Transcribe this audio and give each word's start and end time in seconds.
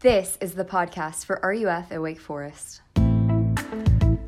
This 0.00 0.38
is 0.40 0.54
the 0.54 0.64
podcast 0.64 1.24
for 1.24 1.40
RUF 1.42 1.90
at 1.90 2.00
Wake 2.00 2.20
Forest. 2.20 2.82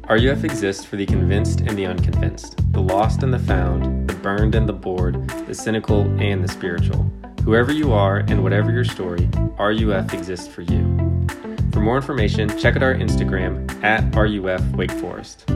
RUF 0.08 0.42
exists 0.42 0.84
for 0.84 0.96
the 0.96 1.06
convinced 1.06 1.60
and 1.60 1.78
the 1.78 1.86
unconvinced, 1.86 2.56
the 2.72 2.80
lost 2.80 3.22
and 3.22 3.32
the 3.32 3.38
found, 3.38 4.10
the 4.10 4.16
burned 4.16 4.56
and 4.56 4.68
the 4.68 4.72
bored, 4.72 5.28
the 5.46 5.54
cynical 5.54 6.00
and 6.20 6.42
the 6.42 6.48
spiritual. 6.48 7.08
Whoever 7.44 7.70
you 7.70 7.92
are 7.92 8.16
and 8.16 8.42
whatever 8.42 8.72
your 8.72 8.82
story, 8.82 9.28
RUF 9.60 10.12
exists 10.12 10.48
for 10.48 10.62
you. 10.62 11.26
For 11.70 11.78
more 11.78 11.94
information, 11.94 12.48
check 12.58 12.74
out 12.74 12.82
our 12.82 12.96
Instagram 12.96 13.70
at 13.84 14.12
RUF 14.12 14.68
Wake 14.72 14.90
Forest. 14.90 15.48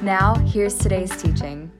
Now, 0.00 0.34
here's 0.46 0.78
today's 0.78 1.14
teaching. 1.20 1.70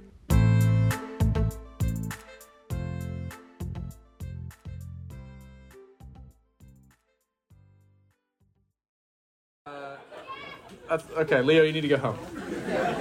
Okay, 10.93 11.43
Leo, 11.43 11.63
you 11.63 11.73
need 11.73 11.83
to 11.83 11.89
go 11.89 11.97
home. 11.97 12.19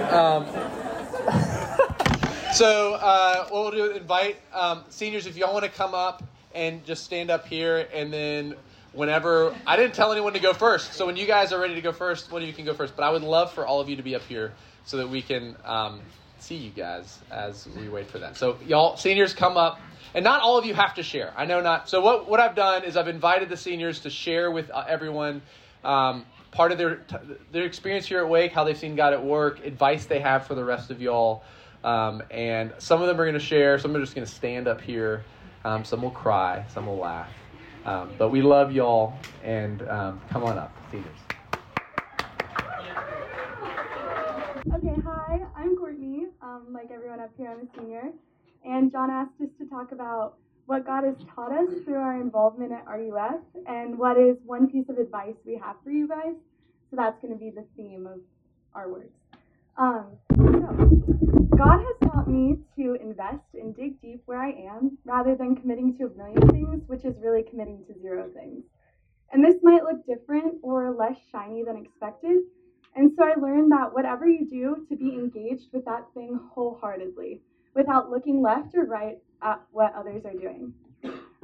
Um, 0.09 0.45
so 2.53 2.93
uh, 2.93 3.47
what 3.49 3.63
we'll 3.63 3.71
do, 3.71 3.91
invite 3.91 4.37
um, 4.53 4.83
seniors 4.89 5.27
if 5.27 5.35
y'all 5.35 5.53
want 5.53 5.65
to 5.65 5.71
come 5.71 5.93
up 5.93 6.23
and 6.53 6.85
just 6.85 7.03
stand 7.03 7.29
up 7.29 7.47
here, 7.47 7.87
and 7.93 8.11
then 8.11 8.55
whenever 8.93 9.55
I 9.65 9.75
didn't 9.75 9.93
tell 9.93 10.11
anyone 10.11 10.33
to 10.33 10.39
go 10.39 10.53
first, 10.53 10.93
so 10.93 11.05
when 11.05 11.17
you 11.17 11.25
guys 11.25 11.53
are 11.53 11.59
ready 11.59 11.75
to 11.75 11.81
go 11.81 11.91
first, 11.91 12.31
one 12.31 12.41
of 12.41 12.47
you 12.47 12.53
can 12.53 12.65
go 12.65 12.73
first. 12.73 12.95
But 12.95 13.03
I 13.03 13.09
would 13.09 13.23
love 13.23 13.51
for 13.51 13.65
all 13.65 13.79
of 13.79 13.89
you 13.89 13.95
to 13.95 14.03
be 14.03 14.15
up 14.15 14.23
here 14.23 14.53
so 14.85 14.97
that 14.97 15.09
we 15.09 15.21
can 15.21 15.55
um, 15.65 16.01
see 16.39 16.55
you 16.55 16.71
guys 16.71 17.19
as 17.29 17.67
we 17.77 17.89
wait 17.89 18.09
for 18.09 18.19
that. 18.19 18.37
So 18.37 18.57
y'all, 18.65 18.97
seniors, 18.97 19.33
come 19.33 19.57
up. 19.57 19.79
And 20.13 20.25
not 20.25 20.41
all 20.41 20.57
of 20.57 20.65
you 20.65 20.73
have 20.73 20.93
to 20.95 21.03
share. 21.03 21.31
I 21.37 21.45
know 21.45 21.61
not. 21.61 21.87
So 21.87 22.01
what, 22.01 22.27
what 22.27 22.41
I've 22.41 22.55
done 22.55 22.83
is 22.83 22.97
I've 22.97 23.07
invited 23.07 23.47
the 23.47 23.55
seniors 23.55 24.01
to 24.01 24.09
share 24.09 24.51
with 24.51 24.69
uh, 24.69 24.83
everyone 24.85 25.41
um, 25.85 26.25
part 26.51 26.71
of 26.71 26.77
their 26.77 27.01
their 27.51 27.63
experience 27.63 28.05
here 28.05 28.19
at 28.19 28.29
Wake, 28.29 28.51
how 28.51 28.63
they've 28.63 28.77
seen 28.77 28.95
God 28.95 29.13
at 29.13 29.23
work, 29.23 29.65
advice 29.65 30.05
they 30.05 30.19
have 30.19 30.45
for 30.45 30.55
the 30.55 30.63
rest 30.63 30.91
of 30.91 31.01
y'all. 31.01 31.43
Um, 31.83 32.21
and 32.29 32.73
some 32.77 33.01
of 33.01 33.07
them 33.07 33.19
are 33.19 33.25
going 33.25 33.33
to 33.33 33.39
share. 33.39 33.79
Some 33.79 33.95
are 33.95 33.99
just 33.99 34.13
going 34.13 34.27
to 34.27 34.31
stand 34.31 34.67
up 34.67 34.81
here. 34.81 35.23
Um, 35.65 35.83
some 35.83 36.01
will 36.01 36.11
cry. 36.11 36.65
Some 36.73 36.85
will 36.85 36.97
laugh. 36.97 37.29
Um, 37.85 38.11
but 38.17 38.29
we 38.29 38.43
love 38.43 38.71
y'all, 38.71 39.15
and 39.43 39.81
um, 39.89 40.21
come 40.29 40.43
on 40.43 40.57
up, 40.57 40.75
seniors. 40.91 41.17
Okay, 44.71 45.01
hi, 45.03 45.39
I'm 45.55 45.75
Courtney. 45.75 46.27
Um, 46.43 46.67
like 46.71 46.91
everyone 46.91 47.19
up 47.19 47.31
here, 47.35 47.49
I'm 47.49 47.67
a 47.67 47.79
senior. 47.79 48.11
And 48.63 48.91
John 48.91 49.09
asked 49.09 49.41
us 49.41 49.49
to 49.57 49.65
talk 49.65 49.91
about 49.91 50.35
what 50.65 50.85
God 50.85 51.03
has 51.03 51.15
taught 51.35 51.51
us 51.51 51.69
through 51.83 51.97
our 51.97 52.19
involvement 52.19 52.71
at 52.71 52.85
RUF, 52.87 53.41
and 53.67 53.97
what 53.97 54.17
is 54.17 54.37
one 54.45 54.69
piece 54.69 54.89
of 54.89 54.97
advice 54.97 55.35
we 55.45 55.59
have 55.63 55.75
for 55.83 55.91
you 55.91 56.07
guys. 56.07 56.35
So 56.89 56.95
that's 56.97 57.19
going 57.21 57.33
to 57.33 57.39
be 57.39 57.51
the 57.51 57.65
theme 57.75 58.07
of 58.07 58.19
our 58.73 58.91
words. 58.91 59.13
Um, 59.77 60.17
so, 60.35 60.91
God 61.57 61.79
has 61.79 62.11
taught 62.11 62.27
me 62.27 62.57
to 62.75 62.97
invest 63.01 63.45
and 63.53 63.75
dig 63.75 64.01
deep 64.01 64.21
where 64.25 64.41
I 64.41 64.51
am 64.51 64.97
rather 65.05 65.35
than 65.35 65.55
committing 65.55 65.97
to 65.97 66.05
a 66.05 66.09
million 66.09 66.47
things, 66.49 66.83
which 66.87 67.05
is 67.05 67.15
really 67.19 67.43
committing 67.43 67.85
to 67.87 68.01
zero 68.01 68.29
things. 68.33 68.63
And 69.31 69.43
this 69.43 69.55
might 69.63 69.83
look 69.83 70.05
different 70.05 70.55
or 70.61 70.93
less 70.93 71.15
shiny 71.31 71.63
than 71.63 71.77
expected. 71.77 72.39
And 72.95 73.11
so 73.17 73.23
I 73.23 73.39
learned 73.39 73.71
that 73.71 73.93
whatever 73.93 74.27
you 74.27 74.45
do, 74.49 74.85
to 74.89 74.95
be 74.97 75.13
engaged 75.13 75.67
with 75.71 75.85
that 75.85 76.07
thing 76.13 76.39
wholeheartedly 76.53 77.41
without 77.73 78.09
looking 78.09 78.41
left 78.41 78.75
or 78.75 78.83
right 78.83 79.17
at 79.41 79.61
what 79.71 79.93
others 79.95 80.23
are 80.25 80.33
doing. 80.33 80.73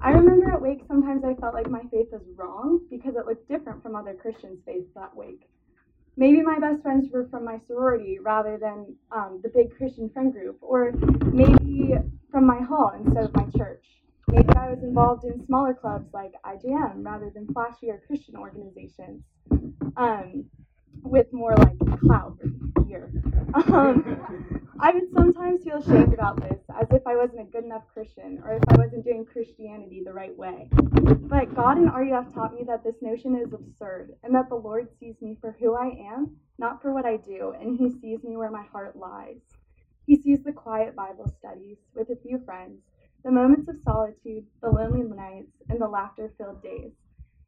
I 0.02 0.12
remember 0.12 0.52
at 0.52 0.62
Wake, 0.62 0.84
sometimes 0.88 1.24
I 1.24 1.34
felt 1.36 1.56
like 1.56 1.70
my 1.70 1.82
faith 1.92 2.08
was 2.12 2.22
wrong 2.36 2.82
because 2.90 3.16
it 3.16 3.26
looked 3.26 3.50
different 3.50 3.82
from 3.82 3.96
other 3.96 4.14
Christians' 4.14 4.60
faiths 4.66 4.96
at 4.96 5.16
Wake. 5.16 5.50
Maybe 6.16 6.42
my 6.42 6.60
best 6.60 6.82
friends 6.82 7.08
were 7.12 7.28
from 7.30 7.46
my 7.46 7.60
sorority 7.68 8.20
rather 8.20 8.58
than 8.58 8.96
um, 9.12 9.40
the 9.44 9.50
big 9.50 9.76
Christian 9.76 10.10
friend 10.10 10.32
group, 10.32 10.58
or 10.62 10.92
maybe 11.32 11.94
from 12.32 12.46
my 12.46 12.60
hall 12.60 12.92
instead 12.98 13.24
of 13.24 13.36
my 13.36 13.46
church. 13.58 13.84
Maybe 14.28 14.50
I 14.56 14.70
was 14.72 14.84
involved 14.84 15.24
in 15.24 15.46
smaller 15.46 15.74
clubs 15.74 16.14
like 16.14 16.34
IJM 16.46 17.06
rather 17.06 17.30
than 17.30 17.48
flashier 17.48 18.00
Christian 18.06 18.36
organizations 18.36 19.24
um, 19.96 20.46
with 21.04 21.32
more 21.32 21.56
like 21.56 22.00
clout 22.00 22.38
here. 22.88 23.12
Um, 23.56 24.67
I 24.80 24.92
would 24.92 25.12
sometimes 25.12 25.64
feel 25.64 25.78
ashamed 25.78 26.14
about 26.14 26.40
this, 26.40 26.60
as 26.80 26.88
if 26.92 27.08
I 27.08 27.16
wasn't 27.16 27.42
a 27.42 27.52
good 27.52 27.64
enough 27.64 27.88
Christian, 27.92 28.40
or 28.46 28.54
if 28.54 28.64
I 28.68 28.78
wasn't 28.78 29.06
doing 29.06 29.26
Christianity 29.26 30.04
the 30.06 30.14
right 30.14 30.38
way. 30.38 30.70
But 30.72 31.56
God 31.56 31.78
and 31.78 31.92
RUF 31.92 32.32
taught 32.34 32.54
me 32.54 32.64
that 32.68 32.84
this 32.84 33.02
notion 33.02 33.36
is 33.36 33.52
absurd, 33.54 34.16
and 34.24 34.36
that 34.36 34.50
the 34.50 34.56
Lord 34.56 34.88
sees 35.00 35.16
me 35.20 35.36
for 35.42 35.56
who 35.60 35.74
I 35.74 35.88
am, 36.14 36.38
not 36.60 36.80
for 36.82 36.94
what 36.94 37.08
I 37.08 37.18
do, 37.18 37.56
and 37.60 37.78
He 37.80 37.90
sees 37.90 38.24
me 38.24 38.38
where 38.38 38.52
my 38.52 38.64
heart 38.72 38.96
lies. 38.96 39.40
He 40.06 40.22
sees 40.22 40.44
the 40.44 40.54
quiet 40.54 40.96
Bible 40.96 41.34
studies 41.40 41.78
with 41.96 42.12
a 42.12 42.16
few 42.16 42.40
friends, 42.46 42.80
the 43.24 43.32
moments 43.32 43.68
of 43.70 43.82
solitude, 43.84 44.46
the 44.62 44.70
lonely 44.70 45.02
nights, 45.02 45.52
and 45.70 45.82
the 45.82 45.88
laughter 45.88 46.32
filled 46.38 46.62
days, 46.62 46.92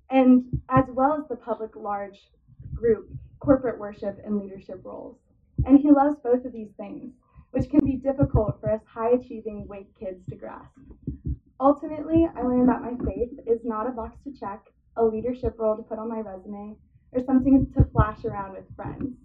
and 0.09 0.45
as 0.69 0.85
well 0.89 1.13
as 1.13 1.27
the 1.29 1.35
public 1.35 1.75
large 1.75 2.31
group, 2.73 3.07
corporate 3.39 3.77
worship, 3.77 4.19
and 4.25 4.39
leadership 4.39 4.81
roles. 4.83 5.17
And 5.65 5.79
he 5.79 5.91
loves 5.91 6.17
both 6.23 6.45
of 6.45 6.53
these 6.53 6.71
things, 6.77 7.13
which 7.51 7.69
can 7.69 7.83
be 7.83 7.97
difficult 7.97 8.59
for 8.59 8.71
us 8.71 8.81
high 8.85 9.11
achieving 9.11 9.67
Wake 9.67 9.93
kids 9.99 10.25
to 10.29 10.35
grasp. 10.35 10.77
Ultimately, 11.59 12.27
I 12.35 12.41
learned 12.41 12.69
that 12.69 12.81
my 12.81 12.95
faith 13.05 13.31
is 13.45 13.59
not 13.65 13.87
a 13.87 13.91
box 13.91 14.17
to 14.23 14.31
check, 14.31 14.65
a 14.95 15.03
leadership 15.03 15.55
role 15.57 15.75
to 15.75 15.83
put 15.83 15.99
on 15.99 16.09
my 16.09 16.21
resume, 16.21 16.75
or 17.11 17.23
something 17.25 17.71
to 17.75 17.83
flash 17.85 18.23
around 18.23 18.53
with 18.53 18.75
friends. 18.75 19.17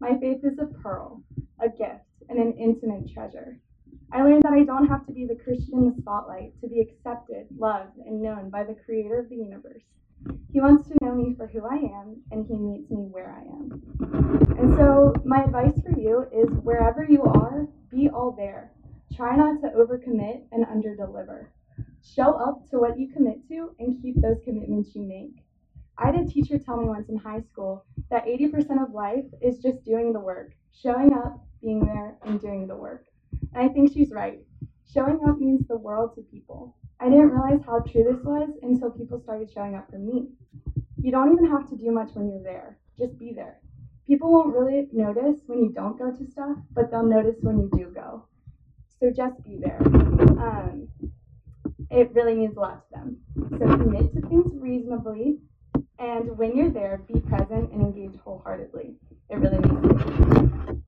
My 0.00 0.18
faith 0.18 0.44
is 0.44 0.58
a 0.58 0.66
pearl, 0.66 1.22
a 1.60 1.68
gift, 1.68 2.04
and 2.28 2.38
an 2.38 2.54
intimate 2.54 3.10
treasure. 3.12 3.60
I 4.12 4.22
learned 4.22 4.42
that 4.44 4.52
I 4.52 4.64
don't 4.64 4.88
have 4.88 5.06
to 5.06 5.12
be 5.12 5.26
the 5.26 5.36
Christian 5.36 5.78
in 5.78 5.90
the 5.90 6.00
spotlight 6.00 6.60
to 6.60 6.68
be 6.68 6.80
accepted, 6.80 7.46
loved, 7.56 7.98
and 7.98 8.22
known 8.22 8.50
by 8.50 8.64
the 8.64 8.74
creator 8.74 9.18
of 9.18 9.28
the 9.28 9.36
universe. 9.36 9.82
He 10.52 10.60
wants 10.60 10.88
to 10.88 10.96
know 11.02 11.14
me 11.14 11.34
for 11.34 11.46
who 11.46 11.64
I 11.66 11.76
am, 11.76 12.22
and 12.30 12.46
he 12.46 12.56
meets 12.56 12.90
me 12.90 13.08
where 13.10 13.30
I 13.30 13.42
am. 13.42 13.82
And 14.58 14.74
so, 14.74 15.14
my 15.24 15.44
advice 15.44 15.78
for 15.82 15.98
you 15.98 16.26
is 16.32 16.48
wherever 16.62 17.04
you 17.04 17.22
are, 17.22 17.68
be 17.90 18.08
all 18.08 18.32
there. 18.32 18.72
Try 19.14 19.36
not 19.36 19.60
to 19.62 19.68
overcommit 19.70 20.44
and 20.52 20.64
underdeliver. 20.66 21.48
Show 22.02 22.32
up 22.32 22.68
to 22.70 22.78
what 22.78 22.98
you 22.98 23.08
commit 23.12 23.46
to 23.48 23.74
and 23.78 24.00
keep 24.00 24.20
those 24.20 24.40
commitments 24.44 24.94
you 24.94 25.02
make. 25.02 25.44
I 25.98 26.06
had 26.06 26.14
a 26.16 26.26
teacher 26.26 26.58
tell 26.58 26.76
me 26.76 26.86
once 26.86 27.08
in 27.08 27.16
high 27.16 27.40
school 27.40 27.84
that 28.10 28.26
80% 28.26 28.82
of 28.82 28.92
life 28.92 29.24
is 29.40 29.58
just 29.58 29.84
doing 29.84 30.12
the 30.12 30.20
work, 30.20 30.52
showing 30.72 31.12
up, 31.12 31.44
being 31.60 31.84
there, 31.84 32.16
and 32.22 32.40
doing 32.40 32.66
the 32.66 32.76
work. 32.76 33.06
And 33.54 33.70
I 33.70 33.72
think 33.72 33.92
she's 33.92 34.10
right. 34.10 34.40
Showing 34.92 35.20
up 35.26 35.38
means 35.38 35.66
the 35.66 35.76
world 35.78 36.14
to 36.14 36.22
people. 36.22 36.76
I 36.98 37.08
didn't 37.10 37.30
realize 37.30 37.60
how 37.66 37.80
true 37.80 38.04
this 38.04 38.24
was 38.24 38.50
until 38.62 38.90
people 38.90 39.20
started 39.20 39.50
showing 39.50 39.74
up 39.74 39.90
for 39.90 39.98
me. 39.98 40.28
You 41.00 41.10
don't 41.10 41.32
even 41.32 41.50
have 41.50 41.68
to 41.68 41.76
do 41.76 41.90
much 41.90 42.10
when 42.14 42.30
you're 42.30 42.42
there, 42.42 42.78
just 42.98 43.18
be 43.18 43.32
there. 43.32 43.60
People 44.06 44.32
won't 44.32 44.54
really 44.54 44.88
notice 44.92 45.40
when 45.46 45.58
you 45.62 45.72
don't 45.72 45.98
go 45.98 46.10
to 46.10 46.30
stuff, 46.30 46.56
but 46.72 46.90
they'll 46.90 47.02
notice 47.06 47.36
when 47.42 47.58
you 47.58 47.70
do 47.76 47.92
go. 47.94 48.24
So 48.98 49.10
just 49.10 49.42
be 49.44 49.58
there. 49.58 49.80
Um, 49.84 50.88
it 51.90 52.12
really 52.14 52.34
means 52.34 52.56
a 52.56 52.60
lot 52.60 52.82
to 52.88 52.90
them. 52.92 53.16
So 53.58 53.66
commit 53.76 54.12
to 54.14 54.20
things 54.22 54.52
reasonably, 54.54 55.38
and 55.98 56.36
when 56.38 56.56
you're 56.56 56.70
there, 56.70 57.02
be 57.06 57.20
present 57.20 57.72
and 57.72 57.82
engage 57.82 58.18
wholeheartedly. 58.20 58.94
It 59.28 59.36
really 59.36 59.58
means. 59.58 60.82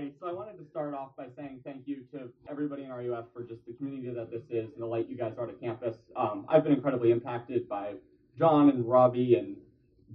So 0.00 0.26
I 0.26 0.32
wanted 0.32 0.56
to 0.56 0.64
start 0.64 0.94
off 0.94 1.14
by 1.14 1.26
saying 1.36 1.60
thank 1.62 1.86
you 1.86 2.04
to 2.12 2.30
everybody 2.50 2.84
in 2.84 2.90
RUF 2.90 3.26
for 3.34 3.42
just 3.42 3.66
the 3.66 3.74
community 3.74 4.08
that 4.14 4.30
this 4.30 4.44
is 4.48 4.72
and 4.72 4.82
the 4.82 4.86
light 4.86 5.10
you 5.10 5.16
guys 5.16 5.34
are 5.36 5.46
to 5.46 5.52
campus. 5.52 5.94
Um, 6.16 6.46
I've 6.48 6.64
been 6.64 6.72
incredibly 6.72 7.10
impacted 7.10 7.68
by 7.68 7.96
John 8.38 8.70
and 8.70 8.88
Robbie 8.88 9.34
and 9.34 9.56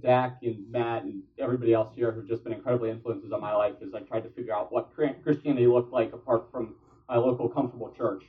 Dak 0.02 0.38
and 0.42 0.68
Matt 0.68 1.04
and 1.04 1.22
everybody 1.38 1.72
else 1.72 1.94
here 1.94 2.10
who've 2.10 2.26
just 2.26 2.42
been 2.42 2.52
incredibly 2.52 2.90
influences 2.90 3.30
on 3.30 3.40
my 3.40 3.54
life 3.54 3.74
as 3.80 3.94
I 3.94 4.00
tried 4.00 4.24
to 4.24 4.30
figure 4.30 4.52
out 4.52 4.72
what 4.72 4.90
Christianity 4.92 5.68
looked 5.68 5.92
like 5.92 6.12
apart 6.12 6.48
from 6.50 6.74
my 7.08 7.16
local 7.16 7.48
comfortable 7.48 7.94
church. 7.96 8.24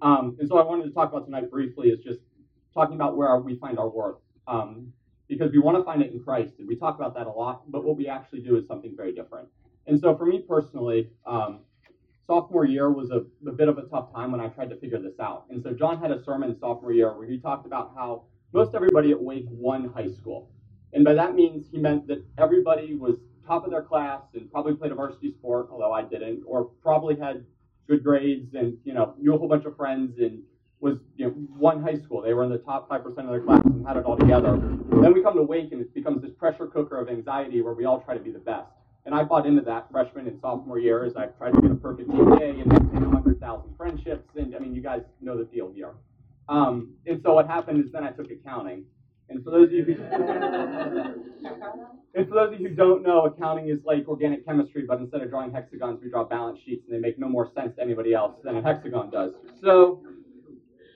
Um, 0.00 0.38
and 0.40 0.48
so 0.48 0.56
I 0.56 0.64
wanted 0.64 0.84
to 0.84 0.92
talk 0.92 1.10
about 1.10 1.26
tonight 1.26 1.50
briefly 1.50 1.90
is 1.90 2.02
just 2.02 2.20
talking 2.72 2.94
about 2.94 3.18
where 3.18 3.38
we 3.38 3.56
find 3.56 3.78
our 3.78 3.90
worth. 3.90 4.16
Um, 4.46 4.94
because 5.28 5.52
we 5.52 5.58
want 5.58 5.76
to 5.76 5.84
find 5.84 6.00
it 6.00 6.10
in 6.10 6.22
Christ, 6.22 6.54
and 6.58 6.66
we 6.66 6.76
talk 6.76 6.96
about 6.96 7.14
that 7.16 7.26
a 7.26 7.30
lot, 7.30 7.70
but 7.70 7.84
what 7.84 7.98
we 7.98 8.08
actually 8.08 8.40
do 8.40 8.56
is 8.56 8.66
something 8.66 8.94
very 8.96 9.14
different. 9.14 9.48
And 9.86 10.00
so 10.00 10.16
for 10.16 10.26
me 10.26 10.40
personally, 10.40 11.10
um, 11.26 11.60
sophomore 12.26 12.64
year 12.64 12.90
was 12.90 13.10
a, 13.10 13.24
a 13.48 13.52
bit 13.52 13.68
of 13.68 13.78
a 13.78 13.82
tough 13.82 14.12
time 14.12 14.32
when 14.32 14.40
I 14.40 14.48
tried 14.48 14.70
to 14.70 14.76
figure 14.76 14.98
this 14.98 15.18
out. 15.20 15.46
And 15.50 15.62
so 15.62 15.72
John 15.72 16.00
had 16.00 16.10
a 16.10 16.22
sermon 16.24 16.56
sophomore 16.58 16.92
year 16.92 17.16
where 17.16 17.26
he 17.26 17.38
talked 17.38 17.66
about 17.66 17.92
how 17.96 18.24
most 18.52 18.74
everybody 18.74 19.10
at 19.10 19.20
Wake 19.20 19.46
won 19.50 19.92
high 19.94 20.10
school. 20.10 20.50
And 20.92 21.04
by 21.04 21.14
that 21.14 21.34
means, 21.34 21.66
he 21.70 21.78
meant 21.78 22.06
that 22.08 22.24
everybody 22.38 22.94
was 22.94 23.16
top 23.46 23.64
of 23.64 23.70
their 23.70 23.82
class 23.82 24.22
and 24.34 24.50
probably 24.50 24.74
played 24.74 24.92
a 24.92 24.94
varsity 24.94 25.32
sport, 25.32 25.68
although 25.70 25.92
I 25.92 26.02
didn't, 26.02 26.42
or 26.46 26.64
probably 26.82 27.16
had 27.16 27.44
good 27.88 28.04
grades 28.04 28.54
and, 28.54 28.76
you 28.84 28.94
know, 28.94 29.14
knew 29.18 29.34
a 29.34 29.38
whole 29.38 29.48
bunch 29.48 29.64
of 29.64 29.76
friends 29.76 30.18
and 30.18 30.42
was, 30.80 30.98
you 31.16 31.26
know, 31.26 31.30
one 31.30 31.82
high 31.82 31.96
school. 31.96 32.20
They 32.22 32.34
were 32.34 32.44
in 32.44 32.50
the 32.50 32.58
top 32.58 32.88
5% 32.88 33.06
of 33.06 33.14
their 33.14 33.40
class 33.40 33.62
and 33.64 33.86
had 33.86 33.96
it 33.96 34.04
all 34.04 34.16
together. 34.16 34.52
Then 34.90 35.12
we 35.12 35.22
come 35.22 35.34
to 35.36 35.42
Wake 35.42 35.72
and 35.72 35.80
it 35.80 35.94
becomes 35.94 36.22
this 36.22 36.32
pressure 36.32 36.66
cooker 36.66 37.00
of 37.00 37.08
anxiety 37.08 37.62
where 37.62 37.74
we 37.74 37.84
all 37.84 38.00
try 38.00 38.14
to 38.14 38.22
be 38.22 38.30
the 38.30 38.38
best. 38.38 38.70
And 39.04 39.14
I 39.14 39.24
bought 39.24 39.46
into 39.46 39.62
that 39.62 39.90
freshman 39.90 40.28
and 40.28 40.40
sophomore 40.40 40.78
year 40.78 41.04
as 41.04 41.16
I 41.16 41.26
tried 41.26 41.54
to 41.54 41.60
get 41.60 41.70
a 41.72 41.74
perfect 41.74 42.08
GPA 42.08 42.60
and 42.60 42.66
maintain 42.66 43.02
100,000 43.02 43.76
friendships. 43.76 44.28
And 44.36 44.54
I 44.54 44.60
mean, 44.60 44.74
you 44.74 44.82
guys 44.82 45.02
know 45.20 45.36
the 45.36 45.44
deal 45.44 45.72
here. 45.74 45.94
Um, 46.48 46.94
and 47.06 47.20
so 47.22 47.34
what 47.34 47.46
happened 47.46 47.84
is 47.84 47.90
then 47.92 48.04
I 48.04 48.10
took 48.10 48.30
accounting. 48.30 48.84
And 49.28 49.42
for 49.42 49.50
those 49.50 49.68
of 49.68 49.72
you 49.72 49.84
who, 49.84 49.92
and 52.14 52.28
for 52.28 52.34
those 52.34 52.54
of 52.54 52.60
you 52.60 52.68
who 52.68 52.74
don't 52.74 53.02
know, 53.02 53.24
accounting 53.24 53.68
is 53.68 53.80
like 53.84 54.06
organic 54.06 54.44
chemistry, 54.44 54.84
but 54.86 54.98
instead 55.00 55.22
of 55.22 55.30
drawing 55.30 55.50
hexagons, 55.52 56.00
we 56.02 56.10
draw 56.10 56.24
balance 56.24 56.60
sheets, 56.64 56.84
and 56.86 56.94
they 56.94 57.00
make 57.00 57.18
no 57.18 57.28
more 57.28 57.50
sense 57.54 57.74
to 57.76 57.82
anybody 57.82 58.12
else 58.12 58.34
than 58.44 58.56
a 58.56 58.62
hexagon 58.62 59.10
does. 59.10 59.32
So 59.62 60.02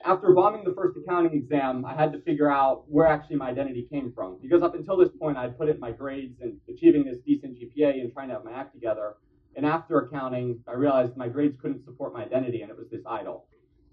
after 0.07 0.31
bombing 0.31 0.63
the 0.63 0.73
first 0.73 0.97
accounting 0.97 1.33
exam, 1.33 1.83
I 1.85 1.93
had 1.93 2.13
to 2.13 2.21
figure 2.21 2.49
out 2.49 2.85
where 2.87 3.05
actually 3.05 3.35
my 3.35 3.49
identity 3.49 3.87
came 3.91 4.13
from. 4.13 4.37
Because 4.41 4.63
up 4.63 4.73
until 4.73 4.95
this 4.95 5.09
point, 5.19 5.37
I'd 5.37 5.57
put 5.57 5.67
it 5.67 5.75
in 5.75 5.81
my 5.81 5.91
grades 5.91 6.39
and 6.41 6.57
achieving 6.69 7.03
this 7.03 7.17
decent 7.25 7.57
GPA 7.59 7.99
and 7.99 8.13
trying 8.13 8.29
to 8.29 8.35
have 8.35 8.45
my 8.45 8.53
act 8.53 8.73
together. 8.73 9.15
And 9.57 9.65
after 9.65 9.99
accounting, 9.99 10.63
I 10.65 10.73
realized 10.73 11.17
my 11.17 11.27
grades 11.27 11.57
couldn't 11.61 11.83
support 11.83 12.13
my 12.13 12.23
identity, 12.23 12.61
and 12.61 12.71
it 12.71 12.77
was 12.77 12.87
this 12.89 13.01
idol. 13.05 13.47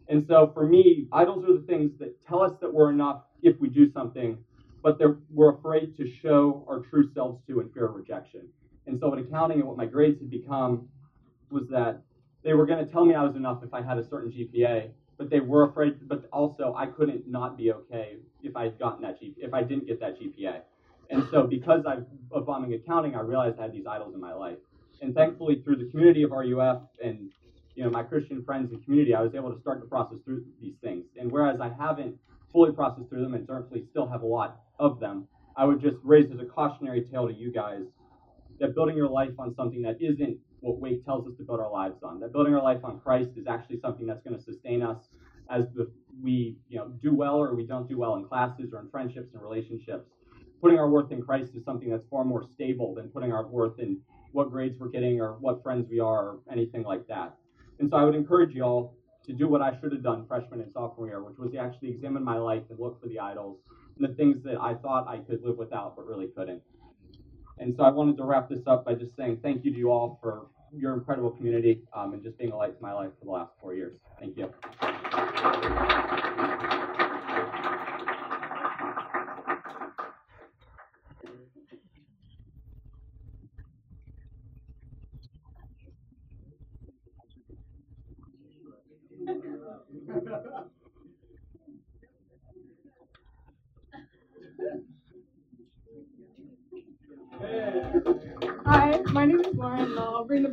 And 0.09 0.25
so 0.29 0.53
for 0.55 0.65
me, 0.65 1.09
idols 1.13 1.45
are 1.49 1.55
the 1.59 1.67
things 1.67 1.91
that 1.99 2.25
tell 2.25 2.43
us 2.43 2.53
that 2.61 2.73
we're 2.73 2.91
enough 2.91 3.23
if 3.43 3.59
we 3.59 3.69
do 3.69 3.91
something, 3.91 4.39
but 4.83 5.01
we're 5.31 5.57
afraid 5.57 5.97
to 5.97 6.07
show 6.07 6.65
our 6.69 6.81
true 6.81 7.11
selves 7.13 7.43
to 7.49 7.61
in 7.61 7.71
fear 7.71 7.87
of 7.87 7.95
rejection. 7.97 8.49
And 8.87 9.01
so 9.01 9.09
what 9.09 9.19
accounting 9.19 9.59
and 9.59 9.67
what 9.67 9.79
my 9.79 9.87
grades 9.87 10.21
had 10.21 10.31
become 10.31 10.89
was 11.51 11.67
that 11.71 12.03
they 12.45 12.53
were 12.53 12.67
going 12.67 12.85
to 12.87 12.93
tell 12.93 13.05
me 13.05 13.15
I 13.15 13.25
was 13.25 13.35
enough 13.35 13.65
if 13.65 13.73
I 13.73 13.83
had 13.83 13.99
a 13.99 14.07
certain 14.07 14.31
GPA, 14.31 14.91
but 15.19 15.31
they 15.31 15.41
were 15.41 15.65
afraid, 15.65 16.09
but 16.09 16.29
also 16.33 16.75
I 16.77 16.87
couldn't 16.87 17.29
not 17.29 17.57
be 17.57 17.73
okay 17.73 18.17
if 18.43 18.57
I 18.57 18.65
had 18.65 18.79
gotten 18.79 19.03
that 19.03 19.19
if 19.21 19.55
I 19.55 19.63
didn't 19.63 19.87
get 19.87 20.01
that 20.01 20.21
GPA. 20.21 20.61
And 21.11 21.27
so 21.31 21.47
because 21.47 21.85
I, 21.87 21.99
of 22.33 22.47
bombing 22.47 22.75
accounting, 22.75 23.15
I 23.15 23.21
realized 23.21 23.59
I 23.59 23.63
had 23.63 23.73
these 23.73 23.87
idols 23.87 24.15
in 24.15 24.21
my 24.21 24.33
life. 24.33 24.57
And 25.01 25.15
thankfully, 25.15 25.61
through 25.65 25.77
the 25.77 25.91
community 25.91 26.23
of 26.23 26.31
RUF 26.31 26.83
and 27.03 27.31
you 27.75 27.83
know, 27.83 27.91
my 27.91 28.03
Christian 28.03 28.45
friends 28.45 28.73
and 28.73 28.83
community, 28.85 29.15
I 29.15 29.21
was 29.21 29.35
able 29.35 29.53
to 29.53 29.61
start 29.61 29.81
to 29.81 29.87
process 29.87 30.19
through 30.25 30.45
these 30.61 30.75
things. 30.83 31.05
And 31.19 31.31
whereas 31.31 31.61
I 31.61 31.71
haven't 31.79 32.17
fully 32.53 32.73
processed 32.73 33.09
through 33.09 33.23
them 33.23 33.35
and 33.35 33.47
certainly 33.47 33.85
still 33.91 34.07
have 34.07 34.23
a 34.23 34.27
lot 34.27 34.61
of 34.79 35.01
them, 35.01 35.27
I 35.57 35.65
would 35.65 35.81
just 35.81 35.97
raise 36.03 36.31
as 36.33 36.39
a 36.41 36.45
cautionary 36.45 37.03
tale 37.03 37.27
to 37.27 37.35
you 37.35 37.53
guys 37.53 37.83
that 38.61 38.75
building 38.75 38.97
your 38.97 39.09
life 39.09 39.33
on 39.39 39.55
something 39.57 39.83
that 39.83 40.01
isn't 40.01 40.39
what 40.65 40.81
Wake 40.81 41.05
tells 41.05 41.29
us 41.29 41.37
to 41.37 41.45
build 41.45 41.61
our 41.61 41.71
lives 41.71 42.03
on, 42.03 42.19
that 42.21 42.33
building 42.33 42.55
our 42.55 42.63
life 42.63 42.83
on 42.85 42.99
Christ 42.99 43.33
is 43.37 43.47
actually 43.47 43.81
something 43.81 44.07
that's 44.07 44.23
going 44.23 44.37
to 44.37 44.43
sustain 44.43 44.83
us 44.83 45.09
as 45.51 45.67
the, 45.75 45.91
we 46.23 46.57
you 46.71 46.79
know 46.79 46.89
do 47.03 47.15
well 47.15 47.37
or 47.37 47.55
we 47.55 47.67
don't 47.67 47.87
do 47.87 47.99
well 47.99 48.17
in 48.17 48.25
classes 48.25 48.73
or 48.73 48.81
in 48.81 48.89
friendships 48.89 49.35
and 49.35 49.43
relationships. 49.43 50.09
Putting 50.63 50.79
our 50.79 50.89
worth 50.89 51.13
in 51.13 51.21
Christ 51.21 51.53
is 51.55 51.65
something 51.67 51.91
that's 51.91 52.07
far 52.11 52.25
more 52.25 52.43
stable 52.43 52.95
than 52.95 53.11
putting 53.11 53.31
our 53.31 53.47
worth 53.47 53.79
in 53.79 54.01
what 54.33 54.51
grades 54.51 54.79
we're 54.79 54.89
getting 54.89 55.21
or 55.21 55.35
what 55.35 55.63
friends 55.63 55.87
we 55.91 56.01
are 56.01 56.29
or 56.29 56.41
anything 56.51 56.83
like 56.83 57.07
that. 57.09 57.37
And 57.79 57.91
so 57.91 57.99
I 57.99 58.05
would 58.05 58.15
encourage 58.15 58.55
you 58.55 58.63
all 58.63 58.97
to 59.27 59.35
do 59.35 59.47
what 59.49 59.61
I 59.61 59.79
should 59.79 59.93
have 59.93 60.03
done 60.03 60.27
freshman 60.27 60.63
and 60.63 60.73
sophomore 60.73 61.09
year, 61.09 61.23
which 61.23 61.37
was 61.37 61.53
to 61.53 61.59
actually 61.59 61.91
examine 61.91 62.25
my 62.25 62.39
life 62.39 62.63
and 62.71 62.79
look 62.79 63.01
for 63.03 63.09
the 63.09 63.19
idols 63.19 63.59
and 63.99 64.09
the 64.09 64.15
things 64.15 64.43
that 64.45 64.59
I 64.59 64.75
thought 64.75 65.07
I 65.07 65.19
could 65.19 65.43
live 65.43 65.59
without 65.59 65.95
but 65.97 66.07
really 66.07 66.29
couldn't. 66.29 66.63
And 67.59 67.75
so 67.77 67.85
I 67.85 67.91
wanted 67.91 68.17
to 68.17 68.25
wrap 68.25 68.49
this 68.49 68.67
up 68.67 68.87
by 68.87 68.95
just 68.95 69.15
saying 69.15 69.41
thank 69.43 69.65
you 69.65 69.73
to 69.73 69.79
you 69.79 69.91
all 69.91 70.19
for 70.23 70.47
your 70.77 70.95
incredible 70.95 71.31
community 71.31 71.83
um, 71.95 72.13
and 72.15 72.23
just 72.23 72.39
being 72.39 72.53
a 72.53 72.57
light 72.57 72.77
to 72.77 72.83
my 72.83 72.93
life 72.93 73.11
for 73.19 73.25
the 73.25 73.31
last 73.31 73.53
four 73.61 73.75
years. 73.75 73.95
Thank 74.21 74.37
you. 74.37 74.51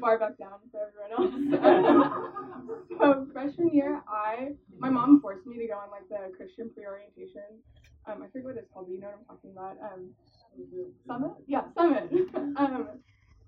Bar 0.02 0.20
back 0.20 0.38
down 0.38 0.60
for 0.72 0.90
everyone 0.90 1.14
else. 1.16 2.88
so 3.00 3.28
freshman 3.32 3.70
year, 3.72 4.02
I 4.08 4.50
my 4.80 4.90
mom 4.90 5.22
forced 5.22 5.46
me 5.46 5.58
to 5.60 5.68
go 5.68 5.76
on 5.76 5.90
like 5.92 6.10
the 6.10 6.36
Christian 6.36 6.70
pre-orientation. 6.74 7.62
Um, 8.08 8.24
I 8.24 8.28
forget 8.28 8.46
what 8.46 8.58
it's 8.58 8.68
called, 8.74 8.88
but 8.88 8.94
you 8.94 9.00
know 9.00 9.08
what 9.08 9.20
I'm 9.20 9.38
talking 9.38 9.52
about. 9.52 9.78
Um, 9.80 10.10
summit? 11.08 11.32
Yeah, 11.48 11.64
summit. 11.78 12.12
um, 12.58 12.88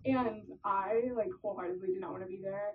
and 0.06 0.44
I 0.64 1.02
like 1.16 1.30
wholeheartedly 1.42 1.88
did 1.88 2.02
not 2.02 2.12
want 2.12 2.24
to 2.24 2.30
be 2.30 2.40
there. 2.42 2.74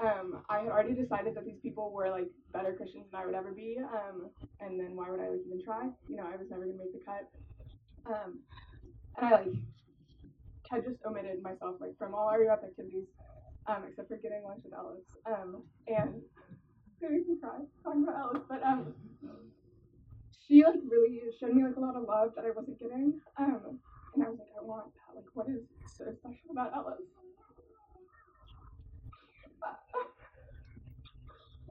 Um, 0.00 0.44
I 0.48 0.60
had 0.60 0.68
already 0.68 0.94
decided 0.94 1.34
that 1.34 1.44
these 1.44 1.58
people 1.62 1.92
were 1.92 2.10
like 2.10 2.28
better 2.52 2.72
Christians 2.74 3.06
than 3.10 3.20
I 3.20 3.26
would 3.26 3.34
ever 3.34 3.52
be. 3.52 3.78
Um, 3.80 4.30
and 4.60 4.78
then 4.78 4.94
why 4.94 5.10
would 5.10 5.20
I 5.20 5.30
like 5.30 5.40
even 5.46 5.62
try? 5.64 5.88
You 6.08 6.16
know, 6.16 6.24
I 6.24 6.36
was 6.36 6.46
never 6.50 6.64
gonna 6.64 6.78
make 6.78 6.92
the 6.92 7.00
cut. 7.04 7.26
Um, 8.06 8.40
and 9.16 9.26
I 9.26 9.30
like 9.30 9.48
had 10.70 10.84
just 10.84 10.98
omitted 11.06 11.42
myself 11.42 11.76
like 11.80 11.96
from 11.98 12.14
all 12.14 12.28
our 12.28 12.42
activities, 12.50 13.06
um, 13.66 13.84
except 13.88 14.08
for 14.08 14.16
getting 14.16 14.42
lunch 14.44 14.60
with 14.64 14.74
Alice. 14.74 15.08
Um, 15.26 15.62
and 15.86 16.22
make 17.00 17.28
me 17.28 17.36
cry 17.40 17.58
talking 17.82 18.02
about 18.02 18.16
Alice, 18.16 18.42
but 18.48 18.62
um, 18.62 18.94
she 20.46 20.64
like 20.64 20.80
really 20.88 21.20
showed 21.38 21.54
me 21.54 21.64
like 21.64 21.76
a 21.76 21.80
lot 21.80 21.96
of 21.96 22.04
love 22.04 22.32
that 22.36 22.44
I 22.44 22.50
wasn't 22.50 22.78
getting. 22.78 23.20
Um, 23.38 23.78
and 24.14 24.24
I 24.24 24.28
was 24.28 24.38
like, 24.38 24.48
I 24.58 24.64
want 24.64 24.86
that. 24.94 25.16
Like, 25.16 25.26
what 25.34 25.48
is 25.48 25.62
so 25.86 26.04
special 26.20 26.50
about 26.50 26.72
Alice? 26.74 27.02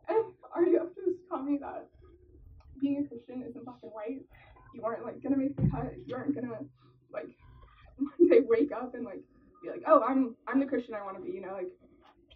and 0.07 0.23
RUF 0.55 0.89
just 0.95 1.27
taught 1.29 1.45
me 1.45 1.57
that 1.61 1.87
being 2.79 3.03
a 3.03 3.07
Christian 3.07 3.43
isn't 3.47 3.65
black 3.65 3.77
and 3.83 3.91
white. 3.91 4.21
You 4.73 4.83
aren't 4.83 5.03
like 5.03 5.21
gonna 5.23 5.37
make 5.37 5.55
the 5.55 5.67
cut. 5.69 5.93
You 6.05 6.15
aren't 6.15 6.35
gonna 6.35 6.59
like 7.11 7.29
day 8.29 8.41
wake 8.47 8.71
up 8.71 8.93
and 8.93 9.05
like 9.05 9.21
be 9.63 9.69
like, 9.69 9.83
oh, 9.87 10.01
I'm 10.07 10.35
I'm 10.47 10.59
the 10.59 10.65
Christian 10.65 10.93
I 10.93 11.03
want 11.03 11.17
to 11.17 11.23
be. 11.23 11.31
You 11.31 11.41
know, 11.41 11.53
like 11.53 11.71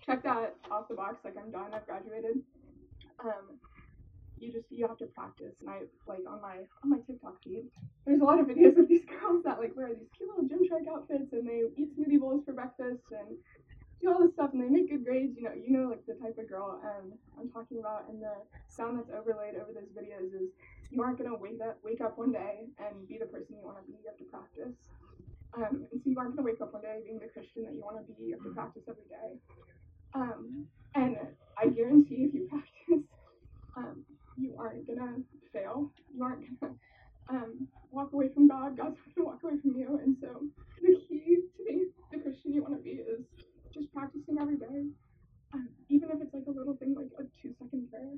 check 0.06 0.24
that 0.24 0.56
off 0.70 0.88
the 0.88 0.96
box. 0.96 1.18
Like 1.24 1.36
I'm 1.38 1.52
done. 1.52 1.74
I've 1.74 1.86
graduated. 1.86 2.40
Um, 3.24 3.60
you 4.42 4.52
just 4.52 4.66
you 4.70 4.88
have 4.88 4.98
to 4.98 5.06
practice. 5.06 5.54
And 5.62 5.70
I 5.70 5.86
like 6.08 6.26
on 6.28 6.42
my 6.42 6.66
on 6.84 6.90
my 6.90 6.98
TikTok 7.06 7.44
feed, 7.44 7.66
there's 8.06 8.22
a 8.22 8.24
lot 8.24 8.40
of 8.40 8.48
videos 8.48 8.78
of 8.78 8.88
these 8.88 9.06
girls 9.22 9.44
that 9.46 9.60
like 9.60 9.76
wear 9.76 9.90
these 9.90 10.10
cute 10.18 10.30
little 10.30 10.50
Gymshark 10.50 10.90
outfits 10.92 11.32
and 11.32 11.48
they 11.48 11.62
eat 11.78 11.96
smoothie 11.98 12.20
bowls 12.20 12.44
for 12.46 12.54
breakfast 12.54 13.06
and 13.12 13.38
do 14.02 14.12
all 14.12 14.20
this 14.20 14.34
stuff 14.34 14.50
and 14.54 14.64
they 14.64 14.68
make 14.68 14.90
good 14.90 15.06
grades. 15.06 15.38
You 15.38 15.44
know, 15.44 15.54
you 15.54 15.72
know 15.78 15.90
like 15.90 16.06
the 16.08 16.18
type 16.18 16.38
of 16.40 16.50
girl 16.50 16.82
um, 16.82 17.14
I'm 17.40 17.50
talking 17.50 17.80
about. 17.80 18.10
And 18.10 18.22
the 18.22 18.34
sound 18.68 18.98
that's 18.98 19.14
overlaid 19.14 19.56
over 19.56 19.72
those 19.74 19.94
videos 19.94 20.34
is 20.34 20.50
you 20.90 21.02
aren't 21.02 21.20
gonna 21.20 21.38
wake 21.38 21.62
up 21.62 21.78
wake 21.84 22.02
up 22.02 22.18
one 22.18 22.32
day 22.32 22.66
and 22.80 23.08
be 23.08 23.18
the 23.22 23.30
person 23.30 23.56
you 23.56 23.64
want 23.64 23.78
to 23.78 23.86
be. 23.86 23.94
You 24.02 24.10
have 24.10 24.18
to 24.18 24.26
practice. 24.26 24.74
Um, 25.58 25.88
and 25.92 26.02
so 26.04 26.10
you 26.10 26.20
aren't 26.20 26.36
going 26.36 26.46
to 26.46 26.52
wake 26.52 26.62
up 26.62 26.74
one 26.74 26.82
day 26.84 27.02
being 27.06 27.20
the 27.20 27.28
Christian 27.28 27.64
that 27.66 27.74
you 27.74 27.82
want 27.82 27.98
to 28.00 28.06
be. 28.14 28.30
You 28.30 28.34
have 28.36 28.44
to 28.44 28.54
practice 28.56 28.84
every 28.88 29.08
day. 29.10 29.32
Um, 30.16 30.68
and 30.96 31.18
I 31.58 31.68
guarantee 31.70 32.28
if 32.30 32.34
you 32.34 32.48
practice, 32.52 33.06
um, 33.78 34.06
you 34.38 34.56
aren't 34.60 34.88
going 34.88 35.00
to 35.00 35.24
fail. 35.54 35.92
You 36.14 36.24
aren't 36.24 36.42
going 36.42 36.58
to 36.62 37.36
um, 37.36 37.68
walk 37.92 38.14
away 38.14 38.30
from 38.34 38.48
God. 38.48 38.78
God's 38.78 38.98
going 39.16 39.16
to 39.18 39.24
walk 39.24 39.44
away 39.44 39.60
from 39.62 39.76
you. 39.76 40.00
And 40.04 40.18
so 40.22 40.30
the 40.82 40.96
key 41.08 41.38
to 41.58 41.64
being 41.66 41.92
the 42.12 42.20
Christian 42.20 42.54
you 42.54 42.64
want 42.64 42.76
to 42.76 42.84
be 42.84 43.02
is 43.04 43.22
just 43.74 43.94
practicing 43.94 44.38
every 44.40 44.58
day. 44.58 44.88
Um, 45.54 45.70
even 45.90 46.10
if 46.12 46.22
it's 46.22 46.34
like 46.34 46.48
a 46.48 46.52
little 46.52 46.76
thing 46.78 46.96
like 46.96 47.12
a 47.20 47.24
two 47.42 47.54
second 47.60 47.90
prayer, 47.92 48.16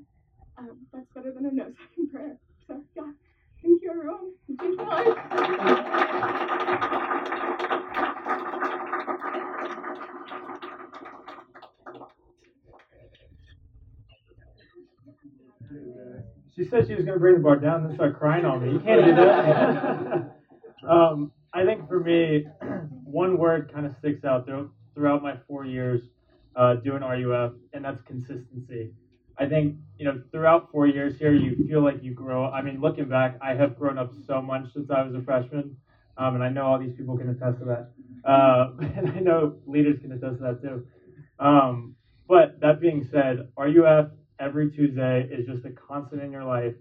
um, 0.58 0.86
that's 0.94 1.08
better 1.16 1.34
than 1.34 1.46
a 1.48 1.52
no 1.52 1.72
second 1.90 2.12
prayer. 2.12 2.38
So, 2.68 2.82
yeah. 2.96 3.12
Thank 3.64 3.82
you, 3.82 3.92
everyone. 3.92 4.34
Thank 4.48 4.62
you, 4.62 4.78
She 16.56 16.66
said 16.66 16.86
she 16.88 16.94
was 16.94 17.04
going 17.04 17.16
to 17.16 17.20
bring 17.20 17.36
the 17.36 17.42
bar 17.42 17.56
down 17.56 17.86
and 17.86 17.96
start 17.96 18.20
crying 18.20 18.46
on 18.46 18.64
me. 18.64 18.74
You 18.74 18.80
can't 18.80 19.06
do 19.06 19.16
that. 19.16 20.36
um, 20.88 21.32
I 21.54 21.66
think 21.66 21.88
for 21.88 22.00
me, 22.00 22.46
one 23.06 23.38
word 23.38 23.72
kind 23.74 23.86
of 23.88 23.96
sticks 23.98 24.24
out 24.24 24.46
throughout, 24.46 24.70
throughout 24.94 25.24
my 25.24 25.36
four 25.48 25.66
years 25.66 26.02
uh, 26.56 26.76
doing 26.76 27.02
RUF, 27.02 27.54
and 27.74 27.86
that's 27.86 28.02
consistency. 28.02 28.92
I 29.38 29.48
think 29.48 29.78
you 29.98 30.06
know 30.06 30.22
throughout 30.32 30.72
four 30.72 30.88
years 30.88 31.18
here, 31.18 31.34
you 31.34 31.68
feel 31.68 31.82
like 31.82 32.04
you 32.04 32.14
grow. 32.14 32.46
I 32.46 32.62
mean, 32.62 32.82
looking 32.82 33.10
back, 33.10 33.38
I 33.42 33.56
have 33.56 33.78
grown 33.78 33.98
up 33.98 34.12
so 34.28 34.42
much 34.42 34.72
since 34.74 34.90
I 34.92 35.02
was 35.04 35.16
a 35.16 35.22
freshman, 35.22 35.78
um, 36.18 36.36
and 36.36 36.44
I 36.44 36.50
know 36.50 36.66
all 36.66 36.80
these 36.80 36.96
people 36.96 37.18
can 37.18 37.30
attest 37.30 37.60
to 37.60 37.66
that, 37.66 37.92
uh, 38.30 38.72
and 38.98 39.10
I 39.10 39.20
know 39.20 39.58
leaders 39.66 40.00
can 40.00 40.12
attest 40.12 40.38
to 40.38 40.44
that 40.44 40.62
too. 40.62 40.88
Um, 41.40 41.96
but 42.28 42.60
that 42.62 42.80
being 42.80 43.08
said, 43.12 43.50
RUF 43.58 44.10
every 44.40 44.72
Tuesday 44.72 45.28
is 45.32 45.46
just 45.46 45.66
a 45.66 45.72
constant 45.72 46.22
in 46.22 46.32
your 46.32 46.44
life. 46.44 46.76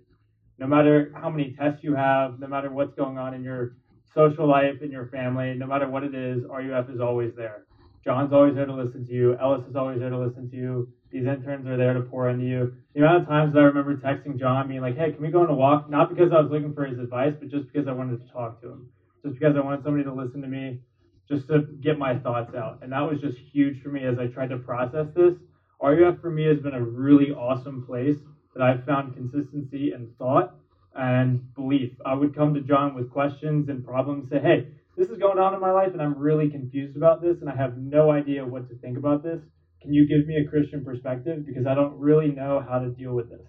No 0.58 0.66
matter 0.66 1.12
how 1.14 1.30
many 1.30 1.52
tests 1.52 1.82
you 1.82 1.94
have, 1.94 2.38
no 2.38 2.46
matter 2.46 2.70
what's 2.70 2.94
going 2.94 3.18
on 3.18 3.34
in 3.34 3.42
your 3.42 3.76
social 4.14 4.46
life, 4.46 4.82
in 4.82 4.90
your 4.90 5.06
family, 5.06 5.54
no 5.54 5.66
matter 5.66 5.88
what 5.88 6.04
it 6.04 6.14
is, 6.14 6.44
RUF 6.44 6.90
is 6.90 7.00
always 7.00 7.34
there. 7.34 7.64
John's 8.04 8.32
always 8.32 8.54
there 8.54 8.66
to 8.66 8.74
listen 8.74 9.06
to 9.06 9.12
you. 9.12 9.36
Ellis 9.38 9.66
is 9.68 9.76
always 9.76 10.00
there 10.00 10.10
to 10.10 10.18
listen 10.18 10.50
to 10.50 10.56
you. 10.56 10.92
These 11.12 11.26
interns 11.26 11.66
are 11.66 11.76
there 11.76 11.92
to 11.92 12.00
pour 12.00 12.30
into 12.30 12.44
you. 12.44 12.74
The 12.94 13.00
amount 13.00 13.22
of 13.22 13.28
times 13.28 13.52
that 13.52 13.60
I 13.60 13.64
remember 13.64 13.96
texting 13.96 14.38
John, 14.38 14.66
being 14.68 14.80
like, 14.80 14.96
"Hey, 14.96 15.12
can 15.12 15.22
we 15.22 15.30
go 15.30 15.42
on 15.42 15.50
a 15.50 15.54
walk?" 15.54 15.90
Not 15.90 16.08
because 16.08 16.32
I 16.32 16.40
was 16.40 16.50
looking 16.50 16.72
for 16.72 16.86
his 16.86 16.98
advice, 16.98 17.34
but 17.38 17.48
just 17.50 17.70
because 17.70 17.86
I 17.86 17.92
wanted 17.92 18.24
to 18.26 18.32
talk 18.32 18.60
to 18.62 18.70
him. 18.70 18.88
Just 19.22 19.38
because 19.38 19.54
I 19.54 19.60
wanted 19.60 19.84
somebody 19.84 20.04
to 20.04 20.12
listen 20.12 20.40
to 20.40 20.48
me, 20.48 20.80
just 21.28 21.48
to 21.48 21.60
get 21.82 21.98
my 21.98 22.16
thoughts 22.16 22.54
out. 22.54 22.78
And 22.82 22.90
that 22.92 23.08
was 23.08 23.20
just 23.20 23.36
huge 23.38 23.82
for 23.82 23.90
me 23.90 24.04
as 24.04 24.18
I 24.18 24.26
tried 24.26 24.48
to 24.48 24.56
process 24.56 25.06
this. 25.14 25.34
RUF 25.82 26.18
for 26.20 26.30
me 26.30 26.44
has 26.44 26.60
been 26.60 26.74
a 26.74 26.82
really 26.82 27.30
awesome 27.32 27.84
place 27.84 28.16
that 28.54 28.62
I've 28.62 28.84
found 28.84 29.14
consistency 29.14 29.92
and 29.92 30.16
thought 30.16 30.54
and 30.94 31.54
belief. 31.54 31.92
I 32.06 32.14
would 32.14 32.34
come 32.34 32.54
to 32.54 32.62
John 32.62 32.94
with 32.94 33.10
questions 33.10 33.68
and 33.68 33.84
problems, 33.84 34.30
say, 34.30 34.38
"Hey." 34.38 34.66
this 34.96 35.08
is 35.08 35.18
going 35.18 35.38
on 35.38 35.54
in 35.54 35.60
my 35.60 35.70
life 35.70 35.92
and 35.92 36.02
I'm 36.02 36.18
really 36.18 36.50
confused 36.50 36.96
about 36.96 37.22
this 37.22 37.40
and 37.40 37.48
I 37.48 37.56
have 37.56 37.78
no 37.78 38.10
idea 38.10 38.44
what 38.44 38.68
to 38.68 38.76
think 38.76 38.98
about 38.98 39.22
this. 39.22 39.40
Can 39.82 39.92
you 39.92 40.06
give 40.06 40.26
me 40.26 40.36
a 40.36 40.48
Christian 40.48 40.84
perspective? 40.84 41.44
Because 41.44 41.66
I 41.66 41.74
don't 41.74 41.98
really 41.98 42.30
know 42.30 42.64
how 42.66 42.78
to 42.78 42.90
deal 42.90 43.12
with 43.12 43.30
this. 43.30 43.46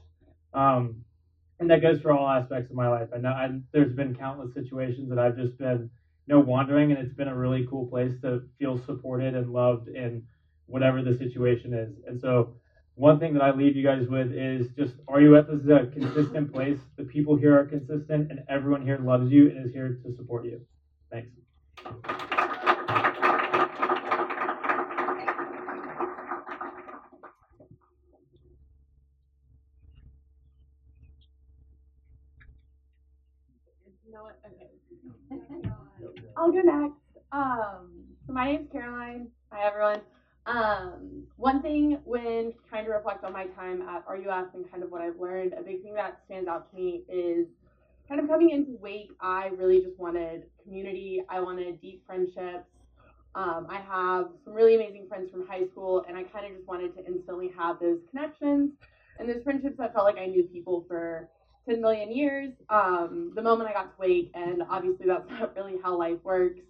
Um, 0.53 1.03
and 1.59 1.69
that 1.69 1.81
goes 1.81 2.01
for 2.01 2.11
all 2.11 2.27
aspects 2.27 2.69
of 2.71 2.75
my 2.75 2.89
life. 2.89 3.09
I 3.13 3.19
know 3.19 3.29
I, 3.29 3.49
there's 3.71 3.95
been 3.95 4.15
countless 4.15 4.53
situations 4.53 5.09
that 5.09 5.19
I've 5.19 5.37
just 5.37 5.57
been, 5.57 5.89
you 6.27 6.35
know, 6.35 6.39
wandering, 6.39 6.91
and 6.91 6.99
it's 6.99 7.13
been 7.13 7.27
a 7.27 7.37
really 7.37 7.67
cool 7.69 7.87
place 7.87 8.19
to 8.21 8.43
feel 8.59 8.83
supported 8.85 9.35
and 9.35 9.51
loved 9.51 9.87
in 9.87 10.23
whatever 10.65 11.03
the 11.03 11.17
situation 11.17 11.73
is. 11.73 11.93
And 12.07 12.19
so, 12.19 12.55
one 12.95 13.19
thing 13.19 13.33
that 13.33 13.41
I 13.41 13.51
leave 13.51 13.75
you 13.75 13.83
guys 13.83 14.07
with 14.07 14.31
is 14.31 14.67
just 14.77 14.93
RUF 15.09 15.49
is 15.49 15.67
a 15.67 15.89
consistent 15.91 16.53
place. 16.53 16.79
The 16.95 17.03
people 17.03 17.35
here 17.35 17.57
are 17.57 17.65
consistent, 17.65 18.29
and 18.29 18.41
everyone 18.49 18.83
here 18.83 18.99
loves 18.99 19.31
you 19.31 19.49
and 19.49 19.65
is 19.65 19.73
here 19.73 19.99
to 20.03 20.15
support 20.15 20.45
you. 20.45 20.61
Thanks. 21.09 22.22
I'll 36.37 36.51
go 36.51 36.61
next. 36.61 36.95
Um, 37.31 38.03
so 38.27 38.33
my 38.33 38.45
name's 38.45 38.69
Caroline. 38.71 39.27
Hi 39.51 39.65
everyone. 39.65 40.01
Um, 40.45 41.23
one 41.37 41.61
thing 41.61 41.99
when 42.03 42.53
trying 42.67 42.85
to 42.85 42.91
reflect 42.91 43.23
on 43.23 43.31
my 43.31 43.45
time 43.47 43.81
at 43.81 44.03
RUF 44.07 44.53
and 44.53 44.69
kind 44.69 44.83
of 44.83 44.91
what 44.91 45.01
I've 45.01 45.19
learned, 45.19 45.53
a 45.53 45.61
big 45.61 45.81
thing 45.83 45.93
that 45.95 46.19
stands 46.25 46.49
out 46.49 46.69
to 46.71 46.75
me 46.75 47.03
is 47.07 47.47
kind 48.09 48.19
of 48.19 48.27
coming 48.27 48.49
into 48.49 48.77
Wake, 48.81 49.11
I 49.21 49.47
really 49.57 49.81
just 49.81 49.97
wanted 49.97 50.43
community. 50.61 51.23
I 51.29 51.39
wanted 51.39 51.79
deep 51.81 52.03
friendships. 52.05 52.67
Um, 53.35 53.67
I 53.69 53.79
have 53.79 54.27
some 54.43 54.53
really 54.53 54.75
amazing 54.75 55.07
friends 55.07 55.31
from 55.31 55.47
high 55.47 55.65
school, 55.67 56.05
and 56.07 56.17
I 56.17 56.23
kind 56.23 56.45
of 56.45 56.55
just 56.55 56.67
wanted 56.67 56.93
to 56.97 57.05
instantly 57.05 57.51
have 57.57 57.79
those 57.79 57.99
connections 58.11 58.73
and 59.17 59.29
those 59.29 59.43
friendships 59.43 59.77
that 59.77 59.93
felt 59.93 60.05
like 60.05 60.17
I 60.17 60.25
knew 60.25 60.43
people 60.43 60.85
for 60.87 61.29
10 61.67 61.81
million 61.81 62.11
years. 62.15 62.51
Um, 62.69 63.31
the 63.35 63.41
moment 63.41 63.69
I 63.69 63.73
got 63.73 63.83
to 63.83 63.99
Wake, 63.99 64.31
and 64.33 64.63
obviously 64.69 65.05
that's 65.07 65.29
not 65.29 65.55
really 65.55 65.75
how 65.83 65.97
life 65.97 66.19
works. 66.23 66.61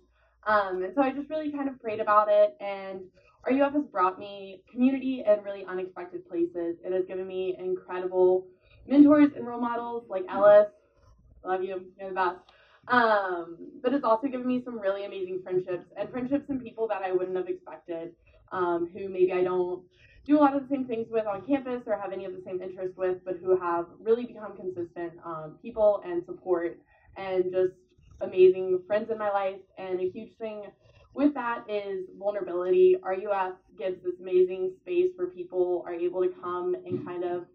Um, 0.45 0.83
and 0.83 0.93
so 0.95 1.01
I 1.01 1.12
just 1.12 1.29
really 1.29 1.51
kind 1.51 1.69
of 1.69 1.81
prayed 1.81 2.00
about 2.00 2.27
it, 2.29 2.57
and 2.59 3.01
RUF 3.50 3.73
has 3.73 3.85
brought 3.85 4.19
me 4.19 4.62
community 4.71 5.23
and 5.25 5.43
really 5.43 5.65
unexpected 5.65 6.27
places. 6.27 6.77
It 6.83 6.91
has 6.91 7.05
given 7.05 7.27
me 7.27 7.55
incredible 7.57 8.45
mentors 8.88 9.31
and 9.35 9.47
role 9.47 9.62
models 9.62 10.03
like 10.09 10.25
Ellis, 10.29 10.67
Love 11.43 11.63
you. 11.63 11.85
You're 12.00 12.09
the 12.09 12.15
best. 12.15 12.38
Um, 12.88 13.57
but 13.81 13.93
it's 13.93 14.03
also 14.03 14.27
given 14.27 14.47
me 14.47 14.62
some 14.63 14.79
really 14.79 15.05
amazing 15.05 15.41
friendships 15.43 15.85
and 15.97 16.09
friendships 16.09 16.50
and 16.50 16.62
people 16.62 16.88
that 16.88 17.01
I 17.01 17.12
wouldn't 17.12 17.35
have 17.38 17.47
expected, 17.47 18.13
um, 18.51 18.89
who 18.93 19.09
maybe 19.09 19.31
I 19.31 19.43
don't 19.43 19.83
do 20.25 20.38
a 20.38 20.39
lot 20.39 20.56
of 20.56 20.63
the 20.63 20.75
same 20.75 20.86
things 20.86 21.08
with 21.10 21.25
on 21.25 21.46
campus 21.46 21.82
or 21.86 22.00
have 22.00 22.13
any 22.13 22.25
of 22.25 22.32
the 22.32 22.42
same 22.46 22.62
interests 22.62 22.98
with, 22.98 23.18
but 23.25 23.38
who 23.44 23.58
have 23.60 23.88
really 24.00 24.25
become 24.25 24.56
consistent 24.56 25.13
um, 25.25 25.58
people 25.62 26.01
and 26.06 26.24
support 26.25 26.80
and 27.18 27.46
just 27.51 27.74
amazing 28.22 28.80
friends 28.88 29.10
in 29.12 29.18
my 29.18 29.30
life. 29.30 29.60
And 29.77 30.00
a 30.00 30.10
huge 30.10 30.32
thing 30.39 30.63
with 31.13 31.34
that 31.34 31.65
is 31.70 32.06
vulnerability. 32.18 32.96
RUF 33.03 33.53
gives 33.77 34.01
this 34.03 34.13
amazing 34.22 34.72
space 34.82 35.12
where 35.15 35.27
people 35.27 35.84
are 35.86 35.94
able 35.94 36.22
to 36.22 36.30
come 36.42 36.75
and 36.86 37.06
kind 37.06 37.24
of 37.24 37.46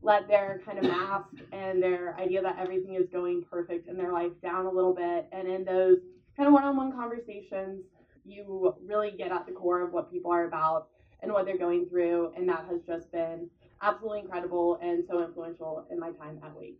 let 0.00 0.28
their 0.28 0.60
kind 0.64 0.78
of 0.78 0.84
mask 0.84 1.28
and 1.52 1.82
their 1.82 2.16
idea 2.18 2.42
that 2.42 2.56
everything 2.58 2.94
is 2.94 3.06
going 3.12 3.44
perfect 3.50 3.88
in 3.88 3.96
their 3.96 4.12
life 4.12 4.32
down 4.42 4.66
a 4.66 4.70
little 4.70 4.94
bit. 4.94 5.28
And 5.32 5.48
in 5.48 5.64
those 5.64 5.98
kind 6.36 6.46
of 6.46 6.52
one 6.52 6.64
on 6.64 6.76
one 6.76 6.92
conversations, 6.92 7.84
you 8.24 8.74
really 8.84 9.10
get 9.10 9.32
at 9.32 9.46
the 9.46 9.52
core 9.52 9.82
of 9.82 9.92
what 9.92 10.10
people 10.10 10.30
are 10.32 10.46
about 10.46 10.88
and 11.22 11.32
what 11.32 11.46
they're 11.46 11.58
going 11.58 11.86
through. 11.86 12.32
And 12.36 12.48
that 12.48 12.66
has 12.70 12.80
just 12.86 13.10
been 13.12 13.48
absolutely 13.80 14.20
incredible 14.20 14.78
and 14.82 15.04
so 15.08 15.24
influential 15.24 15.86
in 15.90 15.98
my 15.98 16.10
time 16.12 16.40
at 16.42 16.54
Wake. 16.56 16.78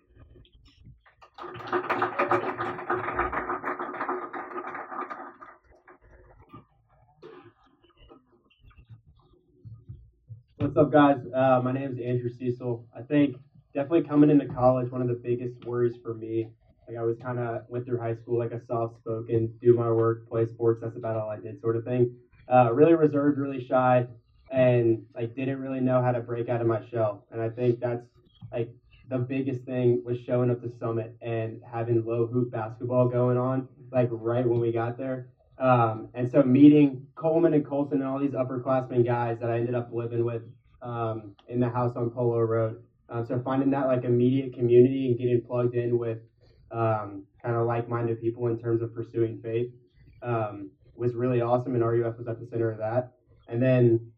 What's 10.56 10.76
up, 10.76 10.92
guys? 10.92 11.18
Uh, 11.34 11.60
my 11.62 11.72
name 11.72 11.92
is 11.92 11.98
Andrew 11.98 12.30
Cecil. 12.30 12.86
I 12.96 13.02
think 13.02 13.36
definitely 13.74 14.02
coming 14.02 14.30
into 14.30 14.46
college, 14.46 14.90
one 14.90 15.02
of 15.02 15.08
the 15.08 15.20
biggest 15.22 15.64
worries 15.64 15.96
for 16.02 16.14
me, 16.14 16.48
like 16.88 16.96
I 16.96 17.02
was 17.02 17.16
kind 17.18 17.38
of 17.38 17.62
went 17.68 17.84
through 17.84 17.98
high 17.98 18.14
school 18.14 18.38
like 18.38 18.52
a 18.52 18.64
soft 18.66 18.98
spoken, 18.98 19.52
do 19.60 19.74
my 19.74 19.90
work, 19.90 20.28
play 20.28 20.46
sports. 20.46 20.80
That's 20.80 20.96
about 20.96 21.16
all 21.16 21.28
I 21.28 21.38
did, 21.38 21.60
sort 21.60 21.76
of 21.76 21.84
thing. 21.84 22.14
Uh, 22.48 22.72
really 22.72 22.94
reserved, 22.94 23.38
really 23.38 23.64
shy, 23.64 24.06
and 24.52 25.02
like 25.14 25.34
didn't 25.34 25.60
really 25.60 25.80
know 25.80 26.02
how 26.02 26.12
to 26.12 26.20
break 26.20 26.48
out 26.48 26.60
of 26.60 26.66
my 26.66 26.86
shell. 26.90 27.26
And 27.32 27.40
I 27.40 27.48
think 27.48 27.80
that's 27.80 28.06
like 28.52 28.70
the 29.08 29.18
biggest 29.18 29.64
thing 29.64 30.02
was 30.04 30.18
showing 30.20 30.50
up 30.50 30.60
to 30.62 30.70
Summit 30.78 31.16
and 31.22 31.60
having 31.70 32.04
low 32.04 32.26
hoop 32.26 32.52
basketball 32.52 33.08
going 33.08 33.38
on, 33.38 33.66
like 33.90 34.08
right 34.12 34.46
when 34.46 34.60
we 34.60 34.70
got 34.70 34.98
there. 34.98 35.28
Um, 35.58 36.08
and 36.14 36.30
so 36.30 36.42
meeting 36.42 37.06
Coleman 37.14 37.54
and 37.54 37.64
Colson 37.64 38.00
and 38.00 38.08
all 38.08 38.18
these 38.18 38.32
upperclassmen 38.32 39.06
guys 39.06 39.38
that 39.40 39.50
I 39.50 39.56
ended 39.56 39.74
up 39.74 39.90
living 39.92 40.24
with 40.24 40.42
um, 40.82 41.34
in 41.48 41.60
the 41.60 41.68
house 41.68 41.96
on 41.96 42.10
Polo 42.10 42.40
Road. 42.40 42.82
Um, 43.08 43.24
so 43.26 43.40
finding 43.42 43.70
that 43.70 43.86
like 43.86 44.04
immediate 44.04 44.54
community 44.54 45.06
and 45.08 45.18
getting 45.18 45.42
plugged 45.42 45.74
in 45.74 45.98
with 45.98 46.18
um, 46.70 47.24
kind 47.42 47.56
of 47.56 47.66
like-minded 47.66 48.20
people 48.20 48.48
in 48.48 48.58
terms 48.58 48.82
of 48.82 48.94
pursuing 48.94 49.40
faith 49.42 49.70
um, 50.22 50.70
was 50.94 51.14
really 51.14 51.40
awesome, 51.40 51.74
and 51.74 51.84
RUF 51.84 52.18
was 52.18 52.26
at 52.28 52.40
the 52.40 52.46
center 52.46 52.70
of 52.70 52.78
that. 52.78 53.12
And 53.48 53.62
then 53.62 54.11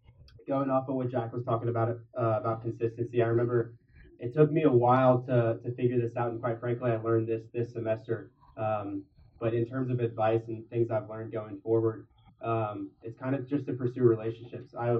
going 0.46 0.70
off 0.70 0.88
of 0.88 0.94
what 0.94 1.10
Jack 1.10 1.32
was 1.32 1.44
talking 1.44 1.68
about 1.68 1.88
uh, 2.18 2.38
about 2.40 2.62
consistency, 2.62 3.22
I 3.22 3.26
remember 3.26 3.74
it 4.18 4.32
took 4.34 4.50
me 4.50 4.62
a 4.62 4.70
while 4.70 5.22
to 5.22 5.58
to 5.62 5.74
figure 5.74 6.00
this 6.00 6.16
out, 6.16 6.30
and 6.30 6.40
quite 6.40 6.60
frankly, 6.60 6.90
I 6.90 6.96
learned 6.96 7.28
this 7.28 7.42
this 7.52 7.72
semester. 7.72 8.30
Um, 8.56 9.02
but 9.40 9.52
in 9.54 9.66
terms 9.66 9.90
of 9.90 10.00
advice 10.00 10.42
and 10.48 10.68
things 10.70 10.90
I've 10.90 11.08
learned 11.08 11.32
going 11.32 11.60
forward, 11.60 12.06
um, 12.40 12.90
it's 13.02 13.18
kind 13.18 13.34
of 13.34 13.48
just 13.48 13.66
to 13.66 13.72
pursue 13.72 14.02
relationships. 14.02 14.74
I 14.78 14.98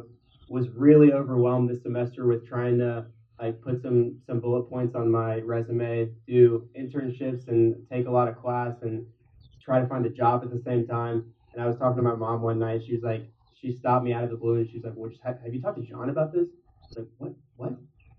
was 0.48 0.68
really 0.70 1.12
overwhelmed 1.12 1.70
this 1.70 1.82
semester 1.82 2.26
with 2.26 2.46
trying 2.46 2.78
to 2.78 3.06
like 3.40 3.60
put 3.62 3.82
some 3.82 4.20
some 4.26 4.40
bullet 4.40 4.64
points 4.64 4.94
on 4.94 5.10
my 5.10 5.40
resume, 5.40 6.10
do 6.26 6.68
internships, 6.78 7.48
and 7.48 7.76
take 7.90 8.06
a 8.06 8.10
lot 8.10 8.28
of 8.28 8.36
class, 8.36 8.74
and 8.82 9.06
try 9.60 9.80
to 9.80 9.86
find 9.86 10.04
a 10.06 10.10
job 10.10 10.42
at 10.44 10.50
the 10.50 10.62
same 10.64 10.86
time. 10.86 11.32
And 11.52 11.62
I 11.62 11.66
was 11.66 11.76
talking 11.78 11.96
to 11.96 12.02
my 12.02 12.14
mom 12.14 12.42
one 12.42 12.58
night. 12.58 12.82
She 12.86 12.94
was 12.94 13.02
like, 13.02 13.30
she 13.64 13.72
stopped 13.72 14.04
me 14.04 14.12
out 14.12 14.24
of 14.24 14.30
the 14.30 14.36
blue, 14.36 14.56
and 14.56 14.68
she's 14.70 14.84
like, 14.84 14.92
"Well, 14.94 15.08
just 15.08 15.22
have, 15.22 15.40
have 15.42 15.54
you 15.54 15.62
talked 15.62 15.78
to 15.78 15.84
John 15.84 16.10
about 16.10 16.32
this?" 16.32 16.48
I 16.84 16.86
was 16.88 16.96
like, 16.98 17.06
"What? 17.18 17.32
What?" 17.56 17.72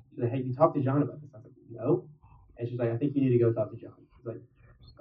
She's 0.09 0.19
like, 0.19 0.31
"Hey, 0.31 0.41
you 0.41 0.55
talked 0.55 0.75
to 0.75 0.81
John 0.81 1.03
about 1.03 1.21
this?" 1.21 1.29
I 1.33 1.37
was 1.37 1.45
like, 1.45 1.53
"No." 1.69 2.09
And 2.57 2.67
she's 2.67 2.79
like, 2.79 2.89
"I 2.89 2.97
think 2.97 3.15
you 3.15 3.21
need 3.21 3.37
to 3.37 3.37
go 3.37 3.53
talk 3.53 3.69
to 3.71 3.77
John." 3.77 3.93
I 4.25 4.29
like, 4.29 4.41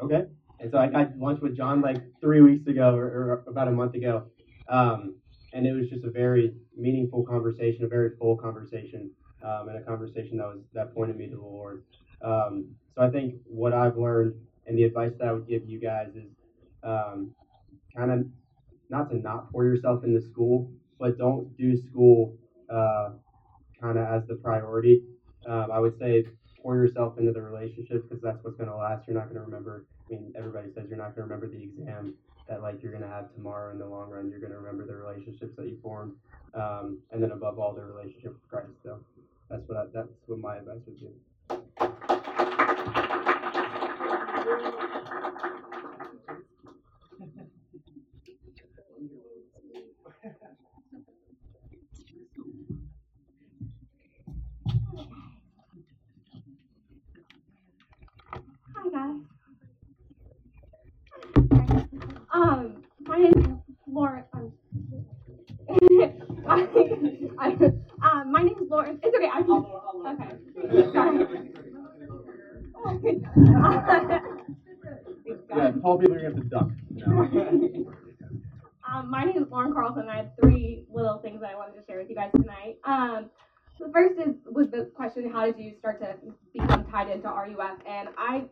"Okay." 0.02 0.26
And 0.60 0.70
so 0.70 0.78
I 0.78 0.88
got 0.88 1.16
lunch 1.18 1.40
with 1.40 1.56
John 1.56 1.80
like 1.80 1.96
three 2.20 2.42
weeks 2.42 2.66
ago 2.66 2.94
or, 2.94 3.06
or 3.06 3.44
about 3.46 3.68
a 3.68 3.72
month 3.72 3.94
ago. 3.94 4.24
Um, 4.68 5.16
and 5.52 5.66
it 5.66 5.72
was 5.72 5.88
just 5.88 6.04
a 6.04 6.10
very 6.10 6.54
meaningful 6.76 7.24
conversation, 7.24 7.84
a 7.84 7.88
very 7.88 8.10
full 8.18 8.36
conversation, 8.36 9.10
um, 9.42 9.68
and 9.68 9.78
a 9.78 9.82
conversation 9.82 10.36
that 10.38 10.46
was 10.46 10.60
that 10.74 10.94
pointed 10.94 11.16
me 11.16 11.28
to 11.28 11.36
the 11.36 11.42
Lord. 11.42 11.84
Um, 12.20 12.74
so 12.94 13.02
I 13.02 13.10
think 13.10 13.36
what 13.46 13.72
I've 13.72 13.96
learned 13.96 14.34
and 14.66 14.76
the 14.76 14.84
advice 14.84 15.12
that 15.18 15.28
I 15.28 15.32
would 15.32 15.48
give 15.48 15.66
you 15.66 15.80
guys 15.80 16.08
is 16.14 16.30
um, 16.82 17.34
kind 17.96 18.10
of 18.10 18.26
not 18.90 19.10
to 19.10 19.18
not 19.18 19.50
pour 19.52 19.64
yourself 19.64 20.04
into 20.04 20.20
school, 20.20 20.70
but 20.98 21.18
don't 21.18 21.56
do 21.56 21.76
school 21.76 22.36
uh, 22.70 23.10
kind 23.80 23.98
of 23.98 24.06
as 24.06 24.26
the 24.28 24.34
priority. 24.36 25.02
Um, 25.46 25.68
I 25.72 25.78
would 25.78 25.98
say 25.98 26.26
pour 26.62 26.76
yourself 26.76 27.18
into 27.18 27.32
the 27.32 27.42
relationships 27.42 28.04
because 28.08 28.22
that's 28.22 28.38
what's 28.42 28.56
going 28.56 28.70
to 28.70 28.76
last. 28.76 29.06
You're 29.06 29.16
not 29.16 29.24
going 29.24 29.36
to 29.36 29.42
remember. 29.42 29.86
I 30.08 30.14
mean, 30.14 30.32
everybody 30.36 30.68
says 30.74 30.84
you're 30.88 30.98
not 30.98 31.14
going 31.16 31.28
to 31.28 31.34
remember 31.34 31.48
the 31.48 31.62
exam 31.62 32.14
that 32.48 32.62
like 32.62 32.82
you're 32.82 32.92
going 32.92 33.04
to 33.04 33.08
have 33.08 33.32
tomorrow 33.34 33.72
in 33.72 33.78
the 33.78 33.86
long 33.86 34.10
run. 34.10 34.30
You're 34.30 34.40
going 34.40 34.52
to 34.52 34.58
remember 34.58 34.86
the 34.86 34.94
relationships 34.94 35.56
that 35.56 35.66
you 35.66 35.78
formed, 35.82 36.14
um, 36.54 36.98
and 37.10 37.22
then 37.22 37.32
above 37.32 37.58
all, 37.58 37.74
the 37.74 37.82
relationship 37.82 38.32
with 38.32 38.48
Christ. 38.48 38.68
So 38.82 39.00
that's 39.50 39.68
what 39.68 39.78
I, 39.78 39.84
that's 39.92 40.08
what 40.26 40.38
my 40.38 40.56
advice 40.56 40.80
would 40.86 40.98
be. 40.98 41.08
Hi 58.74 58.90
guys. 58.90 59.20
Um, 62.32 62.82
my 63.00 63.18
name 63.18 63.38
is 63.38 63.46
Lauren. 63.86 64.24
Um, 64.32 64.52
I, 66.46 66.68
I, 67.38 67.52
um, 68.02 68.32
my 68.32 68.42
name 68.42 68.56
is 68.60 68.68
Lauren. 68.68 69.00
It's 69.02 69.16
okay. 69.16 69.30
I 69.32 69.42
can. 69.42 69.64
Okay. 70.06 70.92
Sorry. 70.92 71.26
Yeah, 75.56 75.70
tall 75.80 75.98
people 75.98 76.16
are 76.16 76.20
gonna 76.20 76.34
have 76.34 76.36
to 76.36 76.42
duck. 76.42 76.68
um, 78.86 79.10
my 79.10 79.24
name 79.24 79.42
is 79.42 79.48
Lauren 79.50 79.72
Carlson. 79.72 80.08
I 80.08 80.16
have 80.16 80.30
three 80.40 80.84
little 80.92 81.18
things 81.18 81.40
that 81.40 81.50
I 81.50 81.54
wanted 81.54 81.80
to 81.80 81.86
share 81.86 81.98
with 81.98 82.10
you 82.10 82.16
guys 82.16 82.30
tonight. 82.36 82.76
Um, 82.84 83.30
the 83.80 83.90
first 83.92 84.20
is 84.20 84.34
was 84.46 84.70
the 84.70 84.90
question: 84.94 85.30
How 85.32 85.46
did 85.46 85.58
you 85.58 85.74
start 85.78 86.00
to 86.00 86.16
become 86.52 86.84
tied 86.90 87.08
into 87.08 87.28
RUF? 87.28 87.78
And 87.88 88.08
I 88.18 88.44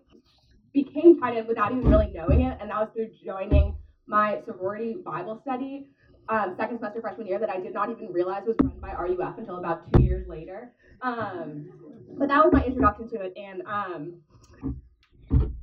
became 0.72 1.20
tied 1.20 1.36
in 1.36 1.46
without 1.46 1.72
even 1.72 1.90
really 1.90 2.10
knowing 2.14 2.42
it, 2.42 2.56
and 2.60 2.70
that 2.70 2.80
was 2.80 2.88
through 2.94 3.10
joining 3.24 3.76
my 4.06 4.40
sorority 4.46 4.96
Bible 5.04 5.40
study 5.42 5.88
um, 6.28 6.54
second 6.56 6.78
semester 6.78 7.00
freshman 7.00 7.26
year 7.26 7.38
that 7.38 7.50
I 7.50 7.60
did 7.60 7.74
not 7.74 7.90
even 7.90 8.12
realize 8.12 8.42
was 8.46 8.56
run 8.62 8.78
by 8.80 8.92
RUF 8.92 9.38
until 9.38 9.56
about 9.56 9.92
two 9.92 10.02
years 10.02 10.26
later. 10.28 10.72
Um, 11.02 11.70
but 12.16 12.28
that 12.28 12.44
was 12.44 12.52
my 12.52 12.64
introduction 12.64 13.08
to 13.10 13.22
it, 13.22 13.32
and 13.36 13.62
um, 13.66 14.14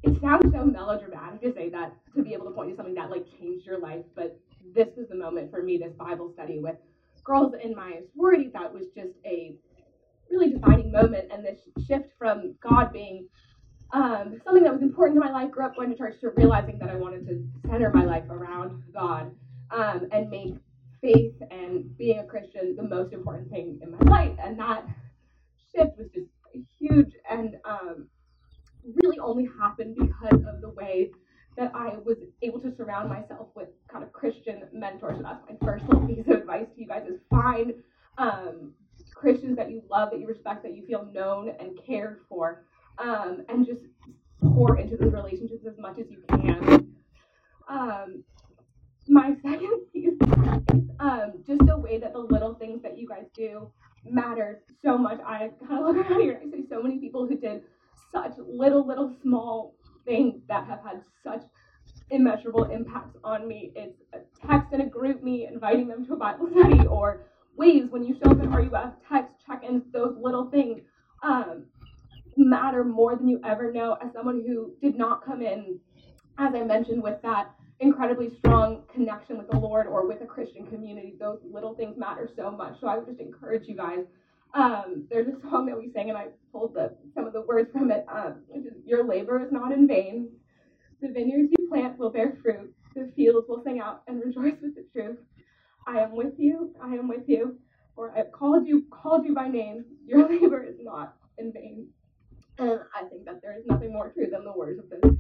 it 0.04 0.20
sounds 0.22 0.52
so 0.52 0.66
melodramatic 0.66 1.42
to 1.42 1.54
say 1.54 1.70
that 1.70 1.94
to 2.16 2.24
be 2.24 2.34
able 2.34 2.46
to 2.46 2.52
point 2.52 2.72
to 2.72 2.76
something 2.76 2.96
that 2.96 3.10
like 3.10 3.26
changed 3.40 3.66
your 3.66 3.80
life, 3.80 4.04
but 4.16 4.40
this 4.76 4.90
was 4.98 5.08
the 5.10 5.16
moment 5.16 5.50
for 5.52 5.64
me, 5.64 5.78
this 5.78 5.94
Bible 5.94 6.32
study 6.34 6.60
with 6.60 6.76
girls 7.24 7.54
in 7.64 7.76
my 7.76 8.00
sorority 8.14 8.50
that 8.54 8.74
was 8.74 8.86
just 8.96 9.14
a 9.26 9.56
really 10.30 10.50
defining 10.52 10.92
moment 10.92 11.32
and 11.32 11.46
this 11.46 11.60
shift 11.88 12.10
from 12.18 12.56
God 12.62 12.92
being 12.92 13.28
um, 13.92 14.40
something 14.44 14.64
that 14.64 14.74
was 14.74 14.82
important 14.82 15.20
to 15.20 15.26
my 15.26 15.32
life, 15.32 15.52
grew 15.52 15.66
up 15.66 15.76
going 15.76 15.90
to 15.90 15.98
church, 15.98 16.20
to 16.22 16.30
realizing 16.36 16.78
that 16.80 16.90
I 16.90 16.96
wanted 16.96 17.26
to 17.28 17.48
center 17.68 17.92
my 17.94 18.04
life 18.04 18.30
around 18.30 18.84
God 18.94 19.32
um, 19.72 20.08
and 20.12 20.30
make 20.30 20.56
being 21.98 22.20
a 22.20 22.24
Christian 22.24 22.76
the 22.76 22.84
most 22.84 23.14
important 23.14 23.50
thing 23.50 23.80
in 23.82 23.92
my 23.92 24.12
life. 24.12 24.38
And 24.42 24.60
that 24.60 24.86
shift 25.74 25.98
was 25.98 26.08
just 26.14 26.28
huge 26.80 27.14
and 27.30 27.58
um, 27.66 28.08
really 29.04 29.20
only 29.20 29.48
happened 29.60 29.96
because 29.96 30.46
of 30.46 30.62
the 30.62 30.70
way 30.70 31.12
that 31.58 31.72
I 31.76 31.96
was 32.06 32.18
able 32.42 32.60
to 32.62 32.76
surround 32.76 33.10
myself 33.10 33.50
with 33.56 33.70
kind 33.92 34.04
of 34.04 34.14
Christian 34.14 34.64
mentors. 34.72 35.18
So 35.18 35.24
that's 35.24 35.44
my 35.50 35.56
first 35.66 35.86
little 35.88 36.08
piece 36.08 36.20
of 36.20 36.28
advice 36.30 36.68
to 36.74 36.82
you 36.82 36.88
guys 36.88 37.06
is 37.08 37.20
find 37.30 37.74
um, 38.18 38.74
Christians 39.14 39.58
that 39.58 39.70
you 39.70 39.84
love, 39.90 40.12
that 40.12 40.20
you 40.20 40.28
respect, 40.28 40.64
that 40.64 40.76
you 40.76 40.86
feel 40.86 41.06
known 41.14 41.54
and 41.60 41.78
cared 41.86 42.20
for, 42.30 42.64
um, 42.98 43.44
and 43.50 43.66
just 43.66 43.82
pour 44.42 44.78
into 44.78 44.96
those 44.96 45.14
relationships 45.14 45.66
as 45.68 45.78
much 45.78 46.00
as 46.00 46.06
you 46.10 46.24
can. 46.30 46.94
Um, 47.68 48.24
my 49.10 49.36
second 49.42 49.86
piece 49.92 50.14
is 50.14 50.80
um, 51.00 51.34
just 51.46 51.66
the 51.66 51.78
way 51.78 51.98
that 52.00 52.14
the 52.14 52.20
little 52.20 52.54
things 52.54 52.82
that 52.84 52.98
you 52.98 53.08
guys 53.08 53.26
do 53.34 53.72
matter 54.06 54.62
so 54.84 54.98
much. 54.98 55.20
I 55.26 55.50
kind 55.68 55.80
of 55.80 55.96
look 55.96 55.98
around 55.98 56.22
here 56.22 56.40
and 56.42 56.54
I 56.54 56.58
see 56.58 56.66
so 56.70 56.82
many 56.82 57.00
people 57.00 57.28
who 57.28 57.36
did 57.36 57.64
such 58.12 58.34
little, 58.38 58.88
little, 58.88 59.16
small 59.22 59.76
things 60.06 60.42
that 60.48 60.66
have 60.68 60.82
had 60.84 61.02
such 61.24 61.44
immeasurable 62.12 62.66
impacts 62.66 63.18
on 63.24 63.48
me. 63.48 63.72
It's 63.76 64.00
a 64.14 64.20
text 64.48 64.74
in 64.74 64.82
a 64.82 64.86
GroupMe 64.86 65.52
inviting 65.52 65.88
them 65.88 66.06
to 66.06 66.14
a 66.14 66.18
Bible 66.18 66.48
study 66.52 66.86
or 66.88 67.22
ways 67.58 67.86
when 67.90 68.04
you 68.04 68.16
show 68.16 68.32
up 68.32 68.42
at 68.42 68.50
RUF, 68.50 68.94
text, 69.10 69.34
check-ins, 69.46 69.84
those 69.92 70.16
little 70.22 70.50
things 70.50 70.82
um, 71.24 71.66
matter 72.38 72.84
more 72.84 73.16
than 73.16 73.28
you 73.28 73.40
ever 73.44 73.72
know. 73.72 73.98
As 74.04 74.14
someone 74.14 74.44
who 74.46 74.74
did 74.82 74.98
not 74.98 75.26
come 75.26 75.42
in, 75.42 75.80
as 76.38 76.54
I 76.56 76.64
mentioned, 76.64 77.04
with 77.04 77.22
that 77.24 77.54
incredibly 77.80 78.36
strong 78.40 78.84
connection 78.94 79.38
with 79.38 79.50
the 79.50 79.58
Lord 79.58 79.88
or 79.88 80.08
with 80.08 80.22
a 80.22 80.26
Christian 80.26 80.66
community, 80.68 81.16
those 81.20 81.40
little 81.50 81.76
things 81.76 81.98
matter 81.98 82.30
so 82.36 82.52
much. 82.52 82.80
So 82.82 82.88
I 82.88 82.98
would 82.98 83.08
just 83.08 83.20
encourage 83.20 83.68
you 83.68 83.76
guys. 83.76 84.00
Um, 84.54 85.06
there's 85.10 85.28
a 85.28 85.40
song 85.42 85.66
that 85.68 85.78
we 85.78 85.92
sang, 85.94 86.10
and 86.10 86.18
I 86.18 86.28
pulled 86.52 86.74
the, 86.74 86.96
some 87.14 87.26
of 87.26 87.34
the 87.34 87.42
words 87.42 87.72
from 87.72 87.92
it. 87.92 88.06
Um, 88.12 88.42
which 88.48 88.66
is, 88.66 88.74
Your 88.86 89.04
labor 89.08 89.40
is 89.44 89.52
not 89.52 89.72
in 89.72 89.88
vain. 89.88 90.30
The 91.02 91.10
vineyards 91.10 91.50
you 91.58 91.70
plant 91.70 91.98
will 91.98 92.10
bear 92.10 92.38
fruit. 92.42 92.74
The 92.96 93.12
fields 93.16 93.48
will 93.48 93.64
sing 93.64 93.80
out 93.80 94.02
and 94.08 94.22
rejoice 94.24 94.56
with 94.62 94.76
the 94.76 94.86
truth. 94.92 95.18
I 95.88 96.00
am 96.00 96.16
with 96.16 96.34
you. 96.38 96.76
I 96.84 96.96
am 96.96 97.08
with 97.08 97.28
you. 97.28 97.58
Or 97.96 98.18
I've 98.18 98.32
called 98.32 98.68
you, 98.68 98.86
called 98.92 99.26
you 99.26 99.34
by 99.34 99.48
name. 99.48 99.86
Your 100.06 100.28
labor 100.30 100.64
is 100.64 100.76
not 100.82 101.16
in 101.38 101.54
vain. 101.54 101.88
And 102.58 102.82
I 102.94 103.04
think 103.06 103.26
that 103.26 103.42
there 103.42 103.58
is 103.58 103.66
nothing 103.68 103.94
more 103.94 104.12
true 104.12 104.28
than 104.30 104.44
the 104.44 104.52
words 104.52 104.80
of 104.80 104.90
this. 104.90 105.16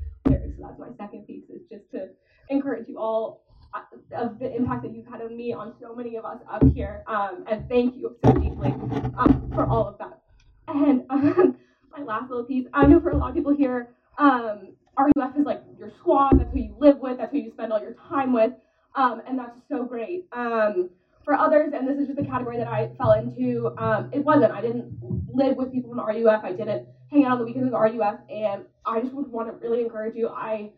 So 0.60 0.68
that's 0.68 0.80
my 0.80 0.90
second 0.98 1.26
piece 1.26 1.44
is 1.50 1.62
just 1.70 1.90
to 1.92 2.10
encourage 2.50 2.88
you 2.88 2.98
all 2.98 3.44
uh, 3.74 3.82
of 4.16 4.40
the 4.40 4.54
impact 4.54 4.84
that 4.84 4.94
you've 4.94 5.06
had 5.08 5.22
on 5.22 5.36
me, 5.36 5.54
on 5.54 5.74
so 5.82 5.96
many 5.96 6.16
of 6.18 6.26
us 6.26 6.40
up 6.52 6.64
here. 6.74 7.04
Um, 7.08 7.46
and 7.50 7.68
thank 7.70 7.96
you 7.96 8.16
so 8.24 8.34
deeply 8.34 8.70
um, 9.18 9.52
for 9.54 9.66
all 9.66 9.88
of 9.88 9.98
that. 10.00 10.22
And 10.68 11.04
um, 11.10 11.58
my 11.96 12.04
last 12.04 12.30
little 12.30 12.44
piece, 12.46 12.68
I 12.74 12.86
know 12.88 13.00
for 13.00 13.12
a 13.12 13.18
lot 13.18 13.30
of 13.30 13.36
people 13.36 13.56
here, 13.56 13.90
um, 14.18 14.70
RUF 14.98 15.38
is 15.38 15.46
like 15.46 15.64
your 15.78 15.92
squad, 16.00 16.40
that's 16.40 16.52
who 16.52 16.60
you 16.60 16.76
live 16.78 16.98
with, 16.98 17.20
that's 17.20 17.32
who 17.32 17.38
you 17.38 17.52
spend 17.52 17.72
all 17.72 17.80
your 17.80 17.96
time 18.10 18.34
with. 18.34 18.52
Um, 18.96 19.22
and 19.28 19.38
that's 19.40 19.58
so 19.70 19.86
great. 19.86 20.26
Um, 20.34 20.90
for 21.24 21.36
others, 21.36 21.74
and 21.74 21.88
this 21.88 21.98
is 22.00 22.08
just 22.08 22.20
a 22.20 22.26
category 22.26 22.58
that 22.58 22.68
I 22.68 22.90
fell 22.98 23.14
into, 23.14 23.68
it 24.12 24.26
wasn't. 24.26 24.52
I 24.52 24.62
didn't 24.62 24.98
live 25.32 25.58
with 25.58 25.72
people 25.72 25.92
from 25.92 26.00
RUF. 26.00 26.44
I 26.44 26.52
didn't 26.54 26.88
hang 27.12 27.26
out 27.26 27.34
on 27.34 27.40
the 27.40 27.46
weekends 27.46 27.66
with 27.66 27.74
RUF, 27.74 28.20
and 28.30 28.66
I 28.86 29.02
just 29.02 29.14
would 29.14 29.32
want 29.32 29.48
to 29.50 29.68
really 29.68 29.84
encourage 29.84 30.16
you. 30.16 30.30
I 30.30 30.72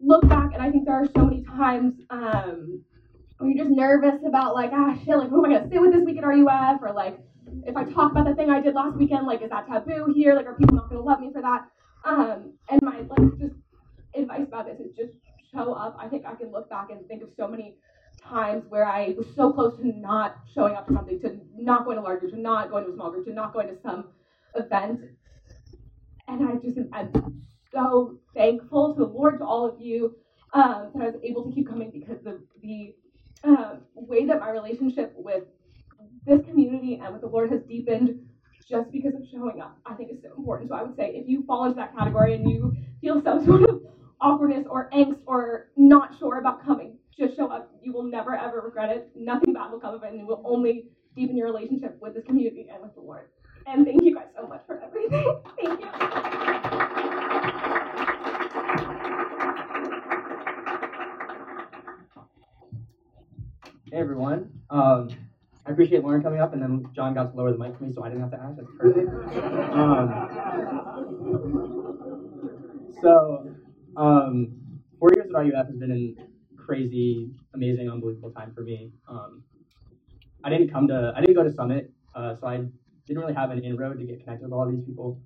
look 0.00 0.28
back, 0.28 0.52
and 0.52 0.62
I 0.62 0.70
think 0.70 0.84
there 0.84 0.94
are 0.94 1.06
so 1.06 1.24
many 1.24 1.42
times 1.44 1.94
um, 2.10 2.82
where 3.38 3.50
you're 3.50 3.64
just 3.64 3.76
nervous 3.76 4.20
about 4.26 4.54
like, 4.54 4.70
ah, 4.72 4.96
shit, 5.04 5.16
like, 5.16 5.30
who 5.30 5.44
am 5.44 5.50
I 5.50 5.58
gonna 5.58 5.70
sit 5.70 5.80
with 5.80 5.92
this 5.92 6.04
week 6.04 6.18
at 6.18 6.24
RUF, 6.24 6.80
or 6.82 6.92
like, 6.92 7.18
if 7.64 7.76
I 7.76 7.84
talk 7.84 8.12
about 8.12 8.26
the 8.26 8.34
thing 8.34 8.50
I 8.50 8.60
did 8.60 8.74
last 8.74 8.96
weekend, 8.96 9.26
like, 9.26 9.42
is 9.42 9.50
that 9.50 9.66
taboo 9.66 10.12
here? 10.14 10.34
Like, 10.34 10.46
are 10.46 10.54
people 10.54 10.76
not 10.76 10.88
gonna 10.88 11.02
love 11.02 11.20
me 11.20 11.30
for 11.32 11.42
that? 11.42 11.66
Um, 12.04 12.52
and 12.70 12.80
my 12.82 13.00
like 13.00 13.38
just 13.38 13.54
advice 14.14 14.42
about 14.46 14.66
this 14.66 14.78
is 14.78 14.94
just 14.96 15.12
show 15.52 15.72
up. 15.72 15.96
I 15.98 16.08
think 16.08 16.24
I 16.26 16.34
can 16.34 16.52
look 16.52 16.70
back 16.70 16.90
and 16.90 17.06
think 17.08 17.22
of 17.22 17.30
so 17.36 17.48
many 17.48 17.76
times 18.22 18.64
where 18.68 18.86
I 18.86 19.14
was 19.16 19.26
so 19.34 19.52
close 19.52 19.76
to 19.78 19.86
not 19.86 20.36
showing 20.54 20.74
up 20.74 20.86
to 20.88 20.94
something, 20.94 21.20
to 21.20 21.38
not 21.56 21.84
going 21.84 21.96
to 21.96 22.02
large 22.02 22.20
group, 22.20 22.32
to 22.32 22.40
not 22.40 22.70
going 22.70 22.84
to 22.84 22.90
a 22.90 22.94
small 22.94 23.10
group, 23.10 23.26
to 23.26 23.32
not 23.32 23.52
going 23.52 23.68
to 23.68 23.76
some 23.82 24.08
event. 24.54 25.00
And 26.28 26.48
I 26.48 26.54
just 26.56 26.78
I'm 26.92 27.12
so 27.72 28.18
thankful 28.34 28.94
to 28.94 29.00
the 29.00 29.06
Lord, 29.06 29.38
to 29.38 29.44
all 29.44 29.66
of 29.66 29.80
you, 29.80 30.16
um, 30.52 30.90
that 30.94 31.02
I 31.02 31.06
was 31.06 31.20
able 31.22 31.44
to 31.44 31.54
keep 31.54 31.68
coming 31.68 31.90
because 31.90 32.24
of 32.26 32.40
the 32.62 32.94
um, 33.44 33.80
way 33.94 34.26
that 34.26 34.40
my 34.40 34.50
relationship 34.50 35.12
with 35.16 35.44
this 36.24 36.40
community 36.46 37.00
and 37.02 37.12
with 37.12 37.22
the 37.22 37.28
Lord 37.28 37.50
has 37.52 37.62
deepened 37.62 38.20
just 38.68 38.90
because 38.90 39.14
of 39.14 39.22
showing 39.30 39.60
up. 39.60 39.78
I 39.86 39.94
think 39.94 40.10
is 40.10 40.18
so 40.22 40.34
important. 40.36 40.70
So 40.70 40.76
I 40.76 40.82
would 40.82 40.96
say 40.96 41.10
if 41.14 41.28
you 41.28 41.44
fall 41.46 41.64
into 41.64 41.76
that 41.76 41.96
category 41.96 42.34
and 42.34 42.50
you 42.50 42.76
feel 43.00 43.22
some 43.22 43.44
sort 43.46 43.62
of 43.62 43.82
awkwardness 44.20 44.66
or 44.68 44.90
angst 44.92 45.20
or 45.26 45.68
not 45.76 46.18
sure 46.18 46.38
about 46.38 46.64
coming, 46.64 46.98
just 47.16 47.36
show 47.36 47.46
up. 47.48 47.70
You 47.82 47.92
will 47.92 48.02
never 48.02 48.34
ever 48.34 48.60
regret 48.60 48.90
it. 48.90 49.10
Nothing 49.14 49.54
bad 49.54 49.70
will 49.70 49.80
come 49.80 49.94
of 49.94 50.02
it, 50.02 50.12
and 50.12 50.20
it 50.20 50.26
will 50.26 50.42
only 50.44 50.88
deepen 51.14 51.36
your 51.36 51.46
relationship 51.46 51.96
with 52.00 52.14
this 52.14 52.24
community 52.24 52.68
and 52.72 52.82
with 52.82 52.94
the 52.94 53.00
Lord. 53.00 53.28
And 53.66 53.84
thank 53.84 54.02
you 54.04 54.14
guys 54.14 54.26
so 54.36 54.46
much 54.46 54.62
for 54.66 54.80
everything. 54.80 55.40
Thank 55.60 55.80
you. 55.80 55.86
Hey 63.90 63.98
everyone. 63.98 64.50
Um, 64.70 65.10
I 65.64 65.70
appreciate 65.72 66.04
Lauren 66.04 66.22
coming 66.22 66.40
up, 66.40 66.52
and 66.52 66.62
then 66.62 66.86
John 66.94 67.14
got 67.14 67.32
to 67.32 67.36
lower 67.36 67.50
the 67.50 67.58
mic 67.58 67.76
for 67.76 67.84
me, 67.84 67.92
so 67.92 68.04
I 68.04 68.08
didn't 68.08 68.22
have 68.22 68.30
to 68.32 68.40
ask. 68.40 68.56
That's 68.56 68.68
perfect. 68.78 69.08
Um, 69.72 70.30
so, 73.02 73.50
um, 73.96 74.52
four 75.00 75.10
years 75.14 75.26
at 75.28 75.36
RUF 75.36 75.66
has 75.66 75.76
been 75.76 75.92
a 75.92 76.14
crazy, 76.60 77.30
amazing, 77.54 77.90
unbelievable 77.90 78.30
time 78.30 78.52
for 78.54 78.60
me. 78.62 78.92
Um, 79.08 79.42
I 80.44 80.50
didn't 80.50 80.70
come 80.70 80.86
to 80.88 81.12
I 81.16 81.20
didn't 81.20 81.34
go 81.34 81.42
to 81.42 81.52
Summit, 81.52 81.90
uh, 82.14 82.36
so 82.36 82.46
I 82.46 82.64
didn't 83.06 83.22
really 83.22 83.34
have 83.34 83.50
an 83.50 83.64
inroad 83.64 83.98
to 83.98 84.04
get 84.04 84.20
connected 84.20 84.44
with 84.44 84.52
all 84.52 84.70
these 84.70 84.84
people. 84.84 85.20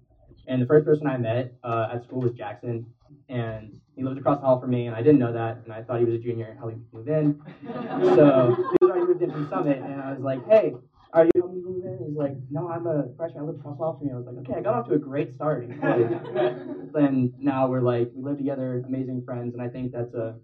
And 0.47 0.61
the 0.61 0.66
first 0.66 0.85
person 0.85 1.07
I 1.07 1.16
met 1.16 1.55
uh, 1.64 1.88
at 1.93 2.05
school 2.05 2.21
was 2.21 2.33
Jackson, 2.33 2.87
and 3.29 3.81
he 3.95 4.03
lived 4.03 4.19
across 4.19 4.40
the 4.40 4.47
hall 4.47 4.61
from 4.61 4.71
me, 4.71 4.87
and 4.87 4.97
I 4.97 5.03
didn't 5.03 5.19
know 5.19 5.33
that, 5.33 5.59
and 5.64 5.73
I 5.73 5.83
thought 5.83 5.99
he 5.99 6.05
was 6.05 6.14
a 6.14 6.19
junior, 6.19 6.57
how 6.59 6.69
he 6.69 6.77
moved 6.93 7.09
in. 7.09 7.40
so 7.66 8.57
he 8.57 8.77
was 8.81 8.90
already 8.90 9.07
moved 9.07 9.23
in 9.23 9.31
from 9.31 9.49
Summit, 9.49 9.79
and 9.79 10.01
I 10.01 10.12
was 10.12 10.21
like, 10.21 10.47
hey, 10.49 10.75
are 11.12 11.25
you 11.25 11.31
helping 11.35 11.57
me 11.57 11.62
move 11.62 11.85
in? 11.85 12.07
He's 12.09 12.16
like, 12.16 12.37
no, 12.51 12.69
I'm 12.69 12.87
a 12.87 13.05
freshman. 13.16 13.43
I 13.43 13.47
live 13.47 13.57
across 13.59 13.77
the 13.77 13.85
hall 13.85 13.99
from 13.99 14.09
you. 14.09 14.14
I 14.14 14.19
was 14.19 14.27
like, 14.27 14.37
okay, 14.49 14.59
I 14.59 14.62
got 14.62 14.75
off 14.75 14.88
to 14.88 14.95
a 14.95 14.99
great 14.99 15.35
start. 15.35 15.69
then 15.81 17.35
now 17.38 17.66
we're 17.69 17.83
like, 17.83 18.11
we 18.14 18.23
live 18.23 18.38
together, 18.38 18.83
amazing 18.87 19.23
friends, 19.25 19.55
and 19.55 19.62
I 19.62 19.69
think 19.69 19.93
that's 19.93 20.14
a, 20.14 20.37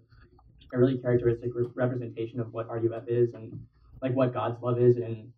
a 0.73 0.77
really 0.77 0.97
characteristic 0.97 1.51
re- 1.55 1.67
representation 1.73 2.39
of 2.39 2.51
what 2.53 2.67
RUF 2.69 3.03
is 3.07 3.33
and 3.33 3.59
like 4.01 4.13
what 4.13 4.33
God's 4.33 4.61
love 4.61 4.79
is. 4.79 4.97
And 4.97 5.31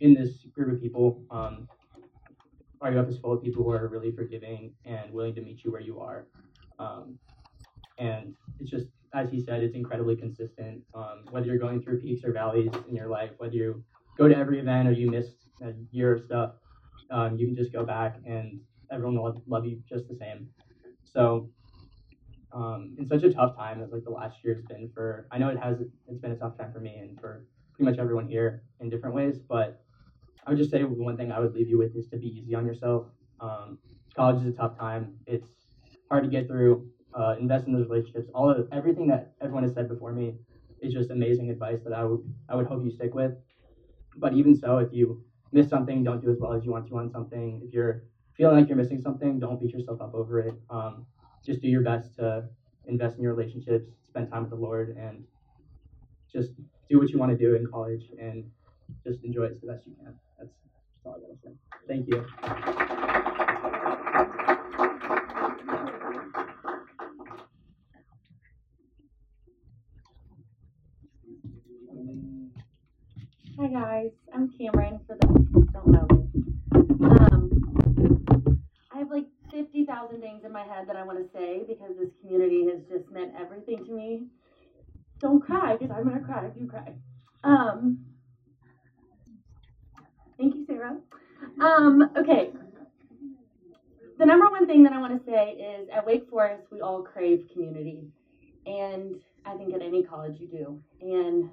in 0.00 0.14
this 0.14 0.44
group 0.54 0.72
of 0.72 0.80
people, 0.80 1.22
um, 1.30 1.68
RUF 2.82 3.08
is 3.08 3.18
full 3.18 3.32
of 3.32 3.42
people 3.42 3.64
who 3.64 3.70
are 3.70 3.88
really 3.88 4.12
forgiving 4.12 4.72
and 4.84 5.12
willing 5.12 5.34
to 5.34 5.40
meet 5.40 5.64
you 5.64 5.72
where 5.72 5.80
you 5.80 6.00
are. 6.00 6.26
Um, 6.78 7.18
and 7.98 8.34
it's 8.60 8.70
just, 8.70 8.86
as 9.14 9.30
he 9.30 9.40
said, 9.40 9.62
it's 9.62 9.74
incredibly 9.74 10.16
consistent. 10.16 10.82
Um, 10.94 11.24
whether 11.30 11.46
you're 11.46 11.58
going 11.58 11.82
through 11.82 12.00
peaks 12.00 12.24
or 12.24 12.32
valleys 12.32 12.70
in 12.88 12.94
your 12.94 13.08
life, 13.08 13.30
whether 13.38 13.54
you 13.54 13.82
go 14.18 14.28
to 14.28 14.36
every 14.36 14.60
event 14.60 14.88
or 14.88 14.92
you 14.92 15.10
missed 15.10 15.48
a 15.62 15.72
year 15.90 16.14
of 16.14 16.24
stuff, 16.24 16.52
um, 17.10 17.36
you 17.36 17.46
can 17.46 17.56
just 17.56 17.72
go 17.72 17.84
back 17.84 18.16
and 18.26 18.60
everyone 18.90 19.16
will 19.16 19.42
love 19.46 19.64
you 19.64 19.80
just 19.88 20.08
the 20.08 20.14
same. 20.14 20.48
So, 21.04 21.48
um, 22.52 22.94
in 22.98 23.06
such 23.06 23.22
a 23.22 23.32
tough 23.32 23.56
time 23.56 23.82
as 23.82 23.90
like 23.90 24.04
the 24.04 24.10
last 24.10 24.36
year 24.42 24.54
has 24.54 24.64
been 24.64 24.90
for, 24.94 25.26
I 25.30 25.38
know 25.38 25.48
it 25.48 25.58
has, 25.58 25.78
it's 26.08 26.20
been 26.20 26.32
a 26.32 26.36
tough 26.36 26.56
time 26.58 26.72
for 26.72 26.80
me 26.80 26.96
and 26.96 27.18
for 27.20 27.44
pretty 27.74 27.90
much 27.90 27.98
everyone 27.98 28.28
here 28.28 28.62
in 28.80 28.88
different 28.88 29.14
ways, 29.14 29.38
but 29.38 29.85
I 30.46 30.50
would 30.50 30.58
just 30.58 30.70
say 30.70 30.84
one 30.84 31.16
thing 31.16 31.32
I 31.32 31.40
would 31.40 31.54
leave 31.54 31.68
you 31.68 31.78
with 31.78 31.96
is 31.96 32.06
to 32.08 32.18
be 32.18 32.28
easy 32.28 32.54
on 32.54 32.64
yourself. 32.66 33.06
Um, 33.40 33.78
college 34.14 34.36
is 34.36 34.46
a 34.46 34.52
tough 34.52 34.78
time. 34.78 35.18
It's 35.26 35.66
hard 36.10 36.24
to 36.24 36.30
get 36.30 36.46
through. 36.48 36.90
Uh, 37.14 37.34
invest 37.38 37.66
in 37.66 37.72
those 37.72 37.88
relationships. 37.88 38.30
All 38.34 38.50
of 38.50 38.68
everything 38.72 39.06
that 39.08 39.32
everyone 39.40 39.64
has 39.64 39.74
said 39.74 39.88
before 39.88 40.12
me 40.12 40.34
is 40.80 40.92
just 40.92 41.10
amazing 41.10 41.50
advice 41.50 41.82
that 41.82 41.92
I 41.92 42.04
would 42.04 42.20
I 42.48 42.56
would 42.56 42.66
hope 42.66 42.82
you 42.84 42.90
stick 42.90 43.14
with. 43.14 43.32
But 44.16 44.32
even 44.34 44.54
so, 44.54 44.78
if 44.78 44.92
you 44.92 45.24
miss 45.52 45.68
something, 45.68 46.02
don't 46.02 46.20
do 46.20 46.30
as 46.30 46.38
well 46.40 46.52
as 46.52 46.64
you 46.64 46.70
want 46.70 46.86
to 46.88 46.96
on 46.96 47.08
something. 47.08 47.60
If 47.62 47.72
you're 47.72 48.02
feeling 48.36 48.56
like 48.56 48.68
you're 48.68 48.76
missing 48.76 49.00
something, 49.00 49.38
don't 49.38 49.58
beat 49.60 49.72
yourself 49.72 50.00
up 50.00 50.14
over 50.14 50.38
it. 50.40 50.54
Um, 50.70 51.06
just 51.44 51.60
do 51.60 51.68
your 51.68 51.82
best 51.82 52.14
to 52.16 52.48
invest 52.86 53.16
in 53.16 53.22
your 53.22 53.32
relationships, 53.34 53.88
spend 54.02 54.28
time 54.28 54.42
with 54.42 54.50
the 54.50 54.56
Lord, 54.56 54.90
and 54.96 55.24
just 56.32 56.52
do 56.88 56.98
what 56.98 57.10
you 57.10 57.18
want 57.18 57.30
to 57.30 57.36
do 57.36 57.54
in 57.54 57.66
college 57.66 58.12
and 58.18 58.44
just 59.04 59.24
enjoy 59.24 59.44
it 59.44 59.60
the 59.60 59.66
best 59.66 59.86
you 59.86 59.94
can. 59.94 60.14
That's, 60.38 60.50
that's 61.04 61.06
all 61.06 61.16
I 61.16 61.20
gotta 61.20 61.36
say. 61.42 61.52
Thank 61.88 62.08
you. 62.08 62.24
Hi 73.58 73.68
guys, 73.68 74.10
I'm 74.34 74.50
Cameron 74.58 75.00
for 75.06 75.16
people 75.16 75.46
who 75.52 75.64
don't 75.72 75.90
know. 75.90 76.06
Um, 77.00 77.50
I 78.92 78.98
have 78.98 79.10
like 79.10 79.26
50,000 79.50 80.20
things 80.20 80.44
in 80.44 80.52
my 80.52 80.62
head 80.62 80.86
that 80.88 80.96
I 80.96 81.04
want 81.04 81.18
to 81.18 81.32
say 81.32 81.64
because 81.66 81.96
this 81.96 82.10
community 82.20 82.66
has 82.66 82.82
just 82.90 83.10
meant 83.10 83.32
everything 83.38 83.84
to 83.86 83.92
me. 83.92 84.26
Don't 85.20 85.40
cry 85.40 85.76
because 85.76 85.90
I'm 85.96 86.04
to 86.12 86.20
cry 86.20 86.46
if 86.46 86.56
you 86.56 86.66
cry. 86.66 86.94
Um, 87.42 87.98
thank 90.38 90.54
you, 90.54 90.66
Sarah. 90.66 90.96
Um, 91.60 92.10
okay. 92.16 92.52
The 94.18 94.24
number 94.24 94.48
one 94.48 94.66
thing 94.66 94.82
that 94.84 94.92
I 94.92 95.00
want 95.00 95.18
to 95.18 95.30
say 95.30 95.50
is 95.52 95.88
at 95.94 96.06
Wake 96.06 96.28
Forest, 96.30 96.64
we 96.70 96.80
all 96.80 97.02
crave 97.02 97.48
community. 97.52 98.08
And 98.64 99.16
I 99.44 99.56
think 99.56 99.74
at 99.74 99.82
any 99.82 100.02
college 100.02 100.40
you 100.40 100.48
do. 100.48 100.82
And 101.00 101.50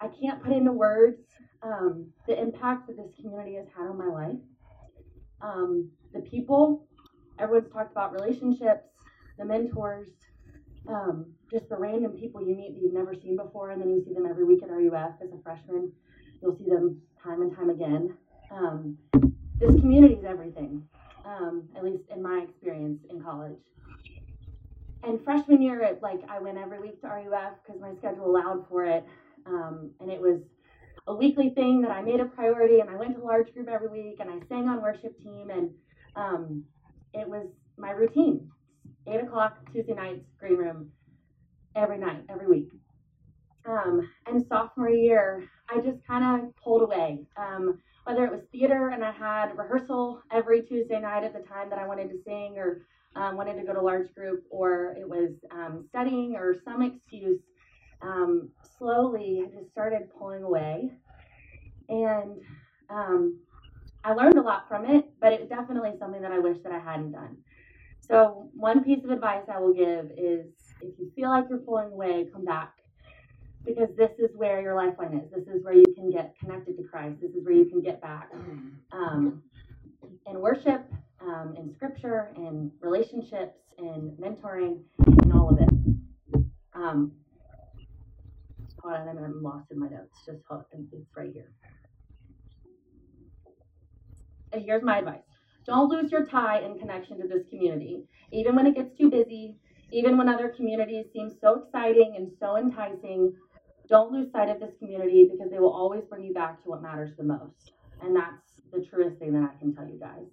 I 0.00 0.08
can't 0.08 0.42
put 0.42 0.52
into 0.52 0.72
words 0.72 1.18
um, 1.62 2.06
the 2.26 2.40
impact 2.40 2.86
that 2.86 2.96
this 2.96 3.10
community 3.20 3.56
has 3.56 3.66
had 3.76 3.88
on 3.88 3.98
my 3.98 4.06
life. 4.06 4.38
Um, 5.40 5.90
the 6.12 6.20
people, 6.20 6.86
everyone's 7.38 7.72
talked 7.72 7.92
about 7.92 8.12
relationships, 8.12 8.88
the 9.38 9.44
mentors, 9.44 10.08
um, 10.88 11.32
just 11.50 11.68
the 11.68 11.76
random 11.76 12.12
people 12.12 12.40
you 12.46 12.54
meet 12.54 12.74
that 12.74 12.80
you've 12.80 12.94
never 12.94 13.14
seen 13.14 13.36
before, 13.36 13.70
and 13.70 13.80
then 13.80 13.90
you 13.90 14.02
see 14.04 14.14
them 14.14 14.26
every 14.26 14.44
week 14.44 14.62
at 14.62 14.70
RUF 14.70 15.14
as 15.22 15.30
a 15.32 15.42
freshman. 15.42 15.92
You'll 16.40 16.56
see 16.56 16.68
them 16.68 17.00
time 17.22 17.42
and 17.42 17.54
time 17.54 17.70
again. 17.70 18.16
Um, 18.50 18.96
this 19.58 19.74
community 19.80 20.14
is 20.14 20.24
everything, 20.24 20.82
um, 21.24 21.64
at 21.76 21.84
least 21.84 22.04
in 22.14 22.22
my 22.22 22.44
experience 22.48 23.00
in 23.10 23.22
college. 23.22 23.58
And 25.02 25.22
freshman 25.24 25.62
year, 25.62 25.80
it, 25.82 26.02
like 26.02 26.20
I 26.28 26.40
went 26.40 26.58
every 26.58 26.80
week 26.80 27.00
to 27.02 27.08
RUF 27.08 27.54
because 27.64 27.80
my 27.80 27.94
schedule 27.98 28.26
allowed 28.26 28.66
for 28.68 28.84
it. 28.84 29.04
Um, 29.46 29.90
and 30.00 30.10
it 30.10 30.20
was 30.20 30.40
a 31.06 31.14
weekly 31.14 31.50
thing 31.50 31.80
that 31.82 31.90
I 31.90 32.02
made 32.02 32.20
a 32.20 32.24
priority, 32.24 32.80
and 32.80 32.90
I 32.90 32.96
went 32.96 33.14
to 33.16 33.22
large 33.22 33.52
group 33.54 33.68
every 33.68 33.88
week, 33.88 34.16
and 34.18 34.28
I 34.28 34.40
sang 34.48 34.68
on 34.68 34.82
worship 34.82 35.16
team, 35.22 35.50
and 35.50 35.70
um, 36.16 36.64
it 37.14 37.28
was 37.28 37.46
my 37.76 37.90
routine. 37.90 38.50
Eight 39.06 39.20
o'clock 39.22 39.58
Tuesday 39.72 39.94
nights, 39.94 40.24
green 40.40 40.56
room, 40.56 40.90
every 41.76 41.98
night, 41.98 42.24
every 42.28 42.48
week. 42.48 42.70
Um, 43.68 44.08
and 44.26 44.44
sophomore 44.48 44.90
year, 44.90 45.48
I 45.70 45.80
just 45.80 46.06
kind 46.06 46.44
of 46.44 46.56
pulled 46.62 46.82
away. 46.82 47.26
Um, 47.36 47.80
whether 48.04 48.24
it 48.24 48.30
was 48.32 48.42
theater 48.52 48.90
and 48.90 49.04
I 49.04 49.12
had 49.12 49.56
rehearsal 49.58 50.22
every 50.32 50.62
Tuesday 50.62 51.00
night 51.00 51.24
at 51.24 51.32
the 51.32 51.40
time 51.40 51.70
that 51.70 51.78
I 51.78 51.86
wanted 51.88 52.08
to 52.10 52.22
sing 52.24 52.54
or 52.56 52.82
um, 53.16 53.36
wanted 53.36 53.56
to 53.56 53.64
go 53.66 53.72
to 53.72 53.80
large 53.80 54.14
group, 54.14 54.44
or 54.50 54.94
it 54.98 55.08
was 55.08 55.30
um, 55.50 55.86
studying 55.90 56.36
or 56.36 56.56
some 56.64 56.82
excuse 56.82 57.40
um, 58.02 58.50
slowly 58.78 59.42
I 59.44 59.58
just 59.58 59.70
started 59.72 60.08
pulling 60.18 60.42
away. 60.42 60.90
And 61.88 62.40
um, 62.90 63.40
I 64.04 64.12
learned 64.14 64.38
a 64.38 64.42
lot 64.42 64.68
from 64.68 64.84
it, 64.86 65.06
but 65.20 65.32
it's 65.32 65.48
definitely 65.48 65.92
something 65.98 66.22
that 66.22 66.32
I 66.32 66.38
wish 66.38 66.58
that 66.64 66.72
I 66.72 66.78
hadn't 66.78 67.12
done. 67.12 67.38
So, 68.10 68.50
one 68.54 68.84
piece 68.84 69.04
of 69.04 69.10
advice 69.10 69.44
I 69.52 69.60
will 69.60 69.74
give 69.74 70.06
is 70.16 70.46
if 70.80 70.98
you 70.98 71.10
feel 71.16 71.30
like 71.30 71.46
you're 71.50 71.58
pulling 71.58 71.92
away, 71.92 72.26
come 72.32 72.44
back. 72.44 72.72
Because 73.66 73.88
this 73.96 74.12
is 74.18 74.30
where 74.36 74.60
your 74.60 74.76
lifeline 74.76 75.18
is. 75.18 75.30
This 75.30 75.46
is 75.54 75.64
where 75.64 75.74
you 75.74 75.84
can 75.94 76.10
get 76.10 76.34
connected 76.38 76.76
to 76.76 76.84
Christ. 76.84 77.16
This 77.20 77.32
is 77.32 77.44
where 77.44 77.54
you 77.54 77.64
can 77.66 77.82
get 77.82 78.00
back 78.00 78.30
um, 78.92 79.42
in 80.26 80.40
worship, 80.40 80.90
um, 81.20 81.54
in 81.58 81.74
scripture, 81.74 82.30
in 82.36 82.70
relationships, 82.80 83.58
in 83.78 84.16
mentoring, 84.20 84.82
in 85.24 85.32
all 85.32 85.50
of 85.50 85.60
it. 85.60 85.68
Um, 86.74 87.12
hold 88.80 88.94
on, 88.94 89.08
I'm, 89.08 89.42
lost 89.42 89.70
in 89.72 89.80
my 89.80 89.88
notes. 89.88 90.20
Just 90.24 90.38
hold, 90.48 90.64
it's 90.72 91.16
right 91.16 91.32
here. 91.32 91.50
And 94.52 94.62
here's 94.64 94.82
my 94.82 94.98
advice 94.98 95.22
don't 95.66 95.90
lose 95.90 96.12
your 96.12 96.24
tie 96.24 96.60
and 96.60 96.78
connection 96.78 97.20
to 97.20 97.26
this 97.26 97.42
community, 97.50 98.04
even 98.32 98.54
when 98.54 98.66
it 98.66 98.76
gets 98.76 98.96
too 98.96 99.10
busy, 99.10 99.56
even 99.92 100.16
when 100.16 100.28
other 100.28 100.48
communities 100.48 101.06
seem 101.12 101.30
so 101.40 101.62
exciting 101.64 102.14
and 102.16 102.30
so 102.38 102.56
enticing. 102.56 103.32
Don't 103.88 104.12
lose 104.12 104.30
sight 104.32 104.48
of 104.48 104.60
this 104.60 104.72
community 104.78 105.28
because 105.30 105.50
they 105.50 105.58
will 105.58 105.72
always 105.72 106.02
bring 106.08 106.24
you 106.24 106.34
back 106.34 106.62
to 106.62 106.68
what 106.68 106.82
matters 106.82 107.12
the 107.16 107.24
most. 107.24 107.72
And 108.02 108.14
that's 108.16 108.42
the 108.72 108.84
truest 108.84 109.18
thing 109.18 109.32
that 109.32 109.50
I 109.54 109.58
can 109.58 109.74
tell 109.74 109.86
you 109.86 109.98
guys. 109.98 110.26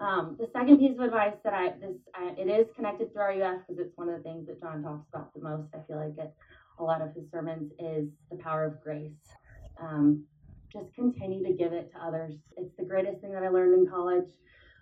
Um, 0.00 0.36
the 0.38 0.48
second 0.52 0.78
piece 0.78 0.94
of 0.98 1.04
advice 1.04 1.34
that 1.44 1.52
I 1.52 1.68
this 1.80 1.96
I, 2.14 2.34
it 2.38 2.48
is 2.48 2.66
connected 2.74 3.12
through 3.12 3.38
RUF 3.38 3.60
because 3.68 3.84
it's 3.84 3.96
one 3.96 4.08
of 4.08 4.16
the 4.16 4.22
things 4.22 4.46
that 4.46 4.58
John 4.60 4.82
talks 4.82 5.06
about 5.12 5.32
the 5.34 5.40
most. 5.42 5.68
I 5.74 5.78
feel 5.86 5.98
like 5.98 6.16
it 6.16 6.34
a 6.78 6.82
lot 6.82 7.02
of 7.02 7.14
his 7.14 7.24
sermons 7.30 7.70
is 7.78 8.08
the 8.30 8.36
power 8.36 8.64
of 8.64 8.82
grace. 8.82 9.12
Um, 9.80 10.24
just 10.72 10.94
continue 10.94 11.44
to 11.46 11.52
give 11.52 11.72
it 11.72 11.92
to 11.92 11.98
others. 12.02 12.34
It's 12.56 12.74
the 12.78 12.84
greatest 12.84 13.20
thing 13.20 13.32
that 13.32 13.42
I 13.42 13.48
learned 13.48 13.74
in 13.74 13.90
college. 13.90 14.26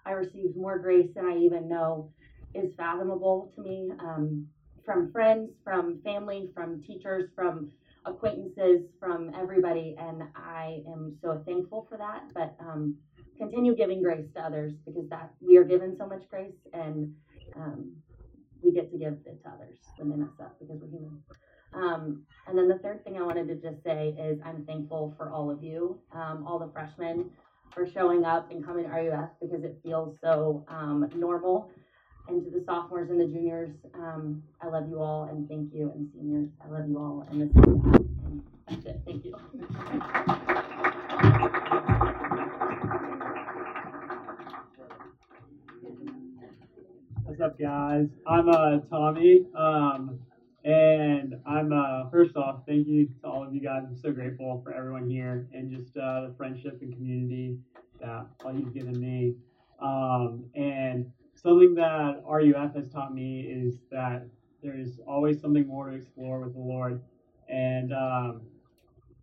I 0.07 0.13
received 0.13 0.57
more 0.57 0.79
grace 0.79 1.09
than 1.15 1.27
I 1.27 1.37
even 1.37 1.69
know 1.69 2.13
is 2.55 2.73
fathomable 2.77 3.53
to 3.57 3.63
me 3.63 3.91
um, 4.01 4.47
from 4.85 5.13
friends, 5.13 5.51
from 5.65 6.01
family, 6.03 6.51
from 6.55 6.83
teachers, 6.83 7.31
from 7.35 7.71
acquaintances, 8.09 8.89
from 8.99 9.33
everybody. 9.35 9.97
And 9.99 10.23
I 10.35 10.83
am 10.89 11.17
so 11.23 11.43
thankful 11.47 11.87
for 11.89 11.99
that. 11.99 12.23
But 12.35 12.57
um, 12.61 12.97
continue 13.39 13.75
giving 13.75 14.03
grace 14.03 14.27
to 14.35 14.41
others 14.41 14.73
because 14.85 15.09
that 15.11 15.31
we 15.41 15.57
are 15.57 15.65
given 15.65 15.97
so 15.97 16.07
much 16.07 16.23
grace 16.29 16.57
and 16.73 17.13
um, 17.57 17.93
we 18.63 18.73
get 18.73 18.91
to 18.91 18.99
give 18.99 19.15
it 19.25 19.43
to 19.43 19.51
others 19.51 19.79
when 19.97 20.11
they 20.11 20.17
mess 20.17 20.41
up 20.41 20.59
because 20.59 20.81
we're 20.81 20.89
human. 20.89 21.21
Um, 21.73 22.23
and 22.47 22.57
then 22.57 22.69
the 22.69 22.79
third 22.79 23.05
thing 23.05 23.17
I 23.19 23.23
wanted 23.23 23.47
to 23.49 23.55
just 23.55 23.83
say 23.85 24.17
is 24.19 24.39
I'm 24.45 24.65
thankful 24.65 25.15
for 25.17 25.31
all 25.31 25.51
of 25.51 25.63
you, 25.63 25.99
um, 26.13 26.45
all 26.47 26.59
the 26.59 26.73
freshmen, 26.73 27.31
for 27.75 27.87
showing 27.87 28.25
up 28.25 28.51
and 28.51 28.65
coming 28.65 28.85
to 28.85 28.91
RUF 28.91 29.31
because 29.41 29.63
it 29.65 29.79
feels 29.83 30.17
so 30.23 30.65
um, 30.69 31.09
normal. 31.15 31.71
And 32.29 32.45
to 32.45 32.51
the 32.51 32.63
sophomores 32.67 33.09
and 33.09 33.19
the 33.19 33.25
juniors, 33.25 33.71
um, 33.95 34.43
I 34.61 34.67
love 34.69 34.87
you 34.91 35.01
all 35.01 35.25
and 35.31 35.49
thank 35.49 35.73
you. 35.73 35.91
And 35.95 36.11
seniors, 36.13 36.51
I 36.63 36.69
love 36.69 36.87
you 36.87 36.99
all 36.99 37.27
and 37.31 37.41
this. 37.41 37.51
And 37.65 38.43
That's 38.69 38.85
it. 38.85 39.01
Thank 39.07 39.25
you. 39.25 39.35
What's 47.25 47.41
up, 47.41 47.59
guys? 47.59 48.09
I'm 48.27 48.49
uh, 48.51 48.79
Tommy, 48.91 49.47
um, 49.57 50.19
and 50.65 51.35
I'm 51.47 51.73
uh, 51.73 52.11
first 52.11 52.37
off, 52.37 52.61
thank 52.67 52.87
you 52.87 53.07
to 53.23 53.27
all 53.27 53.45
of 53.47 53.55
you 53.55 53.61
guys. 53.61 53.85
I'm 53.87 53.97
so 53.97 54.13
grateful 54.13 54.61
for 54.63 54.75
everyone 54.75 55.09
here 55.09 55.47
and 55.55 55.71
just 55.71 55.97
uh, 55.97 56.29
the 56.29 56.35
friendship 56.37 56.83
and 56.83 56.93
community 56.93 57.57
that 58.01 58.27
all 58.45 58.53
you've 58.53 58.75
given 58.75 59.01
me. 59.01 59.35
Um, 59.81 60.45
and 60.55 61.11
something 61.43 61.75
that 61.75 62.23
RUF 62.27 62.75
has 62.75 62.91
taught 62.93 63.15
me 63.15 63.41
is 63.41 63.75
that 63.91 64.27
there's 64.63 64.99
always 65.07 65.41
something 65.41 65.67
more 65.67 65.91
to 65.91 65.97
explore 65.97 66.41
with 66.41 66.55
the 66.55 66.61
Lord. 66.61 67.01
And 67.49 67.93
um, 67.93 68.43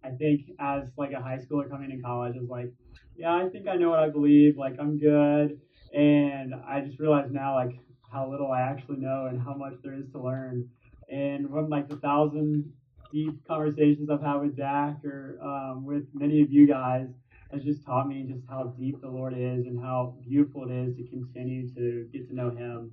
I 0.03 0.11
think 0.11 0.51
as 0.59 0.83
like 0.97 1.11
a 1.11 1.21
high 1.21 1.37
schooler 1.37 1.69
coming 1.69 1.89
to 1.91 1.97
college, 1.97 2.35
I 2.37 2.39
was 2.39 2.49
like, 2.49 2.71
yeah, 3.17 3.35
I 3.35 3.49
think 3.49 3.67
I 3.67 3.75
know 3.75 3.89
what 3.89 3.99
I 3.99 4.09
believe. 4.09 4.57
Like 4.57 4.77
I'm 4.79 4.97
good. 4.97 5.59
And 5.93 6.53
I 6.67 6.81
just 6.81 6.99
realized 6.99 7.31
now 7.31 7.55
like 7.55 7.79
how 8.11 8.29
little 8.29 8.51
I 8.51 8.61
actually 8.61 8.97
know 8.97 9.27
and 9.29 9.41
how 9.41 9.53
much 9.53 9.73
there 9.83 9.93
is 9.93 10.09
to 10.13 10.21
learn. 10.21 10.69
And 11.09 11.49
from 11.49 11.69
like 11.69 11.87
the 11.89 11.97
thousand 11.97 12.71
deep 13.11 13.45
conversations 13.47 14.09
I've 14.09 14.21
had 14.21 14.37
with 14.37 14.57
Dak 14.57 15.03
or 15.05 15.37
um, 15.41 15.85
with 15.85 16.05
many 16.13 16.41
of 16.41 16.51
you 16.51 16.67
guys, 16.67 17.07
has 17.51 17.63
just 17.63 17.85
taught 17.85 18.07
me 18.07 18.25
just 18.27 18.43
how 18.49 18.73
deep 18.77 19.01
the 19.01 19.09
Lord 19.09 19.33
is 19.33 19.65
and 19.65 19.79
how 19.79 20.15
beautiful 20.27 20.69
it 20.69 20.73
is 20.73 20.95
to 20.97 21.07
continue 21.07 21.67
to 21.75 22.07
get 22.11 22.27
to 22.27 22.35
know 22.35 22.49
Him. 22.49 22.91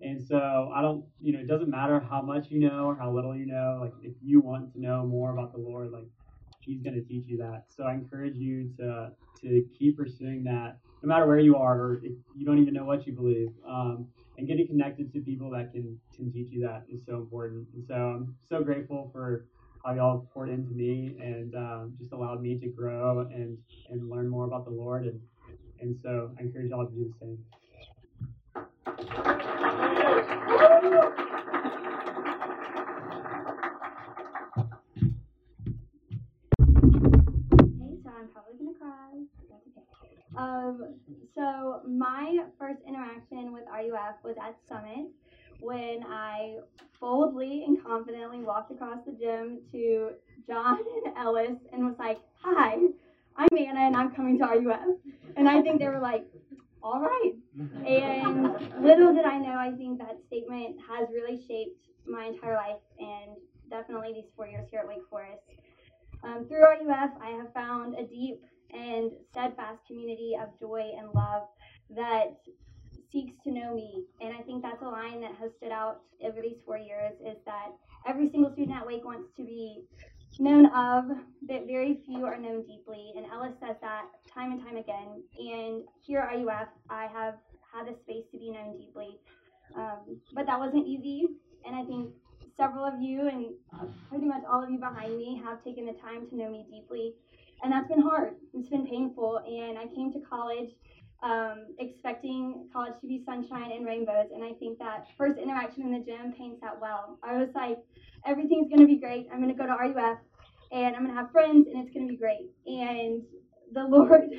And 0.00 0.22
so 0.22 0.70
I 0.74 0.82
don't, 0.82 1.04
you 1.20 1.32
know, 1.32 1.40
it 1.40 1.48
doesn't 1.48 1.70
matter 1.70 2.00
how 2.00 2.20
much 2.20 2.50
you 2.50 2.60
know 2.60 2.86
or 2.86 2.96
how 2.96 3.12
little 3.12 3.34
you 3.34 3.46
know. 3.46 3.78
Like 3.80 3.94
if 4.02 4.14
you 4.22 4.40
want 4.40 4.72
to 4.74 4.80
know 4.80 5.06
more 5.06 5.32
about 5.32 5.52
the 5.52 5.60
Lord, 5.60 5.90
like 5.90 6.08
He's 6.60 6.82
going 6.82 6.94
to 6.94 7.02
teach 7.02 7.24
you 7.26 7.38
that. 7.38 7.64
So 7.68 7.84
I 7.84 7.94
encourage 7.94 8.36
you 8.36 8.70
to 8.78 9.12
to 9.42 9.64
keep 9.78 9.96
pursuing 9.96 10.44
that, 10.44 10.78
no 11.02 11.08
matter 11.08 11.26
where 11.26 11.38
you 11.38 11.56
are 11.56 11.78
or 11.80 12.00
if 12.02 12.12
you 12.34 12.46
don't 12.46 12.58
even 12.58 12.74
know 12.74 12.84
what 12.84 13.06
you 13.06 13.12
believe. 13.12 13.50
Um, 13.66 14.08
and 14.36 14.48
getting 14.48 14.66
connected 14.66 15.12
to 15.12 15.20
people 15.20 15.50
that 15.50 15.72
can 15.72 15.98
can 16.16 16.32
teach 16.32 16.50
you 16.50 16.62
that 16.62 16.84
is 16.92 17.04
so 17.06 17.16
important. 17.16 17.68
And 17.74 17.84
so 17.86 17.94
I'm 17.94 18.34
so 18.48 18.62
grateful 18.62 19.10
for 19.12 19.46
how 19.84 19.92
y'all 19.92 20.26
poured 20.32 20.48
into 20.48 20.72
me 20.72 21.14
and 21.20 21.54
um, 21.54 21.94
just 21.98 22.12
allowed 22.12 22.40
me 22.40 22.58
to 22.58 22.68
grow 22.68 23.20
and 23.20 23.58
and 23.90 24.08
learn 24.08 24.28
more 24.28 24.46
about 24.46 24.64
the 24.64 24.70
Lord. 24.70 25.04
And 25.04 25.20
and 25.80 25.98
so 26.02 26.30
I 26.38 26.42
encourage 26.42 26.70
y'all 26.70 26.86
to 26.86 26.92
do 26.92 27.12
the 27.12 27.14
same. 27.20 27.38
Okay, 36.66 37.96
so 38.02 38.10
I'm 38.10 38.28
probably 38.32 38.56
gonna 38.58 38.78
cry. 38.78 39.10
That's 39.50 39.66
okay. 39.68 40.16
Um, 40.36 40.94
so 41.34 41.82
my 41.86 42.38
first 42.58 42.80
interaction 42.88 43.52
with 43.52 43.64
RUF 43.70 44.16
was 44.24 44.36
at 44.42 44.56
Summit 44.66 45.10
when 45.64 46.04
I 46.06 46.58
boldly 47.00 47.64
and 47.66 47.82
confidently 47.82 48.40
walked 48.40 48.70
across 48.70 48.98
the 49.06 49.12
gym 49.12 49.60
to 49.72 50.10
John 50.46 50.78
and 51.06 51.16
Ellis 51.16 51.58
and 51.72 51.86
was 51.86 51.96
like, 51.98 52.18
"Hi, 52.42 52.76
I'm 53.36 53.48
Anna 53.58 53.80
and 53.80 53.96
I'm 53.96 54.14
coming 54.14 54.38
to 54.38 54.44
RUF." 54.44 54.96
And 55.36 55.48
I 55.48 55.62
think 55.62 55.80
they 55.80 55.88
were 55.88 56.00
like, 56.00 56.26
"All 56.82 57.00
right." 57.00 57.32
And 57.86 58.42
little 58.84 59.14
did 59.14 59.24
I 59.24 59.38
know, 59.38 59.56
I 59.58 59.72
think 59.72 59.98
that 59.98 60.18
statement 60.26 60.76
has 60.88 61.08
really 61.12 61.42
shaped 61.48 61.80
my 62.06 62.26
entire 62.26 62.56
life 62.56 62.82
and 62.98 63.36
definitely 63.70 64.12
these 64.12 64.30
four 64.36 64.46
years 64.46 64.68
here 64.70 64.80
at 64.80 64.88
Wake 64.88 65.08
Forest. 65.08 65.42
Um, 66.22 66.46
through 66.46 66.62
RUF, 66.62 67.10
I 67.22 67.30
have 67.30 67.52
found 67.54 67.94
a 67.94 68.04
deep 68.04 68.42
and 68.72 69.10
steadfast 69.30 69.80
community 69.86 70.36
of 70.40 70.58
joy 70.58 70.92
and 70.98 71.08
love 71.14 71.44
that 71.90 72.36
seeks 73.14 73.32
to 73.44 73.50
know 73.50 73.74
me. 73.74 74.04
And 74.20 74.34
I 74.34 74.42
think 74.42 74.62
that's 74.62 74.82
a 74.82 74.88
line 74.88 75.20
that 75.22 75.32
has 75.40 75.52
stood 75.56 75.70
out 75.70 76.00
over 76.22 76.42
these 76.42 76.58
four 76.66 76.76
years 76.76 77.12
is 77.24 77.38
that 77.46 77.68
every 78.06 78.28
single 78.30 78.52
student 78.52 78.76
at 78.76 78.86
Wake 78.86 79.04
wants 79.04 79.30
to 79.36 79.44
be 79.44 79.84
known 80.40 80.66
of, 80.66 81.06
but 81.42 81.66
very 81.66 82.00
few 82.04 82.26
are 82.26 82.36
known 82.36 82.66
deeply. 82.66 83.12
And 83.16 83.24
Ellis 83.32 83.54
says 83.60 83.76
that 83.80 84.06
time 84.26 84.50
and 84.50 84.62
time 84.62 84.76
again. 84.76 85.22
And 85.38 85.84
here 86.04 86.18
at 86.18 86.44
RUF, 86.44 86.68
I 86.90 87.06
have 87.06 87.36
had 87.72 87.86
the 87.86 87.96
space 88.02 88.24
to 88.32 88.38
be 88.38 88.50
known 88.50 88.76
deeply. 88.76 89.20
Um, 89.76 90.20
but 90.34 90.46
that 90.46 90.58
wasn't 90.58 90.86
easy. 90.86 91.28
And 91.64 91.76
I 91.76 91.84
think 91.84 92.10
several 92.56 92.84
of 92.84 93.00
you 93.00 93.28
and 93.28 93.46
pretty 94.08 94.26
much 94.26 94.42
all 94.50 94.62
of 94.62 94.70
you 94.70 94.78
behind 94.78 95.16
me 95.16 95.40
have 95.44 95.62
taken 95.64 95.86
the 95.86 95.94
time 95.94 96.28
to 96.30 96.36
know 96.36 96.50
me 96.50 96.66
deeply. 96.70 97.14
And 97.62 97.72
that's 97.72 97.88
been 97.88 98.02
hard. 98.02 98.34
It's 98.52 98.68
been 98.68 98.86
painful. 98.86 99.38
And 99.38 99.78
I 99.78 99.86
came 99.94 100.12
to 100.12 100.20
college 100.20 100.70
um, 101.22 101.66
expecting 101.78 102.68
college 102.72 102.94
to 103.00 103.06
be 103.06 103.22
sunshine 103.24 103.72
and 103.72 103.86
rainbows. 103.86 104.28
And 104.34 104.44
I 104.44 104.52
think 104.52 104.78
that 104.78 105.06
first 105.16 105.38
interaction 105.38 105.82
in 105.82 105.92
the 105.92 106.00
gym 106.00 106.32
paints 106.36 106.60
that 106.60 106.78
well. 106.80 107.18
I 107.22 107.36
was 107.36 107.48
like, 107.54 107.78
everything's 108.26 108.68
going 108.68 108.80
to 108.80 108.86
be 108.86 108.96
great. 108.96 109.28
I'm 109.32 109.40
going 109.42 109.54
to 109.54 109.58
go 109.58 109.66
to 109.66 109.72
RUF 109.72 110.18
and 110.72 110.96
I'm 110.96 111.02
going 111.02 111.14
to 111.14 111.20
have 111.20 111.30
friends 111.30 111.68
and 111.68 111.82
it's 111.82 111.94
going 111.94 112.06
to 112.06 112.12
be 112.12 112.18
great. 112.18 112.50
And 112.66 113.22
the 113.72 113.84
Lord 113.88 114.30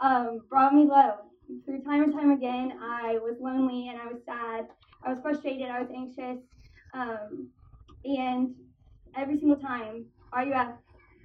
um, 0.00 0.40
brought 0.48 0.74
me 0.74 0.84
low. 0.84 1.14
Through 1.64 1.82
time 1.82 2.02
and 2.02 2.12
time 2.12 2.32
again, 2.32 2.72
I 2.82 3.18
was 3.22 3.36
lonely 3.40 3.88
and 3.88 4.00
I 4.00 4.06
was 4.06 4.20
sad. 4.26 4.66
I 5.04 5.10
was 5.10 5.20
frustrated. 5.20 5.68
I 5.68 5.80
was 5.80 5.88
anxious. 5.94 6.42
Um, 6.92 7.48
and 8.04 8.54
every 9.16 9.38
single 9.38 9.56
time, 9.56 10.04
RUF, 10.34 10.74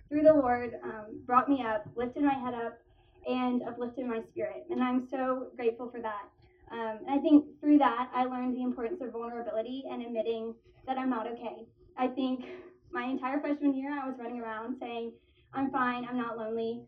through 0.10 0.24
the 0.24 0.34
Lord, 0.34 0.76
um, 0.84 1.22
brought 1.26 1.50
me 1.50 1.64
up, 1.66 1.88
lifted 1.96 2.24
my 2.24 2.34
head 2.34 2.54
up, 2.54 2.80
and 3.28 3.64
uplifted 3.64 4.06
my 4.06 4.22
spirit. 4.32 4.66
And 4.70 4.84
I'm 4.84 5.08
so 5.10 5.48
grateful 5.56 5.90
for 5.90 6.02
that. 6.02 6.30
Um, 6.72 7.00
and 7.06 7.20
I 7.20 7.22
think 7.22 7.46
through 7.60 7.80
that, 7.80 8.10
I 8.14 8.26
learned 8.26 8.56
the 8.56 8.64
importance 8.64 9.02
of 9.02 9.12
vulnerability 9.12 9.84
and 9.92 10.02
admitting 10.02 10.54
that 10.88 10.98
I'm 10.98 11.10
not 11.10 11.28
okay. 11.28 11.68
I 11.98 12.08
think 12.08 12.46
my 12.92 13.04
entire 13.04 13.40
freshman 13.40 13.76
year, 13.76 13.92
I 13.92 14.08
was 14.08 14.16
running 14.20 14.42
around 14.42 14.78
saying, 14.80 15.12
I'm 15.54 15.70
fine, 15.72 16.08
I'm 16.10 16.18
not 16.18 16.38
lonely, 16.38 16.82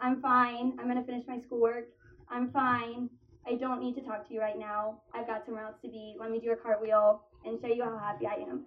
I'm 0.00 0.20
fine, 0.20 0.76
I'm 0.78 0.86
gonna 0.88 1.04
finish 1.04 1.24
my 1.26 1.40
schoolwork, 1.46 1.88
I'm 2.30 2.50
fine, 2.50 3.08
I 3.46 3.54
don't 3.54 3.80
need 3.80 3.94
to 3.94 4.02
talk 4.02 4.28
to 4.28 4.34
you 4.34 4.40
right 4.40 4.58
now, 4.58 5.00
I've 5.14 5.26
got 5.26 5.44
somewhere 5.46 5.64
else 5.64 5.76
to 5.82 5.88
be, 5.88 6.16
let 6.20 6.30
me 6.30 6.38
do 6.38 6.52
a 6.52 6.56
cartwheel 6.56 7.22
and 7.44 7.58
show 7.60 7.68
you 7.68 7.82
how 7.82 7.96
happy 7.98 8.26
I 8.26 8.34
am. 8.48 8.60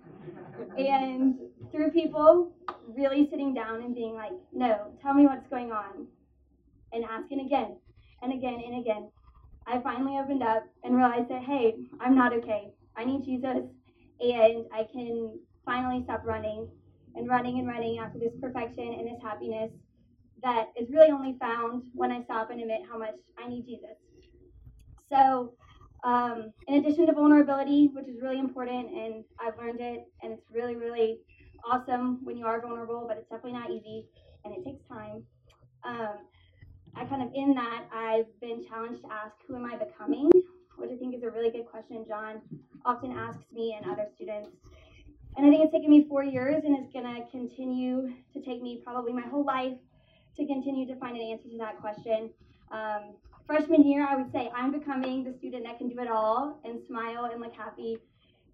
And 0.77 1.35
through 1.71 1.91
people 1.91 2.51
really 2.87 3.27
sitting 3.29 3.53
down 3.53 3.83
and 3.83 3.93
being 3.93 4.15
like, 4.15 4.33
no, 4.51 4.91
tell 5.01 5.13
me 5.13 5.25
what's 5.25 5.47
going 5.49 5.71
on, 5.71 6.07
and 6.93 7.03
asking 7.05 7.45
again 7.45 7.77
and 8.21 8.33
again 8.33 8.61
and 8.65 8.79
again, 8.79 9.09
I 9.67 9.79
finally 9.79 10.17
opened 10.17 10.43
up 10.43 10.63
and 10.83 10.95
realized 10.95 11.29
that, 11.29 11.43
hey, 11.43 11.75
I'm 11.99 12.15
not 12.15 12.33
okay. 12.33 12.71
I 12.95 13.05
need 13.05 13.23
Jesus, 13.25 13.63
and 14.19 14.65
I 14.73 14.87
can 14.91 15.39
finally 15.65 16.03
stop 16.03 16.23
running 16.25 16.67
and 17.15 17.27
running 17.27 17.59
and 17.59 17.67
running 17.67 17.99
after 17.99 18.19
this 18.19 18.33
perfection 18.41 18.93
and 18.93 19.07
this 19.07 19.21
happiness 19.21 19.71
that 20.43 20.67
is 20.79 20.89
really 20.89 21.11
only 21.11 21.37
found 21.39 21.83
when 21.93 22.11
I 22.11 22.23
stop 22.23 22.51
and 22.51 22.59
admit 22.59 22.81
how 22.89 22.97
much 22.97 23.15
I 23.37 23.47
need 23.47 23.65
Jesus. 23.65 23.95
So, 25.09 25.53
um, 26.03 26.51
in 26.67 26.75
addition 26.83 27.05
to 27.07 27.13
vulnerability, 27.13 27.89
which 27.93 28.07
is 28.07 28.21
really 28.21 28.39
important, 28.39 28.91
and 28.91 29.23
I've 29.39 29.57
learned 29.57 29.79
it, 29.79 30.03
and 30.21 30.33
it's 30.33 30.43
really, 30.51 30.75
really 30.75 31.19
awesome 31.69 32.19
when 32.23 32.37
you 32.37 32.45
are 32.45 32.59
vulnerable, 32.61 33.05
but 33.07 33.17
it's 33.17 33.29
definitely 33.29 33.53
not 33.53 33.71
easy 33.71 34.05
and 34.45 34.53
it 34.53 34.63
takes 34.65 34.85
time. 34.87 35.23
Um, 35.83 36.17
I 36.95 37.05
kind 37.05 37.23
of 37.23 37.29
in 37.33 37.53
that 37.55 37.85
I've 37.93 38.27
been 38.39 38.63
challenged 38.65 39.01
to 39.03 39.11
ask, 39.11 39.35
who 39.47 39.55
am 39.55 39.65
I 39.65 39.77
becoming? 39.77 40.29
Which 40.77 40.91
I 40.91 40.95
think 40.97 41.15
is 41.15 41.23
a 41.23 41.29
really 41.29 41.51
good 41.51 41.65
question. 41.65 42.05
John 42.07 42.41
often 42.85 43.11
asks 43.11 43.43
me 43.51 43.77
and 43.77 43.91
other 43.91 44.05
students. 44.15 44.49
And 45.35 45.45
I 45.45 45.49
think 45.49 45.63
it's 45.63 45.73
taken 45.73 45.89
me 45.89 46.05
four 46.07 46.23
years 46.23 46.63
and 46.63 46.77
it's 46.77 46.93
going 46.93 47.05
to 47.05 47.29
continue 47.31 48.13
to 48.33 48.41
take 48.41 48.61
me 48.61 48.81
probably 48.83 49.13
my 49.13 49.27
whole 49.27 49.45
life 49.45 49.77
to 50.37 50.45
continue 50.45 50.85
to 50.87 50.95
find 50.97 51.15
an 51.17 51.23
answer 51.23 51.49
to 51.49 51.57
that 51.57 51.79
question. 51.79 52.29
Um, 52.71 53.15
freshman 53.47 53.83
year, 53.87 54.05
I 54.07 54.15
would 54.15 54.31
say 54.31 54.51
I'm 54.55 54.71
becoming 54.71 55.23
the 55.23 55.33
student 55.33 55.63
that 55.65 55.77
can 55.77 55.89
do 55.89 55.99
it 55.99 56.07
all 56.07 56.59
and 56.63 56.79
smile 56.87 57.29
and 57.31 57.41
look 57.41 57.53
happy. 57.53 57.97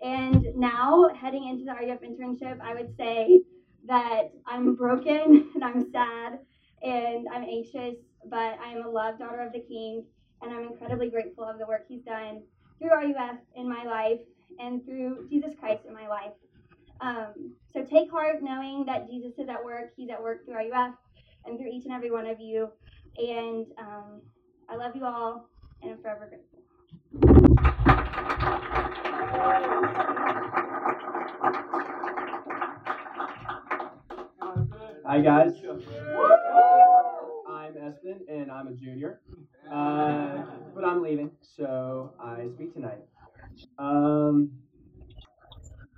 And 0.02 0.45
now, 0.56 1.10
heading 1.19 1.47
into 1.49 1.65
the 1.65 1.71
RUF 1.71 2.02
internship, 2.02 2.62
I 2.62 2.73
would 2.73 2.95
say 2.95 3.41
that 3.86 4.32
I'm 4.45 4.75
broken 4.75 5.52
and 5.56 5.63
I'm 5.63 5.91
sad 5.91 6.39
and 6.82 7.28
I'm 7.34 7.43
anxious, 7.43 7.95
but 8.25 8.58
I 8.63 8.71
am 8.71 8.86
a 8.86 8.89
loved 8.89 9.19
daughter 9.19 9.41
of 9.41 9.53
the 9.53 9.60
King, 9.62 10.03
and 10.41 10.53
I'm 10.53 10.63
incredibly 10.63 11.10
grateful 11.10 11.43
of 11.43 11.58
the 11.60 11.65
work 11.65 11.86
He's 11.88 12.03
done 12.03 12.41
through 12.79 12.91
RUF 12.91 13.38
in 13.55 13.67
my 13.69 13.84
life 13.84 14.19
and 14.60 14.84
through 14.86 15.27
Jesus 15.29 15.53
Christ 15.60 15.82
in 15.88 15.93
my 15.93 16.08
life. 16.08 16.34
Um, 17.01 17.53
so 17.73 17.84
take 17.84 18.12
heart 18.12 18.41
knowing 18.41 18.86
that 18.86 19.10
Jesus 19.10 19.34
is 19.38 19.47
at 19.47 19.63
work. 19.63 19.91
He's 19.95 20.10
at 20.10 20.21
work 20.21 20.45
through 20.45 20.55
RUF 20.55 20.95
and 21.45 21.58
through 21.58 21.69
each 21.71 21.86
and 21.86 21.93
every 21.93 22.12
one 22.12 22.25
of 22.27 22.39
you. 22.39 22.69
And 23.17 23.67
um, 23.77 24.21
I 24.69 24.75
love 24.75 24.95
you 24.95 25.05
all, 25.05 25.49
and 25.82 25.91
I'm 25.91 26.01
forever 26.01 26.27
grateful. 26.29 26.60
Hi 35.05 35.21
guys. 35.21 35.53
I'm 37.89 38.25
and 38.28 38.52
I'm 38.52 38.67
a 38.67 38.71
junior, 38.73 39.21
uh, 39.71 40.43
but 40.75 40.86
I'm 40.86 41.02
leaving, 41.02 41.32
so 41.41 42.13
I 42.19 42.47
speak 42.56 42.73
tonight. 42.73 42.99
Um, 43.78 44.52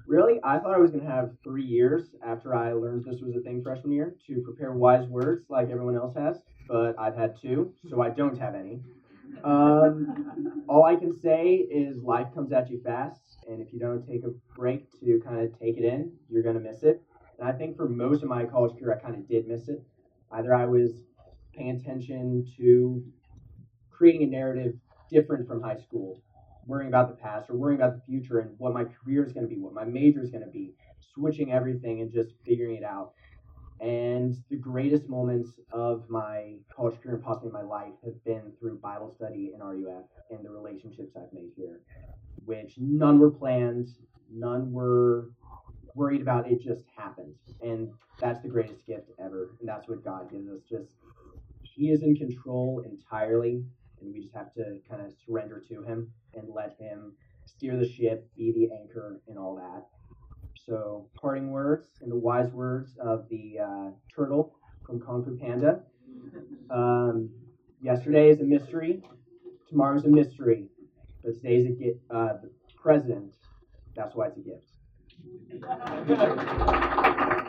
really, 0.08 0.39
I 0.43 0.60
thought 0.60 0.73
I 0.73 0.77
was 0.77 0.91
gonna 0.91 1.10
have 1.10 1.32
three 1.43 1.65
years 1.65 2.15
after 2.25 2.56
I 2.56 2.73
learned 2.73 3.06
this 3.06 3.21
was 3.21 3.36
a 3.36 3.41
thing 3.41 3.62
freshman 3.62 3.91
year 3.91 4.15
to 4.27 4.41
prepare 4.41 4.73
wise 4.73 5.08
words 5.08 5.45
like 5.49 5.69
everyone 5.69 5.95
else 5.95 6.15
has, 6.15 6.38
but 6.67 6.97
I've 6.97 7.15
had 7.15 7.36
two, 7.41 7.73
so 7.89 8.01
I 8.01 8.10
don't 8.10 8.38
have 8.39 8.56
any. 8.56 8.82
Um, 9.43 10.65
all 10.69 10.86
I 10.86 10.95
can 10.95 11.12
say 11.12 11.56
is 11.56 11.97
life 12.04 12.27
comes 12.34 12.51
at 12.54 12.69
you 12.69 12.82
fast, 12.84 13.21
and 13.49 13.62
if 13.62 13.73
you 13.73 13.80
don't 13.80 14.08
take 14.08 14.23
a 14.23 14.32
break 14.56 14.88
to 15.01 15.19
kind 15.25 15.41
of 15.41 15.60
take 15.60 15.77
it 15.77 15.84
in, 15.84 16.13
you're 16.30 16.43
gonna 16.43 16.60
miss 16.60 16.84
it. 16.84 17.01
And 17.39 17.49
I 17.49 17.51
think 17.51 17.75
for 17.75 17.89
most 17.89 18.23
of 18.23 18.30
my 18.30 18.45
college 18.45 18.80
career, 18.80 18.97
I 18.97 19.06
kind 19.06 19.15
of 19.15 19.27
did 19.27 19.47
miss 19.47 19.67
it. 19.67 19.84
Either 20.32 20.54
I 20.56 20.65
was 20.65 20.91
paying 21.55 21.71
attention 21.71 22.45
to 22.57 23.03
creating 23.89 24.23
a 24.23 24.27
narrative 24.27 24.73
different 25.11 25.47
from 25.47 25.61
high 25.61 25.77
school, 25.77 26.21
worrying 26.65 26.89
about 26.89 27.09
the 27.09 27.15
past 27.15 27.49
or 27.49 27.55
worrying 27.55 27.79
about 27.79 27.95
the 27.95 28.01
future 28.01 28.39
and 28.39 28.51
what 28.57 28.73
my 28.73 28.83
career 28.83 29.25
is 29.25 29.33
going 29.33 29.47
to 29.47 29.53
be, 29.53 29.59
what 29.59 29.73
my 29.73 29.83
major 29.83 30.21
is 30.21 30.29
going 30.29 30.43
to 30.43 30.49
be, 30.49 30.73
switching 31.13 31.51
everything 31.51 32.01
and 32.01 32.11
just 32.11 32.31
figuring 32.45 32.75
it 32.77 32.83
out. 32.83 33.13
And 33.79 34.35
the 34.49 34.57
greatest 34.57 35.09
moments 35.09 35.49
of 35.71 36.07
my 36.07 36.57
college 36.73 37.01
career 37.01 37.15
and 37.15 37.23
possibly 37.23 37.51
my 37.51 37.63
life 37.63 37.93
have 38.05 38.23
been 38.23 38.51
through 38.59 38.77
Bible 38.77 39.11
study 39.15 39.51
in 39.53 39.59
RUF 39.59 40.05
and 40.29 40.45
the 40.45 40.51
relationships 40.51 41.15
I've 41.15 41.33
made 41.33 41.49
here, 41.57 41.81
which 42.45 42.75
none 42.77 43.19
were 43.19 43.31
planned, 43.31 43.87
none 44.31 44.71
were 44.71 45.31
worried 45.95 46.21
about, 46.21 46.49
it 46.49 46.61
just 46.61 46.83
happened. 46.95 47.33
And 47.61 47.89
that's 48.19 48.41
the 48.41 48.47
greatest 48.47 48.85
gift 48.85 49.09
ever. 49.19 49.49
And 49.59 49.67
that's 49.67 49.87
what 49.87 50.03
God 50.03 50.31
gives 50.31 50.47
us. 50.47 50.61
Just 50.69 50.91
He 51.73 51.89
is 51.89 52.03
in 52.03 52.15
control 52.15 52.84
entirely, 52.86 53.63
and 53.99 54.13
we 54.13 54.21
just 54.21 54.36
have 54.36 54.53
to 54.55 54.79
kind 54.89 55.01
of 55.01 55.13
surrender 55.25 55.63
to 55.69 55.84
Him 55.84 56.12
and 56.34 56.49
let 56.53 56.75
Him 56.79 57.13
steer 57.45 57.77
the 57.77 57.88
ship, 57.88 58.29
be 58.36 58.51
the 58.51 58.69
anchor, 58.75 59.21
and 59.27 59.38
all 59.38 59.55
that. 59.55 59.88
So, 60.65 61.10
parting 61.19 61.51
words 61.51 61.88
and 62.01 62.12
the 62.12 62.17
wise 62.17 62.51
words 62.51 62.97
of 62.99 63.27
the 63.29 63.60
uh, 63.60 63.91
turtle 64.13 64.53
from 64.86 64.99
Kung 64.99 65.23
Fu 65.23 65.38
Panda. 65.38 65.81
Um, 66.69 67.29
yesterday 67.81 68.29
is 68.29 68.41
a 68.41 68.43
mystery, 68.43 69.01
tomorrow's 69.69 70.05
a 70.05 70.10
mystery, 70.10 70.67
but 71.23 71.36
today's 71.36 71.65
a 71.65 71.71
gift. 71.71 71.99
Uh, 72.10 72.34
the 72.41 72.51
present, 72.75 73.34
that's 73.95 74.13
why 74.15 74.27
it's 74.27 74.38
a 74.38 74.41
gift. 74.41 74.67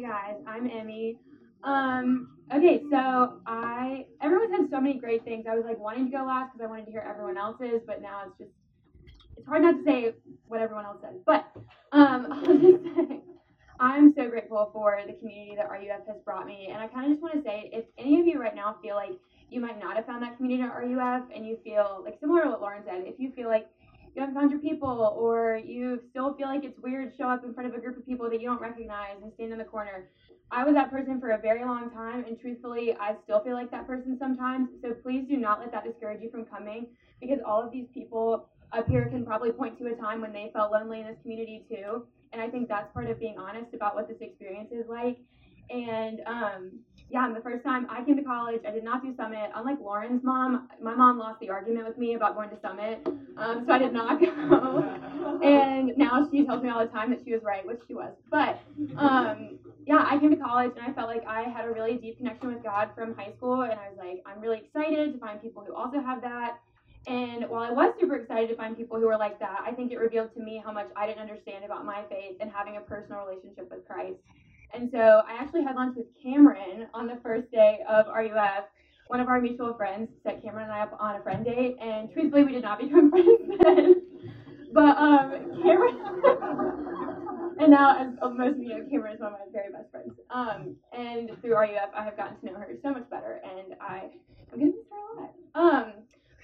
Guys, 0.00 0.36
I'm 0.46 0.70
Emmy. 0.70 1.18
Um, 1.62 2.38
okay, 2.54 2.82
so 2.90 3.40
I 3.46 4.06
everyone's 4.22 4.52
had 4.52 4.70
so 4.70 4.80
many 4.80 4.98
great 4.98 5.24
things. 5.24 5.44
I 5.50 5.54
was 5.54 5.64
like 5.66 5.78
wanting 5.78 6.06
to 6.06 6.16
go 6.16 6.24
last 6.24 6.54
because 6.54 6.64
I 6.64 6.70
wanted 6.70 6.86
to 6.86 6.90
hear 6.90 7.04
everyone 7.06 7.36
else's, 7.36 7.82
but 7.86 8.00
now 8.00 8.22
it's 8.26 8.38
just 8.38 8.50
it's 9.36 9.46
hard 9.46 9.60
not 9.60 9.72
to 9.72 9.84
say 9.84 10.14
what 10.46 10.62
everyone 10.62 10.86
else 10.86 10.98
says. 11.02 11.16
But 11.26 11.52
um, 11.92 12.28
I'll 12.32 12.56
just 12.56 12.82
say 12.96 13.20
I'm 13.78 14.14
so 14.16 14.30
grateful 14.30 14.70
for 14.72 15.00
the 15.06 15.12
community 15.12 15.54
that 15.56 15.68
RUF 15.68 16.06
has 16.06 16.16
brought 16.24 16.46
me, 16.46 16.70
and 16.72 16.80
I 16.80 16.86
kind 16.86 17.04
of 17.04 17.12
just 17.12 17.22
want 17.22 17.34
to 17.34 17.42
say 17.42 17.68
if 17.70 17.84
any 17.98 18.20
of 18.20 18.26
you 18.26 18.40
right 18.40 18.54
now 18.54 18.76
feel 18.82 18.94
like 18.94 19.18
you 19.50 19.60
might 19.60 19.78
not 19.78 19.96
have 19.96 20.06
found 20.06 20.22
that 20.22 20.38
community 20.38 20.62
at 20.62 20.74
RUF, 20.74 21.24
and 21.34 21.44
you 21.46 21.58
feel 21.62 22.00
like 22.06 22.16
similar 22.20 22.44
to 22.44 22.50
what 22.50 22.62
Lauren 22.62 22.84
said, 22.86 23.02
if 23.04 23.16
you 23.18 23.32
feel 23.32 23.48
like 23.48 23.66
you 24.14 24.34
found 24.34 24.50
your 24.50 24.60
people, 24.60 25.14
or 25.16 25.60
you 25.64 26.00
still 26.10 26.34
feel 26.34 26.48
like 26.48 26.64
it's 26.64 26.78
weird 26.80 27.12
to 27.12 27.16
show 27.16 27.28
up 27.28 27.44
in 27.44 27.54
front 27.54 27.68
of 27.68 27.74
a 27.74 27.80
group 27.80 27.96
of 27.96 28.06
people 28.06 28.28
that 28.30 28.40
you 28.40 28.48
don't 28.48 28.60
recognize 28.60 29.16
and 29.22 29.32
stand 29.34 29.52
in 29.52 29.58
the 29.58 29.64
corner. 29.64 30.10
I 30.50 30.64
was 30.64 30.74
that 30.74 30.90
person 30.90 31.20
for 31.20 31.30
a 31.30 31.38
very 31.38 31.64
long 31.64 31.90
time, 31.90 32.24
and 32.26 32.38
truthfully, 32.40 32.96
I 32.98 33.14
still 33.24 33.40
feel 33.40 33.54
like 33.54 33.70
that 33.70 33.86
person 33.86 34.16
sometimes. 34.18 34.68
So 34.82 34.92
please 34.92 35.24
do 35.28 35.36
not 35.36 35.60
let 35.60 35.70
that 35.72 35.84
discourage 35.84 36.20
you 36.20 36.30
from 36.30 36.44
coming, 36.44 36.86
because 37.20 37.38
all 37.46 37.62
of 37.62 37.70
these 37.70 37.86
people 37.94 38.48
up 38.72 38.88
here 38.88 39.08
can 39.08 39.24
probably 39.24 39.52
point 39.52 39.78
to 39.78 39.86
a 39.86 39.94
time 39.94 40.20
when 40.20 40.32
they 40.32 40.50
felt 40.52 40.72
lonely 40.72 41.00
in 41.00 41.06
this 41.06 41.16
community 41.22 41.64
too. 41.68 42.04
And 42.32 42.40
I 42.40 42.48
think 42.48 42.68
that's 42.68 42.92
part 42.92 43.10
of 43.10 43.18
being 43.18 43.38
honest 43.38 43.74
about 43.74 43.94
what 43.94 44.08
this 44.08 44.18
experience 44.20 44.70
is 44.72 44.86
like. 44.88 45.18
And 45.70 46.20
um, 46.26 46.80
yeah, 47.10 47.26
and 47.26 47.34
the 47.34 47.40
first 47.40 47.64
time 47.64 47.86
I 47.90 48.04
came 48.04 48.16
to 48.16 48.22
college, 48.22 48.60
I 48.66 48.70
did 48.70 48.84
not 48.84 49.02
do 49.02 49.14
Summit. 49.16 49.50
Unlike 49.54 49.78
Lauren's 49.80 50.22
mom, 50.22 50.68
my 50.80 50.94
mom 50.94 51.18
lost 51.18 51.40
the 51.40 51.50
argument 51.50 51.86
with 51.86 51.98
me 51.98 52.14
about 52.14 52.36
going 52.36 52.50
to 52.50 52.60
Summit, 52.62 53.02
um, 53.36 53.64
so 53.66 53.72
I 53.72 53.78
did 53.78 53.92
not 53.92 54.20
go. 54.20 55.40
and 55.42 55.92
now 55.96 56.28
she 56.30 56.44
tells 56.44 56.62
me 56.62 56.68
all 56.68 56.80
the 56.80 56.92
time 56.92 57.10
that 57.10 57.20
she 57.24 57.32
was 57.32 57.42
right, 57.42 57.66
which 57.66 57.80
she 57.88 57.94
was. 57.94 58.12
But 58.30 58.60
um, 58.96 59.58
yeah, 59.86 60.06
I 60.08 60.18
came 60.18 60.30
to 60.30 60.36
college 60.36 60.72
and 60.76 60.86
I 60.86 60.92
felt 60.92 61.08
like 61.08 61.26
I 61.26 61.42
had 61.42 61.64
a 61.64 61.70
really 61.70 61.96
deep 61.96 62.18
connection 62.18 62.54
with 62.54 62.62
God 62.62 62.90
from 62.94 63.14
high 63.16 63.32
school, 63.36 63.62
and 63.62 63.72
I 63.72 63.88
was 63.88 63.98
like, 63.98 64.22
I'm 64.24 64.40
really 64.40 64.58
excited 64.58 65.12
to 65.12 65.18
find 65.18 65.42
people 65.42 65.64
who 65.66 65.74
also 65.74 66.00
have 66.00 66.22
that. 66.22 66.58
And 67.06 67.48
while 67.48 67.62
I 67.62 67.70
was 67.70 67.94
super 67.98 68.16
excited 68.16 68.48
to 68.50 68.56
find 68.56 68.76
people 68.76 69.00
who 69.00 69.06
were 69.06 69.16
like 69.16 69.40
that, 69.40 69.64
I 69.66 69.72
think 69.72 69.90
it 69.90 69.98
revealed 69.98 70.34
to 70.34 70.40
me 70.40 70.62
how 70.64 70.70
much 70.70 70.88
I 70.94 71.06
didn't 71.06 71.22
understand 71.22 71.64
about 71.64 71.84
my 71.84 72.02
faith 72.10 72.36
and 72.40 72.52
having 72.52 72.76
a 72.76 72.80
personal 72.80 73.24
relationship 73.24 73.70
with 73.70 73.86
Christ. 73.86 74.18
And 74.74 74.90
so 74.92 75.22
I 75.26 75.34
actually 75.40 75.64
had 75.64 75.76
lunch 75.76 75.96
with 75.96 76.06
Cameron 76.22 76.86
on 76.94 77.06
the 77.06 77.18
first 77.22 77.50
day 77.50 77.80
of 77.88 78.06
RUF. 78.06 78.64
One 79.08 79.20
of 79.20 79.28
our 79.28 79.40
mutual 79.40 79.74
friends 79.74 80.08
set 80.22 80.42
Cameron 80.42 80.64
and 80.64 80.72
I 80.72 80.82
up 80.82 80.96
on 81.00 81.16
a 81.16 81.22
friend 81.22 81.44
date, 81.44 81.76
and 81.80 82.12
truthfully, 82.12 82.44
we 82.44 82.52
did 82.52 82.62
not 82.62 82.78
become 82.82 83.10
friends 83.10 83.58
then. 83.62 84.02
But 84.72 84.96
um, 84.96 85.60
Cameron, 85.60 85.98
and 87.58 87.70
now, 87.72 88.00
as 88.00 88.14
most 88.36 88.56
of 88.56 88.62
you 88.62 88.68
know, 88.68 88.86
Cameron 88.88 89.14
is 89.14 89.20
one 89.20 89.32
of 89.32 89.40
my 89.40 89.46
very 89.52 89.72
best 89.72 89.90
friends. 89.90 90.12
Um, 90.30 90.76
and 90.92 91.30
through 91.40 91.56
RUF, 91.56 91.90
I 91.92 92.04
have 92.04 92.16
gotten 92.16 92.38
to 92.38 92.46
know 92.46 92.58
her 92.60 92.68
so 92.80 92.92
much 92.92 93.10
better, 93.10 93.40
and 93.42 93.74
I 93.80 94.10
am 94.52 94.60
gonna 94.60 94.66
miss 94.66 94.86
her 94.90 94.96
a 94.96 95.20
lot. 95.22 95.34
Um, 95.56 95.92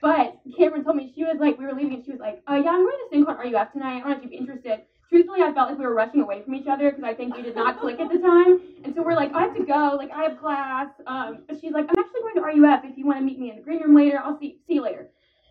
but 0.03 0.41
Cameron 0.59 0.83
told 0.83 0.97
me 0.97 1.12
she 1.15 1.23
was 1.23 1.37
like, 1.39 1.57
we 1.57 1.67
were 1.67 1.73
leaving, 1.73 1.95
and 1.95 2.05
she 2.05 2.11
was 2.11 2.21
like, 2.21 2.43
uh, 2.51 2.57
yeah, 2.57 2.71
I'm 2.71 2.83
going 2.83 2.97
to 2.99 3.09
this 3.12 3.25
called 3.25 3.39
RUF 3.39 3.73
tonight. 3.73 3.99
I 3.99 4.01
don't 4.01 4.11
know 4.11 4.17
if 4.17 4.23
you'd 4.23 4.31
be 4.31 4.37
interested 4.37 4.81
truthfully, 5.09 5.42
I 5.42 5.53
felt 5.53 5.71
like 5.71 5.79
we 5.79 5.85
were 5.85 5.95
rushing 5.95 6.21
away 6.21 6.42
from 6.42 6.55
each 6.55 6.66
other 6.66 6.90
because 6.90 7.05
I 7.05 7.14
think 7.14 7.37
we 7.37 7.42
did 7.42 7.57
not 7.57 7.81
click 7.81 8.01
at 8.01 8.11
the 8.11 8.19
time. 8.19 8.61
And 8.85 8.95
so 8.95 9.03
we're 9.03 9.14
like, 9.14 9.33
I 9.35 9.42
have 9.42 9.57
to 9.57 9.64
go, 9.64 9.97
like 9.97 10.11
I 10.11 10.25
have 10.25 10.38
class. 10.38 10.88
Um, 11.07 11.45
but 11.47 11.61
she's 11.61 11.73
like, 11.73 11.87
I'm 11.88 11.99
actually 11.99 12.21
going 12.21 12.35
to 12.37 12.62
RUF. 12.62 12.85
If 12.85 12.99
you 12.99 13.07
want 13.07 13.19
to 13.19 13.25
meet 13.25 13.38
me 13.38 13.51
in 13.51 13.57
the 13.57 13.62
green 13.62 13.81
room 13.83 13.95
later, 13.95 14.21
I'll 14.23 14.38
see 14.38 14.59
see 14.66 14.75
you 14.75 14.83
later. 14.83 15.09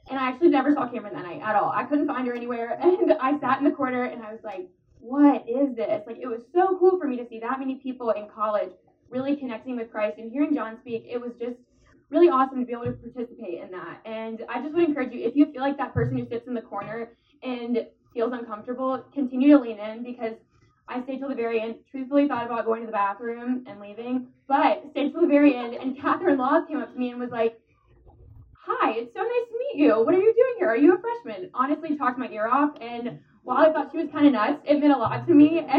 And 0.09 0.19
I 0.19 0.27
actually 0.27 0.49
never 0.49 0.73
saw 0.73 0.87
Cameron 0.87 1.15
that 1.15 1.23
night 1.23 1.41
at 1.41 1.55
all. 1.55 1.71
I 1.71 1.83
couldn't 1.83 2.07
find 2.07 2.27
her 2.27 2.33
anywhere, 2.33 2.77
and 2.81 3.13
I 3.19 3.39
sat 3.39 3.59
in 3.59 3.65
the 3.65 3.71
corner 3.71 4.03
and 4.03 4.21
I 4.21 4.31
was 4.31 4.41
like, 4.43 4.67
what 4.99 5.47
is 5.47 5.75
this? 5.75 6.01
Like 6.07 6.17
it 6.17 6.27
was 6.27 6.41
so 6.53 6.77
cool 6.79 6.99
for 6.99 7.07
me 7.07 7.17
to 7.17 7.27
see 7.27 7.39
that 7.39 7.59
many 7.59 7.75
people 7.75 8.11
in 8.11 8.27
college 8.27 8.71
really 9.09 9.35
connecting 9.35 9.75
with 9.75 9.91
Christ 9.91 10.17
and 10.17 10.31
hearing 10.31 10.53
John 10.53 10.77
speak. 10.81 11.05
It 11.09 11.19
was 11.21 11.31
just 11.39 11.57
really 12.09 12.29
awesome 12.29 12.59
to 12.59 12.65
be 12.65 12.73
able 12.73 12.85
to 12.85 12.91
participate 12.91 13.61
in 13.61 13.71
that. 13.71 14.01
And 14.05 14.43
I 14.49 14.61
just 14.61 14.73
would 14.73 14.83
encourage 14.83 15.13
you, 15.13 15.25
if 15.25 15.35
you 15.35 15.51
feel 15.51 15.61
like 15.61 15.77
that 15.77 15.93
person 15.93 16.17
who 16.17 16.27
sits 16.27 16.47
in 16.47 16.53
the 16.53 16.61
corner 16.61 17.09
and 17.43 17.85
feels 18.15 18.33
uncomfortable, 18.33 19.03
continue 19.13 19.51
to 19.51 19.59
lean 19.59 19.77
in 19.77 20.01
because 20.01 20.33
I 20.87 21.03
stayed 21.03 21.19
till 21.19 21.29
the 21.29 21.35
very 21.35 21.61
end. 21.61 21.75
Truthfully, 21.91 22.27
thought 22.27 22.45
about 22.45 22.65
going 22.65 22.81
to 22.81 22.87
the 22.87 22.91
bathroom 22.91 23.65
and 23.67 23.79
leaving, 23.79 24.27
but 24.47 24.83
stayed 24.91 25.11
till 25.11 25.21
the 25.21 25.27
very 25.27 25.55
end. 25.55 25.75
And 25.75 25.99
Catherine 25.99 26.37
Laws 26.37 26.63
came 26.67 26.77
up 26.77 26.93
to 26.93 26.97
me 26.99 27.11
and 27.11 27.19
was 27.19 27.29
like, 27.31 27.59
"Hi, 28.53 28.91
it's 28.93 29.13
so 29.13 29.19
nice 29.19 29.47
to 29.49 29.59
meet 29.59 29.83
you. 29.83 30.03
What 30.03 30.15
are 30.15 30.19
you 30.21 30.33
doing 30.33 30.55
here? 30.57 30.69
Are 30.69 30.77
you 30.77 30.95
a 30.95 30.99
freshman?" 30.99 31.51
Honestly, 31.53 31.97
talked 31.97 32.17
my 32.17 32.29
ear 32.29 32.47
off. 32.47 32.71
And 32.81 33.19
while 33.43 33.57
I 33.57 33.73
thought 33.73 33.91
she 33.91 33.97
was 33.97 34.09
kind 34.11 34.27
of 34.27 34.33
nuts, 34.33 34.61
it 34.65 34.79
meant 34.79 34.93
a 34.93 34.97
lot 34.97 35.27
to 35.27 35.33
me. 35.33 35.65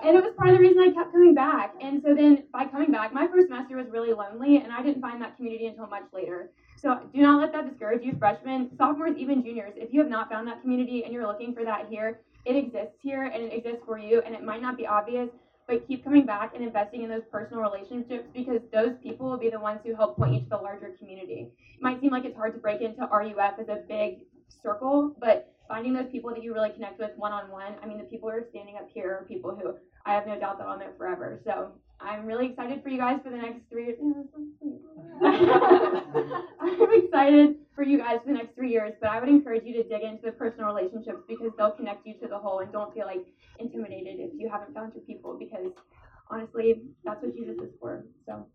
And, 0.00 0.14
and 0.14 0.16
it 0.16 0.22
was 0.22 0.32
part 0.36 0.50
of 0.50 0.56
the 0.56 0.60
reason 0.60 0.80
I 0.80 0.92
kept 0.92 1.12
coming 1.12 1.34
back. 1.34 1.74
And 1.80 2.00
so 2.04 2.14
then 2.14 2.44
by 2.52 2.66
coming 2.66 2.92
back, 2.92 3.12
my 3.12 3.26
first 3.26 3.48
semester 3.48 3.76
was 3.76 3.86
really 3.90 4.12
lonely, 4.12 4.58
and 4.58 4.72
I 4.72 4.82
didn't 4.82 5.02
find 5.02 5.20
that 5.22 5.36
community 5.36 5.66
until 5.66 5.88
much 5.88 6.04
later. 6.12 6.50
So 6.80 7.00
do 7.12 7.20
not 7.20 7.40
let 7.40 7.52
that 7.52 7.68
discourage 7.68 8.04
you, 8.04 8.14
freshmen, 8.18 8.70
sophomores, 8.76 9.16
even 9.16 9.42
juniors. 9.42 9.72
If 9.76 9.92
you 9.92 10.00
have 10.00 10.08
not 10.08 10.30
found 10.30 10.46
that 10.46 10.62
community 10.62 11.02
and 11.04 11.12
you're 11.12 11.26
looking 11.26 11.52
for 11.52 11.64
that 11.64 11.86
here, 11.90 12.20
it 12.44 12.54
exists 12.54 12.94
here 13.02 13.24
and 13.24 13.42
it 13.42 13.52
exists 13.52 13.82
for 13.84 13.98
you, 13.98 14.22
and 14.24 14.34
it 14.34 14.44
might 14.44 14.62
not 14.62 14.76
be 14.76 14.86
obvious, 14.86 15.28
but 15.66 15.86
keep 15.88 16.04
coming 16.04 16.24
back 16.24 16.54
and 16.54 16.64
investing 16.64 17.02
in 17.02 17.10
those 17.10 17.24
personal 17.30 17.62
relationships 17.62 18.28
because 18.32 18.60
those 18.72 18.94
people 19.02 19.28
will 19.28 19.38
be 19.38 19.50
the 19.50 19.58
ones 19.58 19.80
who 19.84 19.94
help 19.94 20.16
point 20.16 20.34
you 20.34 20.40
to 20.40 20.48
the 20.48 20.56
larger 20.56 20.94
community. 20.98 21.50
It 21.76 21.82
might 21.82 22.00
seem 22.00 22.10
like 22.10 22.24
it's 22.24 22.36
hard 22.36 22.54
to 22.54 22.60
break 22.60 22.80
into 22.80 23.02
RUF 23.02 23.58
as 23.58 23.68
a 23.68 23.82
big 23.88 24.20
circle, 24.62 25.16
but 25.20 25.52
finding 25.66 25.92
those 25.92 26.10
people 26.10 26.30
that 26.30 26.42
you 26.42 26.54
really 26.54 26.70
connect 26.70 26.98
with 26.98 27.10
one 27.16 27.32
on 27.32 27.50
one. 27.50 27.74
I 27.82 27.86
mean, 27.86 27.98
the 27.98 28.04
people 28.04 28.30
who 28.30 28.36
are 28.36 28.46
standing 28.50 28.76
up 28.76 28.88
here 28.88 29.10
are 29.10 29.24
people 29.26 29.54
who 29.54 29.74
I 30.06 30.14
have 30.14 30.26
no 30.26 30.38
doubt 30.38 30.58
that 30.58 30.66
I'll 30.66 30.78
know 30.78 30.92
forever. 30.96 31.40
So 31.44 31.72
I'm 32.00 32.26
really 32.26 32.46
excited 32.46 32.82
for 32.82 32.88
you 32.88 32.98
guys 32.98 33.18
for 33.24 33.30
the 33.30 33.36
next 33.36 33.60
three 33.70 33.86
years. 33.86 33.98
I'm 36.60 37.04
excited 37.04 37.56
for 37.74 37.82
you 37.82 37.98
guys 37.98 38.18
for 38.24 38.32
the 38.32 38.38
next 38.38 38.54
three 38.54 38.70
years, 38.70 38.92
but 39.00 39.10
I 39.10 39.20
would 39.20 39.28
encourage 39.28 39.64
you 39.64 39.74
to 39.82 39.88
dig 39.88 40.02
into 40.02 40.26
the 40.26 40.32
personal 40.32 40.72
relationships 40.72 41.22
because 41.28 41.50
they'll 41.58 41.72
connect 41.72 42.06
you 42.06 42.14
to 42.20 42.28
the 42.28 42.38
whole 42.38 42.60
and 42.60 42.72
don't 42.72 42.94
feel 42.94 43.06
like 43.06 43.26
intimidated 43.58 44.20
if 44.20 44.30
you 44.34 44.48
haven't 44.48 44.74
found 44.74 44.94
your 44.94 45.04
people 45.04 45.36
because 45.38 45.72
honestly, 46.30 46.82
that's 47.04 47.22
what 47.22 47.34
Jesus 47.34 47.56
is 47.58 47.70
for. 47.80 48.04
So, 48.26 48.46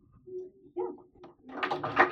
yeah. 0.77 2.09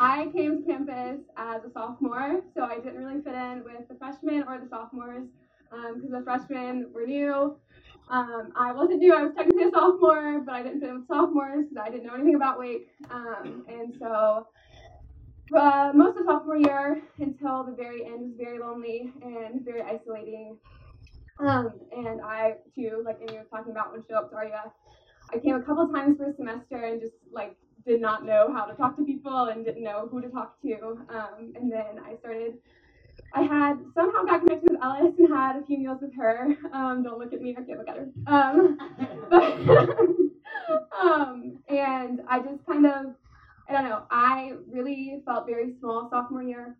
I 0.00 0.28
came 0.32 0.62
to 0.62 0.64
campus 0.64 1.20
as 1.36 1.64
a 1.64 1.72
sophomore, 1.72 2.40
so 2.54 2.62
I 2.62 2.76
didn't 2.76 3.04
really 3.04 3.20
fit 3.20 3.34
in 3.34 3.64
with 3.64 3.88
the 3.88 3.96
freshmen 3.96 4.44
or 4.46 4.60
the 4.60 4.68
sophomores 4.68 5.26
because 5.70 6.04
um, 6.04 6.10
the 6.10 6.22
freshmen 6.22 6.86
were 6.92 7.04
new. 7.04 7.56
Um, 8.08 8.52
I 8.56 8.72
wasn't 8.72 9.00
new, 9.00 9.12
I 9.12 9.24
was 9.24 9.32
technically 9.36 9.64
a 9.64 9.70
sophomore, 9.70 10.40
but 10.40 10.54
I 10.54 10.62
didn't 10.62 10.80
fit 10.80 10.90
in 10.90 10.98
with 11.00 11.08
sophomores 11.08 11.66
because 11.68 11.84
I 11.84 11.90
didn't 11.90 12.06
know 12.06 12.14
anything 12.14 12.36
about 12.36 12.60
Wake. 12.60 12.88
Um, 13.10 13.66
and 13.68 13.92
so 13.98 14.46
uh, 15.56 15.90
most 15.94 16.16
of 16.16 16.26
sophomore 16.26 16.58
year 16.58 17.02
until 17.18 17.64
the 17.64 17.74
very 17.76 18.04
end 18.04 18.20
was 18.20 18.34
very 18.38 18.60
lonely 18.60 19.12
and 19.22 19.64
very 19.64 19.82
isolating. 19.82 20.58
Um, 21.40 21.72
and 21.90 22.20
I, 22.22 22.54
too, 22.74 23.02
like 23.04 23.18
Amy 23.20 23.38
was 23.38 23.46
talking 23.50 23.72
about, 23.72 23.92
would 23.92 24.04
show 24.08 24.18
up 24.18 24.30
to 24.30 24.36
RUF. 24.36 24.72
I 25.32 25.38
came 25.38 25.56
a 25.56 25.62
couple 25.62 25.88
times 25.88 26.18
for 26.18 26.30
a 26.30 26.34
semester 26.34 26.84
and 26.84 27.00
just 27.00 27.14
like 27.32 27.56
did 27.86 28.00
not 28.00 28.24
know 28.24 28.52
how 28.52 28.64
to 28.64 28.74
talk 28.74 28.96
to 28.96 29.04
people 29.04 29.44
and 29.46 29.64
didn't 29.64 29.82
know 29.82 30.08
who 30.10 30.20
to 30.20 30.28
talk 30.28 30.60
to. 30.62 30.98
Um, 31.08 31.52
and 31.54 31.70
then 31.70 32.00
I 32.04 32.16
started. 32.20 32.54
I 33.34 33.42
had 33.42 33.78
somehow 33.94 34.24
got 34.24 34.40
connected 34.40 34.70
with 34.70 34.82
Ellis 34.82 35.14
and 35.18 35.28
had 35.28 35.56
a 35.56 35.66
few 35.66 35.78
meals 35.78 35.98
with 36.00 36.16
her. 36.16 36.56
Um, 36.72 37.02
don't 37.02 37.18
look 37.18 37.32
at 37.32 37.42
me, 37.42 37.54
can't 37.54 37.68
look 37.68 37.88
at 37.88 37.96
her. 37.96 38.08
Um, 38.26 38.78
but, 39.28 39.42
um, 41.02 41.58
and 41.68 42.20
I 42.28 42.38
just 42.38 42.64
kind 42.64 42.86
of, 42.86 43.14
I 43.68 43.72
don't 43.72 43.84
know, 43.84 44.04
I 44.10 44.52
really 44.70 45.20
felt 45.26 45.46
very 45.46 45.74
small 45.80 46.08
sophomore 46.10 46.42
year 46.42 46.76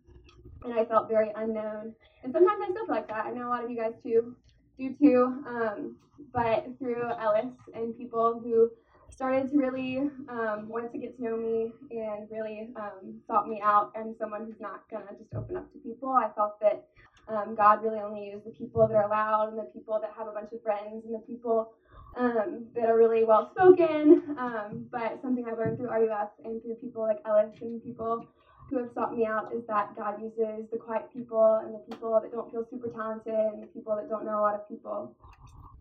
and 0.63 0.73
I 0.73 0.85
felt 0.85 1.07
very 1.09 1.31
unknown. 1.35 1.93
And 2.23 2.33
sometimes 2.33 2.61
I 2.61 2.71
still 2.71 2.85
feel 2.85 2.95
like 2.95 3.07
that. 3.09 3.25
I 3.25 3.31
know 3.31 3.47
a 3.47 3.49
lot 3.49 3.63
of 3.63 3.69
you 3.69 3.77
guys 3.77 3.93
too 4.01 4.35
do 4.79 4.95
too. 4.99 5.43
Um, 5.47 5.97
but 6.33 6.65
through 6.79 7.03
Ellis 7.19 7.53
and 7.73 7.97
people 7.97 8.39
who 8.43 8.71
started 9.19 9.51
to 9.51 9.57
really 9.57 9.97
um, 10.29 10.69
want 10.69 10.89
to 10.93 10.97
get 10.97 11.13
to 11.17 11.21
know 11.21 11.35
me 11.35 11.73
and 11.91 12.25
really 12.31 12.69
um, 12.77 13.19
sought 13.27 13.49
me 13.49 13.59
out 13.61 13.91
and 13.93 14.15
someone 14.17 14.45
who's 14.45 14.61
not 14.61 14.89
gonna 14.89 15.11
just 15.19 15.35
open 15.35 15.57
up 15.57 15.69
to 15.73 15.79
people. 15.79 16.07
I 16.07 16.29
felt 16.37 16.57
that 16.61 16.87
um, 17.27 17.53
God 17.53 17.83
really 17.83 17.99
only 17.99 18.31
used 18.31 18.45
the 18.45 18.51
people 18.51 18.87
that 18.87 18.95
are 18.95 19.09
loud 19.09 19.49
and 19.49 19.59
the 19.59 19.67
people 19.75 19.99
that 19.99 20.13
have 20.17 20.29
a 20.29 20.31
bunch 20.31 20.53
of 20.53 20.63
friends 20.63 21.03
and 21.03 21.13
the 21.13 21.19
people 21.27 21.73
um, 22.15 22.63
that 22.73 22.85
are 22.85 22.97
really 22.97 23.25
well 23.25 23.51
spoken. 23.51 24.23
Um, 24.39 24.87
but 24.89 25.19
something 25.21 25.43
I 25.45 25.51
learned 25.51 25.79
through 25.79 25.91
RUF 25.91 26.29
and 26.45 26.61
through 26.63 26.75
people 26.75 27.01
like 27.01 27.19
Ellis 27.25 27.51
and 27.59 27.83
people 27.83 28.25
who 28.69 28.77
have 28.77 28.89
sought 28.95 29.17
me 29.17 29.25
out 29.25 29.51
is 29.53 29.67
that 29.67 29.97
God 29.97 30.21
uses 30.21 30.71
the 30.71 30.77
quiet 30.77 31.11
people 31.11 31.59
and 31.65 31.75
the 31.75 31.83
people 31.91 32.17
that 32.23 32.31
don't 32.31 32.49
feel 32.51 32.65
super 32.71 32.87
talented 32.87 33.33
and 33.33 33.61
the 33.61 33.67
people 33.67 33.97
that 33.97 34.07
don't 34.07 34.23
know 34.23 34.39
a 34.39 34.43
lot 34.47 34.55
of 34.55 34.69
people. 34.69 35.13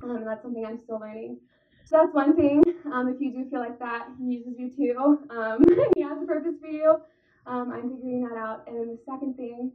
Um, 0.03 0.17
and 0.17 0.27
that's 0.27 0.43
something 0.43 0.67
I'm 0.67 0.81
still 0.83 0.99
learning. 0.99 1.39
So 1.89 1.97
that's 1.97 2.13
one 2.13 2.37
thing. 2.37 2.63
Um, 2.93 3.09
if 3.09 3.19
you 3.19 3.33
do 3.33 3.49
feel 3.49 3.61
like 3.61 3.79
that, 3.79 4.09
He 4.19 4.25
uses 4.25 4.59
you 4.59 4.69
too. 4.69 5.19
Um, 5.35 5.65
he 5.97 6.03
has 6.03 6.21
a 6.23 6.27
purpose 6.27 6.53
for 6.61 6.69
you. 6.69 7.01
Um, 7.47 7.73
I'm 7.73 7.89
figuring 7.89 8.29
that 8.29 8.37
out. 8.37 8.65
And 8.67 8.77
then 8.77 8.89
the 8.89 8.99
second 9.11 9.37
thing 9.39 9.73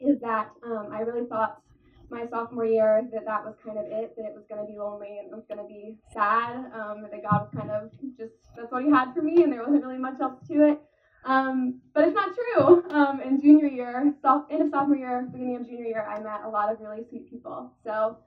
is 0.00 0.20
that 0.20 0.52
um, 0.64 0.90
I 0.92 1.00
really 1.00 1.26
thought 1.26 1.60
my 2.08 2.24
sophomore 2.30 2.66
year 2.66 3.02
that 3.12 3.24
that 3.24 3.44
was 3.44 3.56
kind 3.66 3.78
of 3.78 3.86
it, 3.86 4.14
that 4.16 4.26
it 4.26 4.32
was 4.32 4.44
going 4.48 4.64
to 4.64 4.72
be 4.72 4.78
lonely 4.78 5.18
and 5.18 5.26
it 5.26 5.34
was 5.34 5.42
going 5.48 5.58
to 5.58 5.66
be 5.66 5.96
sad, 6.12 6.70
um, 6.72 7.02
that 7.02 7.22
God 7.28 7.48
was 7.48 7.50
kind 7.56 7.70
of 7.70 7.90
just, 8.16 8.34
that's 8.56 8.70
what 8.70 8.84
He 8.84 8.90
had 8.90 9.12
for 9.12 9.22
me, 9.22 9.42
and 9.42 9.52
there 9.52 9.64
wasn't 9.64 9.82
really 9.82 9.98
much 9.98 10.20
else 10.20 10.38
to 10.46 10.70
it. 10.70 10.80
Um, 11.24 11.80
but 11.94 12.06
it's 12.06 12.14
not 12.14 12.30
true. 12.32 12.84
In 13.24 13.40
junior 13.40 13.66
year, 13.66 14.14
soft, 14.22 14.52
end 14.52 14.62
of 14.62 14.70
sophomore 14.70 14.98
year, 14.98 15.26
beginning 15.32 15.56
of 15.56 15.66
junior 15.66 15.86
year, 15.86 16.06
I 16.08 16.20
met 16.20 16.42
a 16.44 16.48
lot 16.48 16.70
of 16.70 16.78
really 16.80 17.02
sweet 17.08 17.28
people. 17.28 17.72
So, 17.82 18.18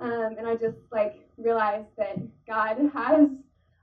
um, 0.00 0.36
and 0.38 0.46
I 0.46 0.54
just 0.54 0.78
like 0.90 1.28
realized 1.36 1.88
that 1.98 2.18
God 2.46 2.76
has 2.94 3.28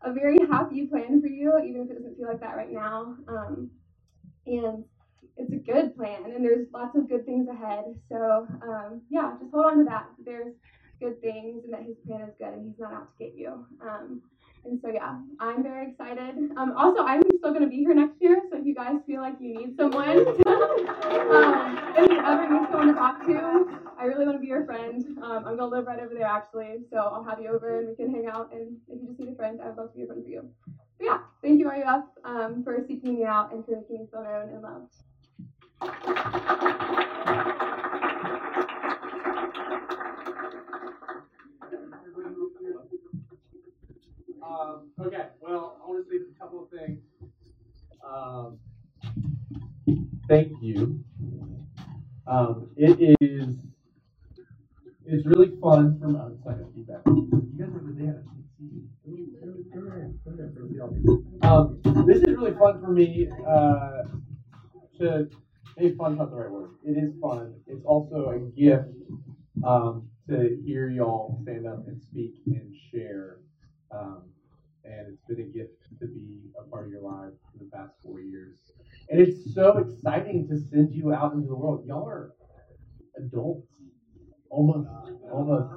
a 0.02 0.14
very 0.14 0.38
happy 0.50 0.86
plan 0.86 1.22
for 1.22 1.28
you, 1.28 1.60
even 1.60 1.82
if 1.82 1.92
it 1.92 1.96
doesn't 1.96 2.18
feel 2.18 2.28
like 2.28 2.40
that 2.42 2.56
right 2.56 2.72
now. 2.72 3.16
Um, 3.28 3.70
and 4.46 4.84
it's 5.38 5.54
a 5.54 5.72
good 5.72 5.96
plan, 5.96 6.26
and 6.26 6.44
there's 6.44 6.68
lots 6.74 6.96
of 6.98 7.08
good 7.08 7.26
things 7.26 7.48
ahead. 7.48 7.86
So, 8.10 8.48
um, 8.62 9.02
yeah, 9.10 9.34
just 9.40 9.54
hold 9.54 9.66
on 9.66 9.78
to 9.80 9.84
that. 9.86 10.08
There's 10.26 10.54
good 11.00 11.22
things, 11.22 11.64
and 11.64 11.74
that 11.74 11.84
His 11.84 11.96
plan 12.06 12.22
is 12.22 12.34
good, 12.38 12.54
and 12.54 12.66
He's 12.66 12.80
not 12.80 12.94
out 12.94 13.18
to 13.18 13.24
get 13.24 13.36
you. 13.36 13.66
Um, 13.82 14.22
and 14.66 14.80
so 14.84 14.90
yeah, 14.90 15.18
I'm 15.40 15.64
very 15.64 15.92
excited. 15.92 16.52
Um, 16.58 16.74
also, 16.76 17.04
I'm 17.04 17.22
still 17.38 17.52
going 17.52 17.62
to 17.62 17.70
be 17.70 17.78
here 17.78 17.94
next 17.94 18.22
year, 18.22 18.42
so 18.52 18.58
if 18.58 18.66
you 18.66 18.76
guys 18.76 18.96
feel 19.08 19.22
like 19.22 19.36
you 19.40 19.56
need 19.56 19.78
someone, 19.78 20.28
um, 20.28 21.80
if 21.96 22.12
you 22.12 22.20
ever 22.20 22.50
need 22.50 22.68
someone 22.70 22.88
to 22.88 22.94
talk 22.94 23.26
to, 23.26 23.80
I 23.98 24.06
really 24.06 24.26
want 24.26 24.38
to 24.38 24.42
be 24.42 24.48
your 24.48 24.66
friend. 24.66 25.06
Um, 25.24 25.46
I'm 25.46 25.56
going 25.56 25.58
to 25.60 25.66
live 25.68 25.86
right 25.86 26.00
over 26.00 26.14
there 26.14 26.19
actually, 26.30 26.78
so 26.92 26.98
I'll 26.98 27.24
have 27.24 27.42
you 27.42 27.50
over 27.50 27.80
and 27.80 27.90
we 27.90 27.96
can 27.96 28.14
hang 28.14 28.28
out. 28.28 28.54
And 28.54 28.78
if 28.88 29.02
you 29.02 29.08
just 29.08 29.20
need 29.20 29.30
a 29.30 29.36
friend, 29.36 29.60
I'd 29.62 29.76
love 29.78 29.92
to 29.92 29.98
be 29.98 30.04
a 30.04 30.08
friend 30.08 30.24
for 30.24 30.30
you. 30.30 30.50
But 30.98 31.06
yeah, 31.06 31.20
thank 31.42 31.60
you 31.60 31.70
RUF 31.70 32.04
um, 32.24 32.64
for 32.64 32.84
seeking 32.88 33.16
me 33.20 33.26
out 33.26 33.54
and 33.54 33.66
for 33.66 33.72
making 33.72 34.00
me 34.00 34.08
feel 34.12 34.24
known 34.24 34.50
and 34.50 34.62
loved. 34.62 34.94
Um, 44.44 44.90
okay, 45.00 45.28
well, 45.42 45.80
I 45.84 45.90
want 45.90 46.06
to 46.06 46.12
say 46.12 46.18
a 46.18 46.40
couple 46.40 46.64
of 46.64 46.70
things. 46.70 47.00
Um, 48.04 48.58
thank 50.28 50.52
you. 50.62 51.04
Um, 52.28 52.70
it 52.76 53.18
is 53.22 53.56
it's 55.20 55.28
really 55.28 55.52
fun 55.62 56.00
me. 56.02 56.14
Second 56.46 56.72
feedback. 56.74 57.02
You 57.06 57.50
guys 57.60 57.68
are 57.76 57.84
the 57.84 57.92
data. 57.92 58.24
Um, 61.42 61.80
this 62.08 62.20
is 62.20 62.38
really 62.38 62.54
fun 62.54 62.80
for 62.82 62.92
me 62.92 63.30
uh, 63.46 64.04
to. 65.00 65.28
Hey, 65.78 65.94
fun's 65.96 66.18
not 66.20 66.32
the 66.32 66.38
right 66.38 66.52
word. 66.52 66.72
It 66.84 66.98
is 66.98 67.14
fun. 67.22 67.56
It's 67.68 67.84
also 67.86 68.30
a 68.30 68.40
gift 68.60 68.90
um, 69.66 70.10
to 70.30 70.58
hear 70.66 70.90
y'all 70.90 71.40
stand 71.44 71.68
up 71.68 71.88
and 71.88 72.02
speak 72.02 72.36
and 72.48 72.74
share 72.92 73.40
um, 73.92 74.24
and 74.84 75.08
it's 75.08 75.24
been 75.28 75.40
a 75.40 75.50
gift 75.50 75.74
to 76.00 76.08
be 76.08 76.50
a 76.60 76.70
part 76.70 76.86
of 76.86 76.92
your 76.92 77.02
lives 77.02 77.38
for 77.52 77.64
the 77.64 77.70
past 77.72 77.94
four 78.04 78.20
years. 78.20 78.58
And 79.10 79.20
it's 79.20 79.54
so 79.54 79.78
exciting 79.78 80.48
to 80.50 80.58
send 80.58 80.94
you 80.94 81.14
out 81.14 81.34
into 81.34 81.48
the 81.48 81.56
world. 81.56 81.86
Y'all 81.86 82.08
are 82.08 82.34
adults, 83.18 83.68
almost, 84.50 84.90
almost. 85.32 85.74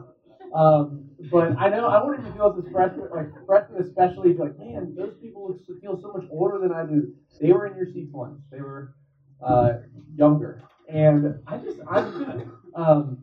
Um, 0.54 1.08
but 1.30 1.56
I 1.58 1.68
know 1.68 1.86
I 1.86 2.02
wanted 2.02 2.24
to 2.24 2.32
feel 2.32 2.54
as 2.56 2.64
a 2.64 2.70
freshman, 2.70 3.08
like 3.10 3.46
freshmen 3.46 3.82
especially, 3.82 4.34
like 4.34 4.58
man, 4.58 4.94
those 4.96 5.14
people 5.20 5.58
feel 5.80 6.00
so 6.00 6.12
much 6.12 6.24
older 6.30 6.58
than 6.58 6.72
I 6.72 6.84
do. 6.84 7.14
They 7.40 7.52
were 7.52 7.66
in 7.66 7.76
your 7.76 7.86
seats 7.86 8.12
once. 8.12 8.40
They 8.50 8.60
were 8.60 8.94
uh, 9.42 9.74
younger, 10.14 10.62
and 10.88 11.40
I 11.46 11.58
just, 11.58 11.78
I'm 11.88 12.52
um, 12.74 13.18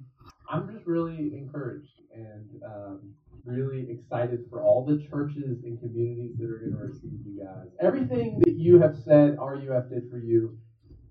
I'm 0.50 0.74
just 0.74 0.86
really 0.88 1.34
encouraged 1.38 1.92
and. 2.14 2.64
Um, 2.66 3.14
really 3.46 3.90
excited 3.90 4.46
for 4.50 4.62
all 4.62 4.86
the 4.86 4.98
churches 5.10 5.64
and 5.64 5.80
communities 5.80 6.38
that 6.38 6.50
are 6.50 6.60
going 6.60 6.72
to 6.72 6.78
receive 6.78 7.20
you 7.26 7.44
guys. 7.44 7.68
Everything 7.80 8.40
that 8.46 8.56
you 8.56 8.80
have 8.80 8.96
said 9.06 9.38
RUF 9.40 9.90
did 9.90 10.10
for 10.12 10.20
you, 10.20 10.58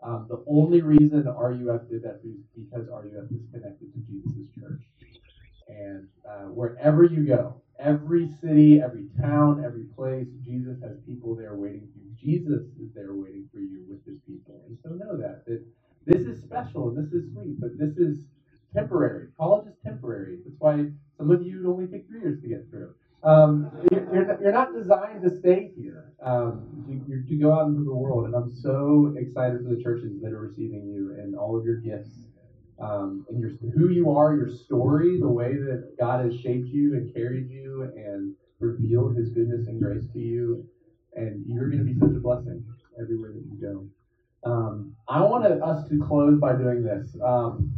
um, 0.03 0.27
the 0.29 0.43
only 0.47 0.81
reason 0.81 1.25
RUF 1.25 1.89
did 1.91 2.03
that 2.03 2.21
is 2.25 2.37
because 2.55 2.87
RUF 2.89 3.31
is 3.31 3.43
connected 3.53 3.93
to 3.93 4.01
Jesus' 4.07 4.49
church. 4.59 4.83
And 5.69 6.09
uh, 6.29 6.47
wherever 6.55 7.05
you 7.05 7.27
go, 7.27 7.61
every 7.79 8.31
city, 8.41 8.81
every 8.81 9.09
town, 9.21 9.63
every 9.65 9.85
place, 9.97 10.27
Jesus 10.45 10.77
has 10.83 10.97
people 11.07 11.35
there 11.35 11.55
waiting 11.55 11.89
for 11.93 11.99
you. 11.99 12.15
Jesus 12.19 12.63
is 12.81 12.93
there 12.95 13.15
waiting 13.15 13.49
for 13.53 13.61
you 13.61 13.85
with 13.89 14.05
his 14.07 14.19
people. 14.27 14.63
And 14.67 14.79
so 14.83 14.91
know 14.91 15.17
that, 15.17 15.45
that 15.47 15.65
this 16.07 16.23
is 16.23 16.43
special 16.43 16.89
and 16.89 16.99
this 16.99 17.13
is 17.13 17.33
sweet, 17.33 17.61
but 17.61 17.79
this 17.79 17.97
is 17.97 18.19
temporary. 18.75 19.29
College 19.37 19.69
is 19.69 19.75
temporary. 19.85 20.39
That's 20.45 20.57
why 20.59 20.87
some 21.17 21.31
of 21.31 21.43
you 21.43 21.65
only 21.69 21.87
take 21.87 22.09
three 22.09 22.21
years 22.21 22.41
to 22.43 22.49
get 22.49 22.71
through. 22.71 22.95
Um, 23.23 23.71
you're, 23.91 24.39
you're 24.41 24.53
not 24.53 24.75
designed 24.75 25.23
to 25.23 25.39
stay 25.39 25.73
here. 25.77 26.13
Um, 26.23 27.05
to, 27.09 27.23
to 27.29 27.37
go 27.37 27.53
out 27.53 27.69
into 27.69 27.85
the 27.85 27.95
world, 27.95 28.25
and 28.27 28.35
I'm 28.35 28.53
so 28.53 29.15
excited 29.17 29.63
for 29.63 29.75
the 29.75 29.83
churches 29.83 30.21
that 30.23 30.33
are 30.33 30.41
receiving 30.41 30.87
you 30.87 31.15
and 31.17 31.37
all 31.37 31.57
of 31.57 31.65
your 31.65 31.77
gifts, 31.77 32.11
um, 32.81 33.25
and 33.29 33.41
your 33.41 33.51
who 33.77 33.91
you 33.91 34.11
are, 34.11 34.35
your 34.35 34.51
story, 34.51 35.21
the 35.21 35.29
way 35.29 35.53
that 35.55 35.95
God 35.99 36.25
has 36.25 36.35
shaped 36.41 36.69
you 36.69 36.95
and 36.95 37.15
carried 37.15 37.51
you 37.51 37.93
and 37.97 38.35
revealed 38.59 39.17
His 39.17 39.29
goodness 39.31 39.69
and 39.69 39.81
grace 39.81 40.05
to 40.13 40.19
you, 40.19 40.67
and 41.15 41.45
you're 41.47 41.69
going 41.69 41.87
to 41.87 41.93
be 41.93 41.99
such 41.99 42.17
a 42.17 42.21
blessing 42.21 42.65
everywhere 43.01 43.33
that 43.33 43.45
you 43.51 43.61
go. 43.61 44.51
Um, 44.51 44.97
I 45.09 45.21
want 45.21 45.45
us 45.45 45.89
to 45.89 46.01
close 46.07 46.41
by 46.41 46.55
doing 46.57 46.83
this. 46.83 47.17
Um, 47.25 47.73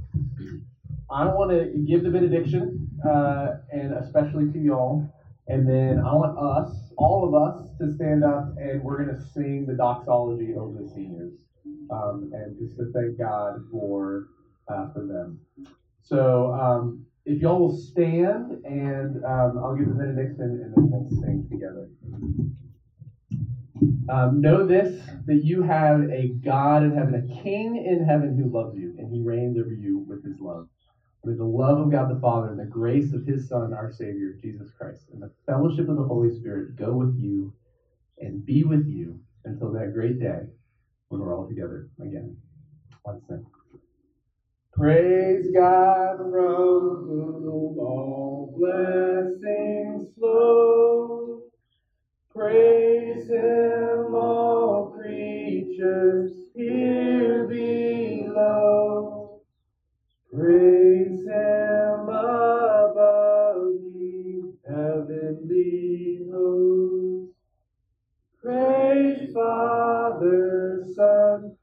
I 1.11 1.27
want 1.27 1.51
to 1.51 1.77
give 1.87 2.05
the 2.05 2.11
benediction, 2.11 2.89
uh, 3.07 3.57
and 3.73 3.95
especially 3.95 4.51
to 4.53 4.59
y'all. 4.59 5.13
And 5.51 5.69
then 5.69 5.99
I 6.01 6.15
want 6.15 6.39
us, 6.39 6.93
all 6.99 7.25
of 7.27 7.35
us, 7.35 7.77
to 7.79 7.93
stand 7.93 8.25
up 8.25 8.55
and 8.59 8.85
we're 8.85 9.05
going 9.05 9.17
to 9.17 9.23
sing 9.23 9.67
the 9.67 9.75
doxology 9.75 10.55
over 10.55 10.81
the 10.81 10.89
seniors. 10.89 11.35
Um, 11.91 12.31
and 12.35 12.57
just 12.59 12.77
to 12.79 12.87
thank 12.95 13.19
God 13.19 13.65
for, 13.73 14.29
uh, 14.69 14.93
for 14.93 15.07
them. 15.07 15.41
So 16.03 16.55
um, 16.55 17.05
if 17.27 17.41
y'all 17.41 17.61
will 17.61 17.77
stand, 17.77 18.65
and 18.65 19.17
um, 19.25 19.59
I'll 19.63 19.77
give 19.77 19.89
the 19.89 19.95
benediction, 19.95 20.61
and 20.63 20.75
then 20.77 20.91
we'll 20.91 21.09
sing 21.11 21.47
together. 21.51 21.89
Um, 24.11 24.41
know 24.41 24.67
this 24.67 25.11
that 25.27 25.45
you 25.45 25.63
have 25.63 26.03
a 26.11 26.29
God 26.45 26.85
in 26.85 26.93
heaven, 26.93 27.15
a 27.15 27.43
King 27.43 27.77
in 27.77 28.05
heaven 28.05 28.37
who 28.37 28.49
loves 28.49 28.77
you, 28.77 28.95
and 28.99 29.13
he 29.13 29.21
reigns 29.21 29.59
over 29.59 29.73
you 29.73 30.05
with 30.09 30.25
his 30.25 30.41
love. 30.41 30.67
May 31.25 31.35
the 31.35 31.45
love 31.45 31.79
of 31.79 31.91
God 31.91 32.09
the 32.11 32.21
Father 32.21 32.49
and 32.49 32.59
the 32.59 32.65
grace 32.65 33.13
of 33.13 33.27
his 33.27 33.49
Son, 33.49 33.75
our 33.75 33.93
Savior, 33.93 34.33
Jesus 34.41 34.71
Christ, 34.71 35.07
and 35.13 35.21
the 35.21 35.31
fellowship 35.47 35.89
of 35.89 35.97
the 35.97 36.05
Holy 36.05 36.31
Spirit 36.35 36.77
go 36.77 36.95
with 36.95 37.15
you 37.19 37.53
and 38.19 38.45
be 38.45 38.65
with 38.65 38.87
you 38.87 39.21
until 39.45 39.71
that 39.73 39.93
great 39.93 40.19
day 40.19 40.47
when 41.09 41.21
we're 41.21 41.37
all 41.37 41.47
together 41.47 41.91
again. 42.01 42.37
Let's 43.07 43.27
sing. 43.27 43.45
Praise 44.73 45.51
God 45.55 46.19
from 46.19 47.05
whom 47.07 47.79
all 47.79 48.55
blessings 48.57 50.09
flow. 50.17 51.41
Praise 52.35 53.29
Him, 53.29 54.15
all 54.15 54.91
creatures 54.97 56.33
here 56.55 57.47
below. 57.47 59.41
Praise 60.33 60.80
Praise 68.43 69.33
Father, 69.35 70.85
Son, 70.97 71.57